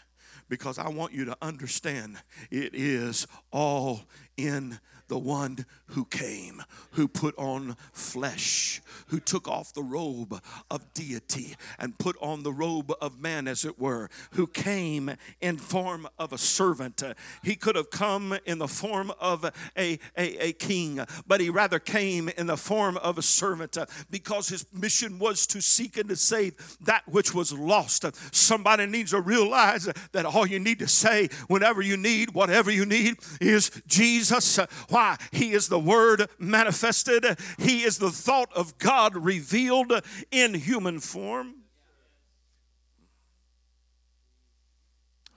because 0.49 0.79
I 0.79 0.89
want 0.89 1.13
you 1.13 1.25
to 1.25 1.38
understand 1.41 2.17
it 2.49 2.73
is 2.73 3.27
all 3.51 4.01
in 4.38 4.79
the 5.07 5.17
one 5.17 5.65
who 5.87 6.05
came, 6.05 6.63
who 6.91 7.07
put 7.07 7.37
on 7.37 7.75
flesh, 7.91 8.81
who 9.07 9.19
took 9.19 9.47
off 9.47 9.73
the 9.73 9.83
robe 9.83 10.41
of 10.71 10.93
deity 10.93 11.55
and 11.77 11.97
put 11.97 12.15
on 12.21 12.43
the 12.43 12.51
robe 12.51 12.91
of 13.01 13.19
man, 13.19 13.47
as 13.47 13.65
it 13.65 13.79
were, 13.79 14.09
who 14.31 14.47
came 14.47 15.11
in 15.41 15.57
form 15.57 16.07
of 16.17 16.33
a 16.33 16.37
servant. 16.37 17.03
He 17.43 17.55
could 17.55 17.75
have 17.75 17.91
come 17.91 18.37
in 18.45 18.59
the 18.59 18.67
form 18.67 19.11
of 19.19 19.45
a, 19.77 19.99
a, 20.17 20.47
a 20.47 20.53
king, 20.53 20.99
but 21.27 21.41
he 21.41 21.49
rather 21.49 21.79
came 21.79 22.29
in 22.29 22.47
the 22.47 22.57
form 22.57 22.97
of 22.97 23.17
a 23.17 23.21
servant 23.21 23.77
because 24.09 24.49
his 24.49 24.65
mission 24.73 25.19
was 25.19 25.45
to 25.47 25.61
seek 25.61 25.97
and 25.97 26.09
to 26.09 26.15
save 26.15 26.77
that 26.81 27.03
which 27.07 27.33
was 27.33 27.53
lost. 27.53 28.05
Somebody 28.33 28.85
needs 28.85 29.11
to 29.11 29.21
realize 29.21 29.89
that 30.11 30.25
all 30.25 30.47
you 30.47 30.59
need 30.59 30.79
to 30.79 30.87
say 30.87 31.29
whenever 31.47 31.81
you 31.81 31.97
need, 31.97 32.33
whatever 32.33 32.71
you 32.71 32.85
need, 32.85 33.17
is 33.39 33.69
Jesus. 33.87 34.59
Uh, 34.59 34.65
Why? 35.03 35.17
He 35.31 35.51
is 35.51 35.67
the 35.67 35.79
Word 35.79 36.29
manifested, 36.39 37.37
He 37.59 37.83
is 37.83 37.97
the 37.97 38.09
thought 38.09 38.49
of 38.55 38.77
God 38.77 39.15
revealed 39.15 39.91
in 40.31 40.53
human 40.53 40.99
form. 40.99 41.55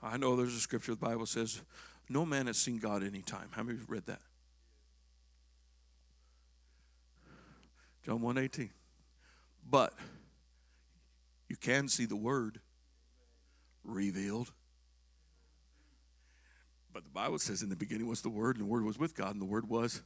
I 0.01 0.15
know 0.15 0.35
there's 0.37 0.55
a 0.55 0.59
scripture 0.59 0.93
the 0.93 1.05
Bible 1.05 1.25
says, 1.25 1.61
No 2.07 2.25
man 2.25 2.47
has 2.47 2.57
seen 2.57 2.77
God 2.77 3.03
any 3.03 3.21
time. 3.21 3.49
How 3.51 3.63
many 3.63 3.79
read 3.87 4.05
that? 4.05 4.21
John 8.05 8.21
1:18. 8.21 8.69
But 9.69 9.93
you 11.49 11.57
can 11.57 11.89
see 11.89 12.05
the 12.05 12.15
word 12.15 12.61
revealed. 13.83 14.53
But 16.97 17.03
the 17.03 17.11
Bible 17.11 17.37
says 17.37 17.61
in 17.61 17.69
the 17.69 17.75
beginning 17.75 18.07
was 18.07 18.23
the 18.23 18.29
word, 18.29 18.55
and 18.55 18.65
the 18.65 18.67
word 18.67 18.83
was 18.83 18.97
with 18.97 19.13
God, 19.13 19.33
and 19.33 19.39
the 19.39 19.45
word 19.45 19.69
was 19.69 20.01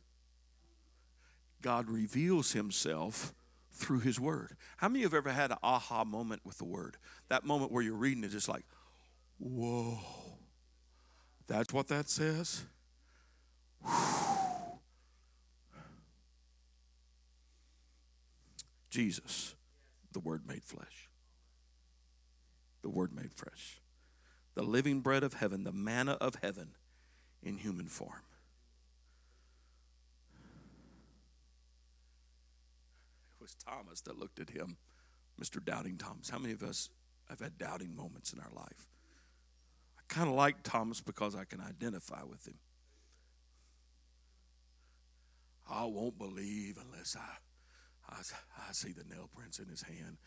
God 1.62 1.88
reveals 1.88 2.52
himself 2.52 3.34
through 3.72 4.02
his 4.02 4.20
word. 4.20 4.58
How 4.76 4.89
many 4.89 5.06
of 5.06 5.14
you 5.14 5.16
have 5.16 5.26
ever 5.26 5.34
had 5.34 5.52
an 5.52 5.58
aha 5.64 6.04
moment 6.04 6.42
with 6.44 6.58
the 6.58 6.66
word? 6.66 6.98
That 7.30 7.46
moment 7.46 7.72
where 7.72 7.82
you're 7.82 7.96
reading 7.96 8.26
it, 8.26 8.32
just 8.32 8.50
like, 8.50 8.66
whoa. 9.38 10.00
That's 11.48 11.72
what 11.72 11.88
that 11.88 12.10
says? 12.10 12.66
Jesus, 18.89 19.56
the 20.12 20.20
Word 20.20 20.46
made 20.46 20.66
flesh. 20.66 21.08
The 22.82 22.89
Word 22.89 23.14
made 23.16 23.32
flesh. 23.34 23.80
The 24.56 24.64
living 24.64 25.00
bread 25.00 25.24
of 25.24 25.36
heaven, 25.36 25.64
the 25.64 25.72
manna 25.72 26.18
of 26.20 26.36
heaven 26.44 26.72
in 27.44 27.58
human 27.58 27.88
form. 27.88 28.24
It 33.32 33.42
was 33.42 33.56
Thomas 33.56 34.02
that 34.02 34.20
looked 34.20 34.39
at 34.39 34.50
him, 34.50 34.78
Mr. 35.42 35.64
Doubting 35.64 35.98
Thomas. 35.98 36.30
How 36.30 36.38
many 36.38 36.54
of 36.54 36.64
us 36.64 36.89
have 37.30 37.39
had 37.39 37.58
doubting 37.58 37.96
moments 37.96 38.34
in 38.34 38.39
our 38.39 38.52
life? 38.56 38.88
I 39.98 40.02
kind 40.08 40.30
of 40.30 40.36
like 40.36 40.64
Thomas 40.64 41.02
because 41.02 41.36
I 41.36 41.46
can 41.46 41.60
identify 41.62 42.24
with 42.24 42.48
him. 42.48 42.60
I 45.70 45.86
won't 45.86 46.18
believe 46.18 46.78
unless 46.84 47.16
I, 47.16 48.14
I, 48.14 48.20
I 48.70 48.74
see 48.74 48.92
the 48.92 49.06
nail 49.06 49.30
prints 49.34 49.58
in 49.58 49.68
his 49.68 49.84
hand 49.84 50.18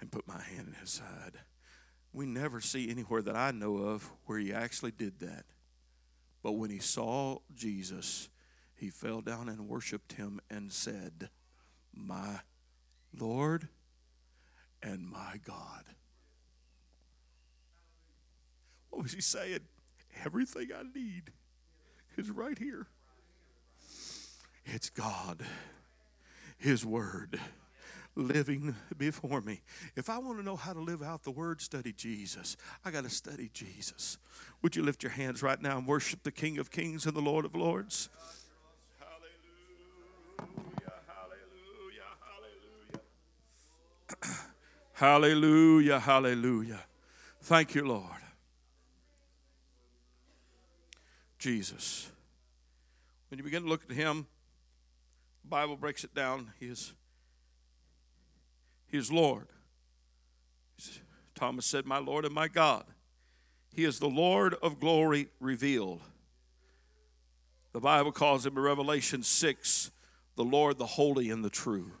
and 0.00 0.10
put 0.10 0.26
my 0.26 0.40
hand 0.40 0.68
in 0.68 0.74
his 0.74 0.90
side. 0.90 1.38
We 2.12 2.26
never 2.26 2.60
see 2.60 2.90
anywhere 2.90 3.22
that 3.22 3.36
I 3.36 3.50
know 3.50 3.76
of 3.76 4.10
where 4.24 4.38
he 4.38 4.52
actually 4.52 4.92
did 4.92 5.20
that. 5.20 5.44
But 6.44 6.52
when 6.52 6.68
he 6.68 6.78
saw 6.78 7.38
Jesus, 7.54 8.28
he 8.76 8.90
fell 8.90 9.22
down 9.22 9.48
and 9.48 9.66
worshiped 9.66 10.12
him 10.12 10.40
and 10.50 10.70
said, 10.70 11.30
My 11.94 12.40
Lord 13.18 13.68
and 14.82 15.08
my 15.08 15.40
God. 15.42 15.84
What 18.90 19.04
was 19.04 19.14
he 19.14 19.22
saying? 19.22 19.60
Everything 20.22 20.68
I 20.76 20.82
need 20.82 21.32
is 22.18 22.30
right 22.30 22.58
here. 22.58 22.88
It's 24.66 24.90
God, 24.90 25.42
His 26.58 26.84
Word, 26.84 27.40
living 28.16 28.74
before 28.96 29.40
me. 29.40 29.62
If 29.96 30.08
I 30.08 30.18
want 30.18 30.38
to 30.38 30.44
know 30.44 30.56
how 30.56 30.72
to 30.72 30.80
live 30.80 31.02
out 31.02 31.22
the 31.24 31.30
Word, 31.30 31.60
study 31.60 31.92
Jesus. 31.92 32.56
I 32.84 32.90
got 32.90 33.04
to 33.04 33.10
study 33.10 33.50
Jesus. 33.52 34.18
Would 34.62 34.76
you 34.76 34.82
lift 34.82 35.02
your 35.02 35.12
hands 35.12 35.42
right 35.42 35.60
now 35.60 35.78
and 35.78 35.86
worship 35.86 36.22
the 36.22 36.32
King 36.32 36.58
of 36.58 36.70
Kings 36.70 37.06
and 37.06 37.14
the 37.16 37.20
Lord 37.20 37.44
of 37.44 37.54
Lords? 37.54 38.08
Hallelujah, 38.98 40.92
hallelujah, 41.06 42.04
hallelujah. 44.92 45.98
Hallelujah, 45.98 45.98
hallelujah. 45.98 46.84
Thank 47.42 47.74
you, 47.74 47.86
Lord. 47.86 48.22
Jesus. 51.38 52.10
When 53.28 53.38
you 53.38 53.44
begin 53.44 53.64
to 53.64 53.68
look 53.68 53.82
at 53.90 53.94
him, 53.94 54.28
the 55.42 55.48
Bible 55.48 55.76
breaks 55.76 56.04
it 56.04 56.14
down. 56.14 56.52
He 56.58 56.66
is, 56.66 56.94
is 58.94 59.12
Lord. 59.12 59.48
Thomas 61.34 61.66
said, 61.66 61.84
My 61.84 61.98
Lord 61.98 62.24
and 62.24 62.34
my 62.34 62.48
God. 62.48 62.84
He 63.74 63.84
is 63.84 63.98
the 63.98 64.08
Lord 64.08 64.54
of 64.62 64.78
glory 64.78 65.28
revealed. 65.40 66.00
The 67.72 67.80
Bible 67.80 68.12
calls 68.12 68.46
him 68.46 68.56
in 68.56 68.62
Revelation 68.62 69.22
6 69.22 69.90
the 70.36 70.44
Lord, 70.44 70.78
the 70.78 70.86
holy 70.86 71.30
and 71.30 71.44
the 71.44 71.50
true. 71.50 71.92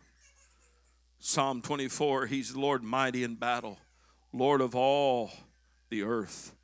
Psalm 1.18 1.62
24, 1.62 2.26
he's 2.26 2.52
the 2.52 2.60
Lord 2.60 2.82
mighty 2.82 3.22
in 3.22 3.36
battle, 3.36 3.78
Lord 4.32 4.60
of 4.60 4.74
all 4.74 5.30
the 5.88 6.02
earth, 6.02 6.54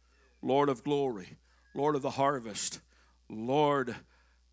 Lord 0.42 0.68
of 0.68 0.84
glory, 0.84 1.38
Lord 1.74 1.94
of 1.94 2.02
the 2.02 2.10
harvest, 2.10 2.80
Lord 3.28 3.94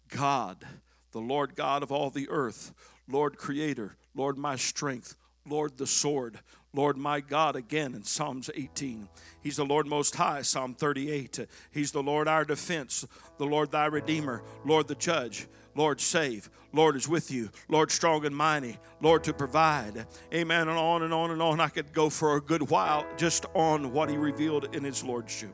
God, 0.10 0.64
the 1.12 1.20
Lord 1.20 1.56
God 1.56 1.84
of 1.84 1.92
all 1.92 2.10
the 2.10 2.30
earth, 2.30 2.72
Lord 3.08 3.38
Creator, 3.38 3.98
Lord 4.16 4.38
my 4.38 4.56
strength, 4.56 5.16
Lord 5.48 5.78
the 5.78 5.88
sword, 5.88 6.40
Lord 6.74 6.98
my 6.98 7.22
God, 7.22 7.56
again 7.56 7.96
in 7.96 8.04
Psalms 8.04 8.50
18. 8.54 9.08
He's 9.42 9.58
the 9.58 9.66
Lord 9.66 9.88
Most 9.88 10.16
High, 10.16 10.42
Psalm 10.42 10.74
38. 10.74 11.48
He's 11.72 11.92
the 11.92 12.04
Lord 12.04 12.28
our 12.28 12.46
defense, 12.46 13.06
the 13.38 13.46
Lord 13.46 13.72
thy 13.72 13.86
Redeemer, 13.86 14.44
Lord 14.66 14.88
the 14.88 14.96
Judge, 14.96 15.48
Lord 15.76 16.02
save, 16.02 16.50
Lord 16.74 16.96
is 16.96 17.08
with 17.08 17.32
you, 17.32 17.50
Lord 17.70 17.92
strong 17.92 18.26
and 18.26 18.36
mighty, 18.36 18.78
Lord 19.02 19.24
to 19.26 19.34
provide. 19.34 20.06
Amen. 20.34 20.68
And 20.68 20.78
on 20.78 21.04
and 21.04 21.14
on 21.14 21.32
and 21.32 21.42
on. 21.42 21.60
I 21.60 21.70
could 21.70 21.94
go 21.94 22.10
for 22.10 22.36
a 22.36 22.42
good 22.42 22.70
while 22.70 23.06
just 23.16 23.46
on 23.54 23.94
what 23.94 24.10
he 24.10 24.18
revealed 24.18 24.76
in 24.76 24.84
his 24.84 25.04
Lordship. 25.04 25.54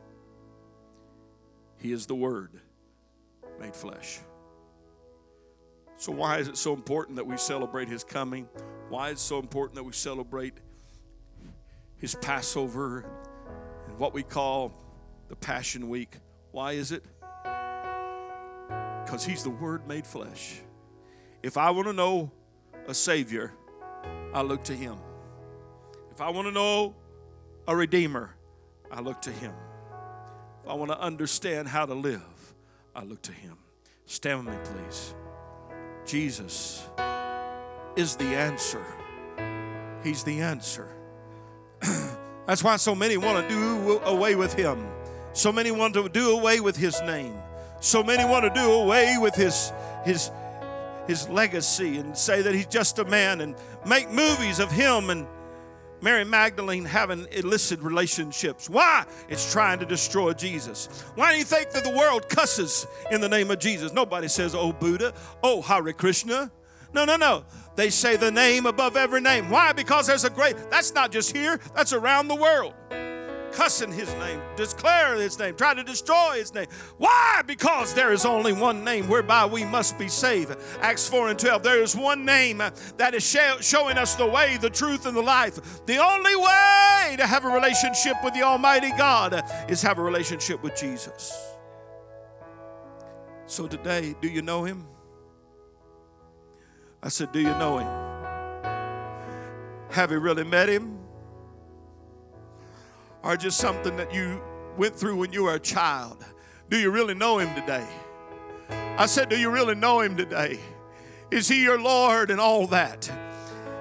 He 1.78 1.92
is 1.92 2.06
the 2.06 2.16
Word 2.16 2.62
made 3.60 3.76
flesh. 3.76 4.20
So, 5.98 6.12
why 6.12 6.40
is 6.40 6.48
it 6.48 6.58
so 6.58 6.74
important 6.74 7.18
that 7.18 7.26
we 7.26 7.38
celebrate 7.38 7.88
His 7.88 8.04
coming? 8.04 8.48
Why 8.90 9.10
is 9.10 9.18
it 9.18 9.22
so 9.22 9.40
important 9.40 9.76
that 9.76 9.84
we 9.84 9.94
celebrate 9.94 10.54
his 12.04 12.16
Passover 12.16 13.06
and 13.88 13.98
what 13.98 14.14
we 14.14 14.24
call 14.24 14.74
the 15.30 15.38
Passion 15.38 15.88
Week. 15.88 16.18
Why 16.52 16.74
is 16.74 16.92
it? 16.92 17.02
Because 19.06 19.24
he's 19.24 19.42
the 19.42 19.50
Word 19.50 19.88
made 19.88 20.06
flesh. 20.06 20.60
If 21.42 21.56
I 21.56 21.70
want 21.70 21.88
to 21.88 21.94
know 21.94 22.30
a 22.90 22.94
Savior, 22.94 23.54
I 24.34 24.42
look 24.42 24.66
to 24.66 24.74
him. 24.74 24.98
If 26.12 26.20
I 26.20 26.30
want 26.30 26.46
to 26.50 26.54
know 26.54 26.94
a 27.70 27.74
Redeemer, 27.74 28.36
I 28.92 29.00
look 29.00 29.22
to 29.22 29.32
him. 29.32 29.54
If 30.62 30.70
I 30.70 30.74
want 30.74 30.92
to 30.92 31.00
understand 31.00 31.70
how 31.70 31.86
to 31.86 31.94
live, 31.94 32.54
I 32.94 33.06
look 33.06 33.22
to 33.22 33.32
him. 33.32 33.56
Stand 34.08 34.46
with 34.46 34.54
me, 34.54 34.62
please. 34.66 35.14
Jesus 36.06 36.86
is 37.96 38.16
the 38.16 38.26
answer. 38.26 38.86
He's 40.04 40.24
the 40.24 40.42
answer. 40.42 40.88
That's 42.46 42.64
why 42.64 42.76
so 42.78 42.94
many 42.94 43.18
want 43.18 43.48
to 43.48 43.54
do 43.54 44.00
away 44.00 44.36
with 44.36 44.54
him. 44.54 44.86
So 45.34 45.52
many 45.52 45.72
want 45.72 45.94
to 45.96 46.10
do 46.10 46.38
away 46.38 46.60
with 46.60 46.76
his 46.76 47.00
name. 47.02 47.36
So 47.80 48.04
many 48.04 48.26
want 48.26 48.44
to 48.44 48.50
do 48.50 48.72
away 48.72 49.18
with 49.20 49.36
his 49.36 49.72
his 50.06 50.30
his 51.08 51.28
legacy 51.30 51.98
and 51.98 52.18
say 52.18 52.42
that 52.42 52.54
he's 52.54 52.68
just 52.68 53.00
a 53.00 53.06
man 53.06 53.42
and 53.42 53.56
make 53.86 54.10
movies 54.10 54.60
of 54.60 54.72
him 54.72 55.10
and 55.10 55.28
Mary 56.04 56.26
Magdalene 56.26 56.84
having 56.84 57.26
illicit 57.32 57.80
relationships. 57.80 58.70
Why? 58.70 59.06
It's 59.30 59.50
trying 59.54 59.80
to 59.80 59.86
destroy 59.86 60.34
Jesus. 60.34 60.88
Why 61.16 61.32
do 61.32 61.40
you 61.40 61.46
think 61.46 61.72
that 61.72 61.86
the 61.86 61.96
world 61.96 62.28
cusses 62.28 62.86
in 63.10 63.22
the 63.22 63.30
name 63.30 63.50
of 63.50 63.60
Jesus? 63.60 63.94
Nobody 63.94 64.28
says, 64.28 64.54
Oh 64.54 64.74
Buddha, 64.74 65.14
oh 65.42 65.62
Hare 65.62 65.94
Krishna. 65.94 66.52
No, 66.94 67.06
no, 67.06 67.16
no. 67.16 67.46
They 67.78 67.90
say 67.90 68.18
the 68.18 68.32
name 68.32 68.66
above 68.66 68.98
every 68.98 69.22
name. 69.22 69.50
Why? 69.50 69.72
Because 69.72 70.06
there's 70.06 70.26
a 70.26 70.30
great, 70.30 70.58
that's 70.70 70.94
not 70.94 71.10
just 71.10 71.36
here, 71.36 71.58
that's 71.74 71.94
around 71.94 72.28
the 72.28 72.36
world. 72.36 72.74
Cussing 73.54 73.92
his 73.92 74.12
name, 74.16 74.42
declaring 74.56 75.22
his 75.22 75.38
name, 75.38 75.56
trying 75.56 75.76
to 75.76 75.84
destroy 75.84 76.38
his 76.38 76.54
name. 76.54 76.66
Why? 76.98 77.44
Because 77.46 77.94
there 77.94 78.12
is 78.12 78.26
only 78.26 78.52
one 78.52 78.84
name 78.84 79.08
whereby 79.08 79.46
we 79.46 79.64
must 79.64 79.98
be 80.00 80.08
saved. 80.08 80.56
Acts 80.82 81.08
4 81.08 81.30
and 81.30 81.40
12. 81.40 81.62
There 81.62 81.82
is 81.82 81.96
one 81.96 82.26
name 82.26 82.58
that 82.98 83.14
is 83.14 83.24
showing 83.62 83.98
us 83.98 84.16
the 84.16 84.26
way, 84.26 84.58
the 84.58 84.72
truth, 84.72 85.06
and 85.06 85.16
the 85.16 85.22
life. 85.22 85.86
The 85.86 85.98
only 85.98 86.36
way 86.36 87.16
to 87.18 87.28
have 87.28 87.46
a 87.46 87.50
relationship 87.50 88.16
with 88.24 88.34
the 88.34 88.42
Almighty 88.42 88.92
God 88.98 89.44
is 89.70 89.84
have 89.84 90.00
a 90.00 90.04
relationship 90.04 90.64
with 90.64 90.76
Jesus. 90.76 91.32
So 93.46 93.68
today, 93.68 94.16
do 94.20 94.28
you 94.28 94.42
know 94.42 94.64
him? 94.64 94.88
I 97.04 97.10
said, 97.10 97.32
Do 97.32 97.40
you 97.40 97.54
know 97.60 97.78
him? 97.78 97.88
Have 99.92 100.10
you 100.12 100.20
really 100.20 100.44
met 100.44 100.70
him? 100.70 100.93
Or 103.24 103.38
just 103.38 103.58
something 103.58 103.96
that 103.98 104.14
you 104.14 104.42
went 104.78 104.96
through 104.96 105.16
when 105.16 105.32
you 105.32 105.44
were 105.44 105.56
a 105.56 105.60
child? 105.60 106.24
Do 106.70 106.78
you 106.78 106.92
really 106.92 107.14
know 107.14 107.40
him 107.40 107.54
today? 107.56 107.88
I 108.98 109.06
said, 109.06 109.30
Do 109.30 109.38
you 109.38 109.50
really 109.50 109.76
know 109.76 110.02
him 110.02 110.18
today? 110.18 110.60
Is 111.32 111.48
he 111.48 111.64
your 111.64 111.80
Lord 111.82 112.30
and 112.30 112.40
all 112.40 112.68
that? 112.68 113.12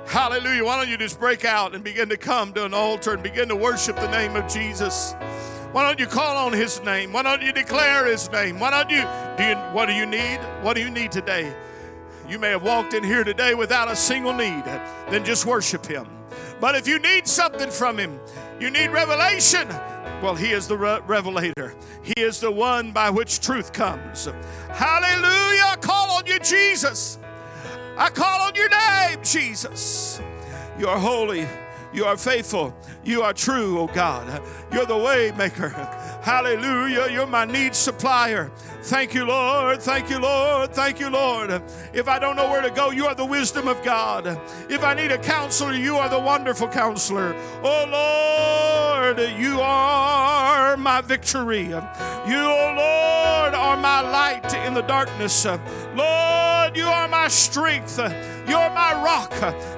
Hallelujah. 0.06 0.64
Why 0.64 0.76
don't 0.76 0.88
you 0.88 0.96
just 0.96 1.18
break 1.18 1.44
out 1.44 1.74
and 1.74 1.82
begin 1.82 2.08
to 2.08 2.16
come 2.16 2.52
to 2.54 2.64
an 2.64 2.74
altar 2.74 3.14
and 3.14 3.22
begin 3.22 3.48
to 3.48 3.56
worship 3.56 3.96
the 3.96 4.10
name 4.10 4.36
of 4.36 4.50
Jesus? 4.50 5.14
Why 5.72 5.86
don't 5.86 5.98
you 5.98 6.06
call 6.06 6.36
on 6.36 6.52
his 6.52 6.82
name? 6.82 7.12
Why 7.12 7.22
don't 7.22 7.42
you 7.42 7.52
declare 7.52 8.06
his 8.06 8.30
name? 8.30 8.60
Why 8.60 8.70
don't 8.70 8.90
you 8.90 9.06
do 9.36 9.48
you 9.48 9.56
what 9.74 9.86
do 9.86 9.92
you 9.92 10.06
need? 10.06 10.38
What 10.62 10.76
do 10.76 10.82
you 10.82 10.90
need 10.90 11.12
today? 11.12 11.54
You 12.28 12.38
may 12.38 12.50
have 12.50 12.62
walked 12.62 12.94
in 12.94 13.02
here 13.02 13.24
today 13.24 13.54
without 13.54 13.90
a 13.90 13.96
single 13.96 14.32
need, 14.32 14.64
then 14.64 15.24
just 15.24 15.44
worship 15.44 15.84
Him. 15.84 16.06
But 16.62 16.76
if 16.76 16.86
you 16.86 17.00
need 17.00 17.26
something 17.26 17.72
from 17.72 17.98
Him, 17.98 18.20
you 18.60 18.70
need 18.70 18.90
revelation, 18.90 19.66
well, 20.22 20.36
He 20.36 20.52
is 20.52 20.68
the 20.68 20.76
re- 20.76 21.00
revelator. 21.08 21.74
He 22.04 22.14
is 22.16 22.38
the 22.38 22.52
one 22.52 22.92
by 22.92 23.10
which 23.10 23.40
truth 23.40 23.72
comes. 23.72 24.28
Hallelujah. 24.68 25.64
I 25.66 25.76
call 25.80 26.12
on 26.12 26.24
you, 26.24 26.38
Jesus. 26.38 27.18
I 27.98 28.10
call 28.10 28.42
on 28.42 28.54
your 28.54 28.68
name, 28.68 29.24
Jesus. 29.24 30.22
You 30.78 30.86
are 30.86 31.00
holy. 31.00 31.48
You 31.92 32.04
are 32.04 32.16
faithful. 32.16 32.72
You 33.02 33.22
are 33.22 33.32
true, 33.32 33.80
oh 33.80 33.88
God. 33.88 34.40
You're 34.72 34.86
the 34.86 34.96
way 34.96 35.32
maker. 35.36 35.70
Hallelujah. 36.22 37.08
You're 37.10 37.26
my 37.26 37.44
need 37.44 37.74
supplier. 37.74 38.50
Thank 38.82 39.12
you, 39.12 39.24
Lord. 39.24 39.82
Thank 39.82 40.08
you, 40.08 40.20
Lord. 40.20 40.72
Thank 40.72 41.00
you, 41.00 41.10
Lord. 41.10 41.62
If 41.92 42.06
I 42.06 42.18
don't 42.20 42.36
know 42.36 42.48
where 42.48 42.62
to 42.62 42.70
go, 42.70 42.90
you 42.90 43.06
are 43.06 43.14
the 43.14 43.24
wisdom 43.24 43.66
of 43.66 43.82
God. 43.82 44.26
If 44.68 44.84
I 44.84 44.94
need 44.94 45.10
a 45.10 45.18
counselor, 45.18 45.72
you 45.72 45.96
are 45.96 46.08
the 46.08 46.20
wonderful 46.20 46.68
counselor. 46.68 47.34
Oh, 47.62 47.86
Lord, 47.90 49.18
you 49.36 49.60
are 49.60 50.76
my 50.76 51.00
victory. 51.00 51.66
You, 51.66 51.80
oh, 51.80 52.74
Lord, 52.76 53.54
are 53.54 53.76
my 53.76 54.00
light 54.00 54.54
in 54.54 54.74
the 54.74 54.82
darkness. 54.82 55.44
Lord, 55.44 55.60
you 56.74 56.86
are 56.86 57.08
my 57.08 57.28
strength. 57.28 57.98
You're 58.48 58.70
my 58.70 58.92
rock. 59.02 59.32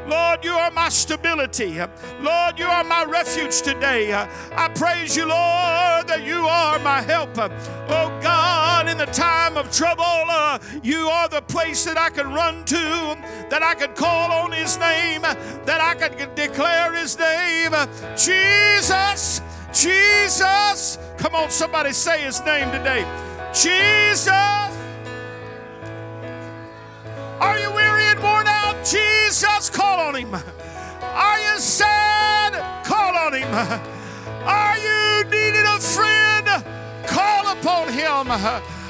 Lord, 0.09 0.45
you 0.45 0.53
are 0.53 0.70
my 0.70 0.88
stability. 0.88 1.78
Lord, 2.20 2.59
you 2.59 2.66
are 2.66 2.84
my 2.84 3.05
refuge 3.05 3.62
today. 3.62 4.12
I 4.14 4.68
praise 4.74 5.16
you, 5.16 5.26
Lord, 5.26 6.09
that 6.09 6.22
you 6.24 6.47
are 6.47 6.78
my 6.78 7.03
help. 7.03 7.36
Oh 7.38 8.18
God, 8.22 8.88
in 8.88 8.99
the 8.99 9.07
time 9.07 9.57
of 9.57 9.70
trouble, 9.70 10.05
you 10.82 11.09
are 11.09 11.28
the 11.28 11.42
place 11.42 11.84
that 11.84 11.99
I 11.99 12.11
can 12.11 12.32
run 12.32 12.64
to, 12.66 13.16
that 13.51 13.62
I 13.62 13.74
can 13.74 13.95
call 13.95 14.32
on 14.32 14.53
His 14.53 14.78
name, 14.78 15.22
that 15.22 15.80
I 15.80 15.95
can 15.95 16.34
declare 16.34 16.95
His 16.95 17.18
name. 17.18 17.72
Jesus, 18.16 19.42
Jesus. 19.72 20.99
Come 21.18 21.34
on, 21.34 21.51
somebody 21.51 21.92
say 21.92 22.22
His 22.22 22.40
name 22.45 22.70
today. 22.70 23.05
Jesus. 23.53 24.74
Are 27.45 27.59
you 27.59 27.70
weary 27.72 28.05
and 28.05 28.22
worn 28.22 28.47
out? 28.47 28.86
Jesus, 28.86 29.68
call 29.68 30.01
on 30.01 30.14
Him. 30.14 30.34
Are 30.34 31.40
you 31.47 31.59
sad? 31.59 32.55
Call 32.86 33.14
on 33.14 33.34
Him. 33.34 33.53
Are 34.47 34.78
you 34.78 35.24
needing 35.24 35.66
a 35.66 35.78
friend? 35.78 36.47
Call 37.07 37.53
upon 37.53 37.92
Him. 37.92 38.28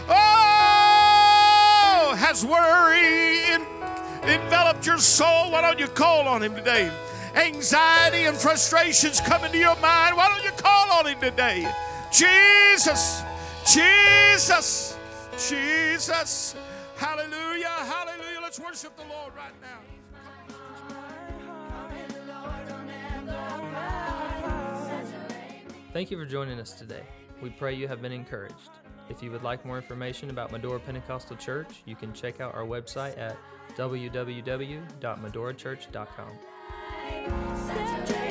Oh, 0.09 2.15
has 2.17 2.45
worry 2.45 3.57
enveloped 4.23 4.87
your 4.87 4.99
soul? 4.99 5.51
Why 5.51 5.61
don't 5.61 5.81
you 5.81 5.89
call 5.89 6.29
on 6.29 6.43
Him 6.43 6.55
today? 6.55 6.93
Anxiety 7.35 8.25
and 8.25 8.37
frustrations 8.37 9.21
come 9.21 9.45
into 9.45 9.59
your 9.59 9.77
mind. 9.81 10.17
Why 10.17 10.29
don't 10.29 10.45
you 10.45 10.53
call 10.53 10.93
on 10.93 11.07
Him 11.07 11.19
today? 11.19 11.69
Jesus, 12.13 13.23
Jesus, 13.67 14.97
Jesus. 15.37 16.55
Hallelujah, 16.97 17.69
hallelujah. 17.69 18.34
Let's 18.57 18.85
worship 18.85 18.97
the 18.97 19.03
Lord 19.13 19.35
right 19.35 19.53
now. 19.61 19.81
Thank 25.93 26.13
you 26.13 26.17
for 26.17 26.25
joining 26.25 26.61
us 26.61 26.71
today. 26.71 27.03
We 27.43 27.51
pray 27.51 27.75
you 27.75 27.89
have 27.89 28.01
been 28.01 28.13
encouraged. 28.13 28.71
If 29.11 29.25
you 29.25 29.33
would 29.33 29.43
like 29.43 29.67
more 29.67 29.77
information 29.77 30.31
about 30.31 30.53
Medora 30.53 30.79
Pentecostal 30.79 31.37
Church, 31.37 31.83
you 31.85 31.97
can 31.97 32.13
check 32.13 32.41
out 32.41 32.55
our 32.55 32.63
website 32.63 33.19
at 33.19 33.37
www.medorachurch.com. 33.77 36.39
Saturate 37.57 38.24